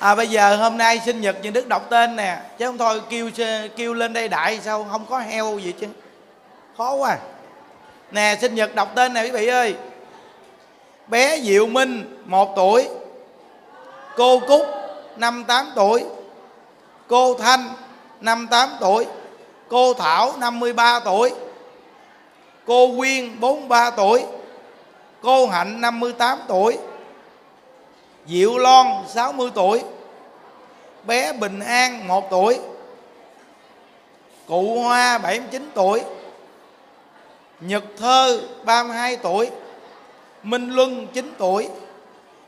à 0.00 0.14
bây 0.14 0.26
giờ 0.26 0.56
hôm 0.56 0.78
nay 0.78 1.00
sinh 1.04 1.20
nhật 1.20 1.36
những 1.42 1.52
đức 1.52 1.68
đọc 1.68 1.90
tên 1.90 2.16
nè. 2.16 2.38
Chứ 2.58 2.66
không 2.66 2.78
thôi, 2.78 3.00
kêu 3.10 3.30
kêu 3.76 3.94
lên 3.94 4.12
đây 4.12 4.28
đại 4.28 4.60
sao 4.64 4.86
không 4.90 5.06
có 5.10 5.18
heo 5.18 5.58
gì 5.58 5.74
chứ? 5.80 5.86
Khó 6.76 6.94
quá 6.94 7.10
à. 7.10 7.18
nè, 8.10 8.36
sinh 8.40 8.54
nhật 8.54 8.74
đọc 8.74 8.88
tên 8.94 9.14
nè 9.14 9.22
quý 9.22 9.30
vị 9.30 9.46
ơi. 9.46 9.74
Bé 11.08 11.40
diệu 11.40 11.66
minh, 11.66 12.22
một 12.24 12.52
tuổi. 12.56 12.88
Cô 14.16 14.40
cúc, 14.48 14.66
năm 15.16 15.44
tám 15.44 15.72
tuổi. 15.76 16.04
Cô 17.08 17.34
thanh, 17.34 17.68
năm 18.20 18.46
tám 18.50 18.68
tuổi. 18.80 19.06
Cô 19.68 19.94
thảo, 19.94 20.32
năm 20.38 20.60
mươi 20.60 20.72
ba 20.72 21.00
tuổi. 21.00 21.30
Cô 22.66 22.96
quyên 22.98 23.40
43 23.40 23.90
tuổi. 23.90 24.24
Cô 25.22 25.46
hạnh 25.46 25.80
58 25.80 26.38
tuổi 26.48 26.78
diệu 28.26 28.58
loan 28.58 28.86
60 29.08 29.50
tuổi. 29.54 29.82
Bé 31.04 31.32
bình 31.32 31.60
an 31.60 32.08
1 32.08 32.30
tuổi. 32.30 32.58
Cụ 34.46 34.80
hoa 34.80 35.18
79 35.18 35.70
tuổi. 35.74 36.00
Nhật 37.60 37.84
thơ 37.96 38.40
32 38.64 39.16
tuổi. 39.16 39.50
Minh 40.42 40.70
luân 40.70 41.06
9 41.12 41.32
tuổi. 41.38 41.68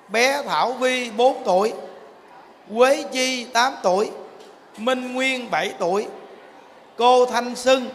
Bé 0.08 0.42
thảo 0.42 0.72
vi 0.72 1.10
4 1.10 1.42
tuổi. 1.44 1.72
Quế 2.76 3.04
chi 3.12 3.44
8 3.44 3.74
tuổi. 3.82 4.10
Minh 4.76 5.12
nguyên 5.12 5.50
7 5.50 5.74
tuổi. 5.78 6.06
Cô 6.96 7.26
thanh 7.26 7.56
Sưng 7.56 7.88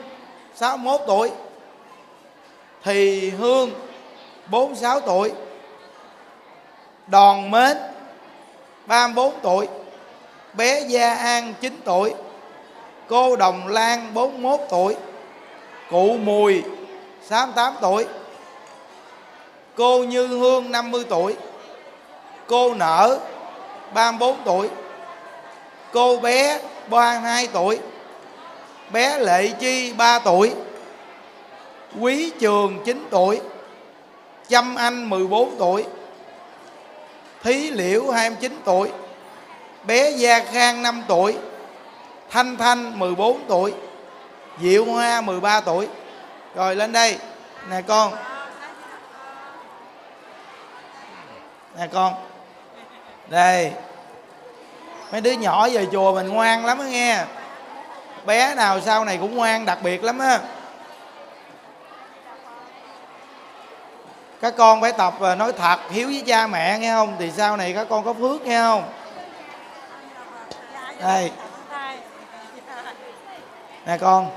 61 0.55 1.01
tuổi. 1.07 1.31
Thì 2.83 3.29
hương 3.29 3.71
46 4.47 4.99
tuổi 4.99 5.31
đòn 7.07 7.51
mến 7.51 7.77
34 8.85 9.33
tuổi. 9.41 9.67
Bé 10.53 10.81
gia 10.81 11.13
an 11.13 11.53
9 11.61 11.81
tuổi. 11.83 12.13
Cô 13.07 13.35
đồng 13.35 13.67
lan 13.67 14.13
41 14.13 14.59
tuổi. 14.69 14.95
Cụ 15.89 16.17
mùi 16.23 16.63
68 17.23 17.73
tuổi. 17.81 18.05
Cô 19.75 20.03
như 20.03 20.27
hương 20.27 20.71
50 20.71 21.05
tuổi. 21.09 21.35
Cô 22.47 22.73
nở 22.73 23.19
34 23.93 24.37
tuổi. 24.45 24.69
Cô 25.93 26.17
bé 26.17 26.59
32 26.89 27.47
tuổi. 27.47 27.79
Bé 28.91 29.19
lệ 29.19 29.47
chi 29.47 29.93
3 29.93 30.19
tuổi. 30.19 30.53
Quý 31.99 32.31
Trường 32.39 32.79
9 32.85 33.07
tuổi. 33.09 33.41
Châm 34.47 34.75
Anh 34.75 35.09
14 35.09 35.55
tuổi. 35.59 35.85
Thí 37.47 37.69
Liễu 37.69 38.11
29 38.11 38.61
tuổi. 38.65 38.91
Bé 39.83 40.11
Gia 40.11 40.39
Khang 40.39 40.81
5 40.81 41.03
tuổi. 41.07 41.37
Thanh 42.29 42.57
Thanh 42.57 42.99
14 42.99 43.41
tuổi. 43.47 43.73
Diệu 44.61 44.85
Hoa 44.85 45.21
13 45.21 45.61
tuổi. 45.61 45.87
Rồi, 46.55 46.75
lên 46.75 46.91
đây. 46.91 47.17
Nè, 47.69 47.81
con. 47.87 48.13
Nè, 51.77 51.87
con. 51.93 52.13
Đây. 53.27 53.71
Mấy 55.11 55.21
đứa 55.21 55.31
nhỏ 55.31 55.69
về 55.69 55.87
chùa 55.91 56.13
mình 56.13 56.27
ngoan 56.27 56.65
lắm 56.65 56.79
á 56.79 56.85
nghe. 56.85 57.23
Bé 58.25 58.55
nào 58.55 58.81
sau 58.81 59.05
này 59.05 59.17
cũng 59.17 59.35
ngoan, 59.35 59.65
đặc 59.65 59.77
biệt 59.83 60.03
lắm 60.03 60.19
á. 60.19 60.39
Các 64.41 64.53
con 64.57 64.81
phải 64.81 64.91
tập 64.91 65.13
và 65.19 65.35
nói 65.35 65.53
thật, 65.53 65.79
hiếu 65.89 66.07
với 66.07 66.23
cha 66.27 66.47
mẹ, 66.47 66.79
nghe 66.79 66.93
không? 66.93 67.15
Thì 67.19 67.31
sau 67.31 67.57
này 67.57 67.73
các 67.73 67.87
con 67.89 68.05
có 68.05 68.13
phước, 68.13 68.41
nghe 68.41 68.61
không? 68.61 68.83
Đây. 70.99 71.31
Nè 73.85 73.97
con, 73.97 74.31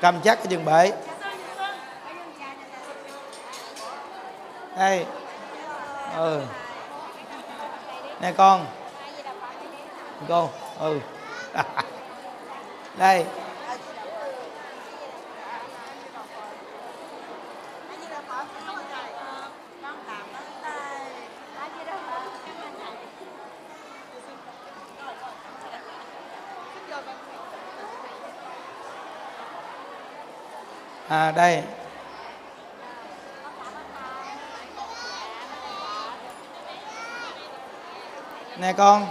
cầm 0.00 0.20
chắc 0.20 0.38
cái 0.38 0.46
chừng 0.50 0.64
bể. 0.64 0.92
Đây. 4.76 5.06
Ừ. 6.16 6.42
Nè 8.20 8.32
con. 8.36 8.66
Cô 10.28 10.50
ừ. 10.78 11.00
Đây. 12.96 13.24
À 31.12 31.30
đây. 31.30 31.62
Nè 38.56 38.72
con. 38.72 39.06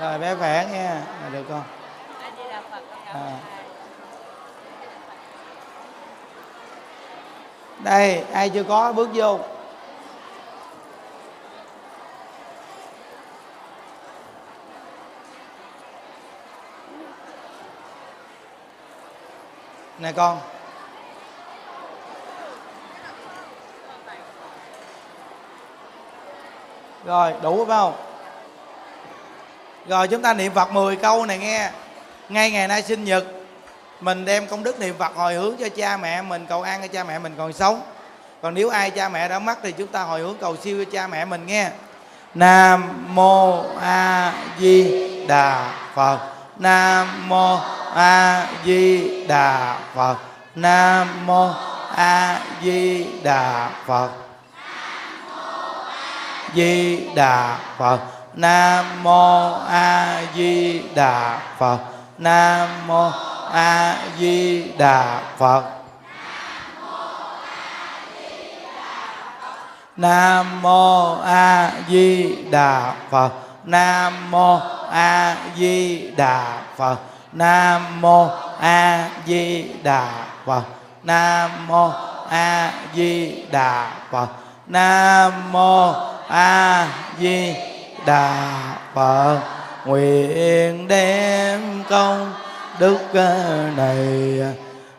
Rồi 0.00 0.18
bé 0.18 0.34
vẽ 0.34 0.68
nghe 0.72 0.86
à, 0.86 1.28
được 1.32 1.44
con. 1.48 1.62
À. 3.12 3.38
đây 7.78 8.24
ai 8.32 8.50
chưa 8.50 8.64
có 8.64 8.92
bước 8.92 9.08
vô. 9.14 9.38
Nè 20.02 20.12
con. 20.12 20.40
Rồi, 27.04 27.32
đủ 27.42 27.64
phải 27.64 27.76
không? 27.76 27.94
Rồi, 29.86 30.08
chúng 30.08 30.22
ta 30.22 30.34
niệm 30.34 30.52
phật 30.54 30.72
10 30.72 30.96
câu 30.96 31.26
này 31.26 31.38
nghe. 31.38 31.70
Ngay 32.28 32.50
ngày 32.50 32.68
nay 32.68 32.82
sinh 32.82 33.04
nhật, 33.04 33.24
mình 34.00 34.24
đem 34.24 34.46
công 34.46 34.62
đức 34.62 34.80
niệm 34.80 34.94
phật 34.98 35.14
hồi 35.14 35.34
hướng 35.34 35.56
cho 35.56 35.68
cha 35.68 35.96
mẹ 35.96 36.22
mình, 36.22 36.46
cầu 36.46 36.62
an 36.62 36.82
cho 36.82 36.88
cha 36.88 37.04
mẹ 37.04 37.18
mình 37.18 37.34
còn 37.38 37.52
sống. 37.52 37.82
Còn 38.42 38.54
nếu 38.54 38.68
ai 38.68 38.90
cha 38.90 39.08
mẹ 39.08 39.28
đã 39.28 39.38
mất 39.38 39.58
thì 39.62 39.72
chúng 39.72 39.86
ta 39.86 40.02
hồi 40.02 40.20
hướng 40.20 40.36
cầu 40.40 40.56
siêu 40.56 40.84
cho 40.84 40.90
cha 40.92 41.06
mẹ 41.06 41.24
mình 41.24 41.46
nghe. 41.46 41.70
Nam 42.34 43.06
mô 43.08 43.64
a 43.80 44.32
di 44.58 45.26
đà 45.26 45.72
phật. 45.94 46.18
Nam 46.56 47.28
mô 47.28 47.58
a 47.94 48.46
di 48.64 49.10
đà 49.26 49.76
phật. 49.94 50.16
Nam 50.54 51.26
mô 51.26 51.50
a 51.96 52.40
di 52.62 53.06
đà 53.22 53.70
phật. 53.86 54.08
Di 56.54 57.06
đà 57.14 57.56
phật. 57.78 57.98
Nam 58.34 59.02
mô 59.02 59.52
a 59.68 60.20
di 60.34 60.82
đà 60.94 61.38
phật. 61.58 61.78
Nam 62.18 62.68
mô 62.86 63.10
a 63.52 63.96
di 64.18 64.62
đà 64.78 65.20
phật. 65.38 65.62
Nam 69.96 70.62
mô 70.62 71.14
a 71.20 71.70
di 71.88 72.36
đà 72.50 72.94
phật. 73.10 73.30
Nam 73.64 74.30
mô 74.30 74.60
a 74.90 75.36
di 75.56 76.10
đà 76.16 76.60
phật 76.76 76.96
nam 77.32 78.00
mô 78.00 78.28
a 78.60 79.08
di 79.26 79.64
đà 79.82 80.12
phật. 80.46 80.62
Nam 81.02 81.50
mô 81.66 81.90
a 82.28 82.72
di 82.94 83.42
đà 83.50 83.90
phật. 84.10 84.28
Nam 84.66 85.52
mô 85.52 85.92
a 86.28 86.88
di 87.18 87.54
đà 88.06 88.52
phật. 88.94 89.38
Nguyện 89.84 90.88
đem 90.88 91.84
công 91.88 92.32
đức 92.78 92.98
ờ, 93.14 93.64
này 93.76 94.40
ờ, 94.40 94.52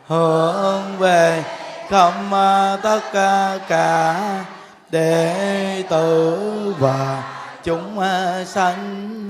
hướng 0.08 0.98
về 0.98 1.44
không 1.90 2.34
ờ, 2.34 2.80
tất 2.84 3.00
cả 3.68 4.16
đệ 4.92 5.84
tử 5.90 6.76
và 6.80 7.24
chúng 7.64 8.02
sanh 8.46 9.30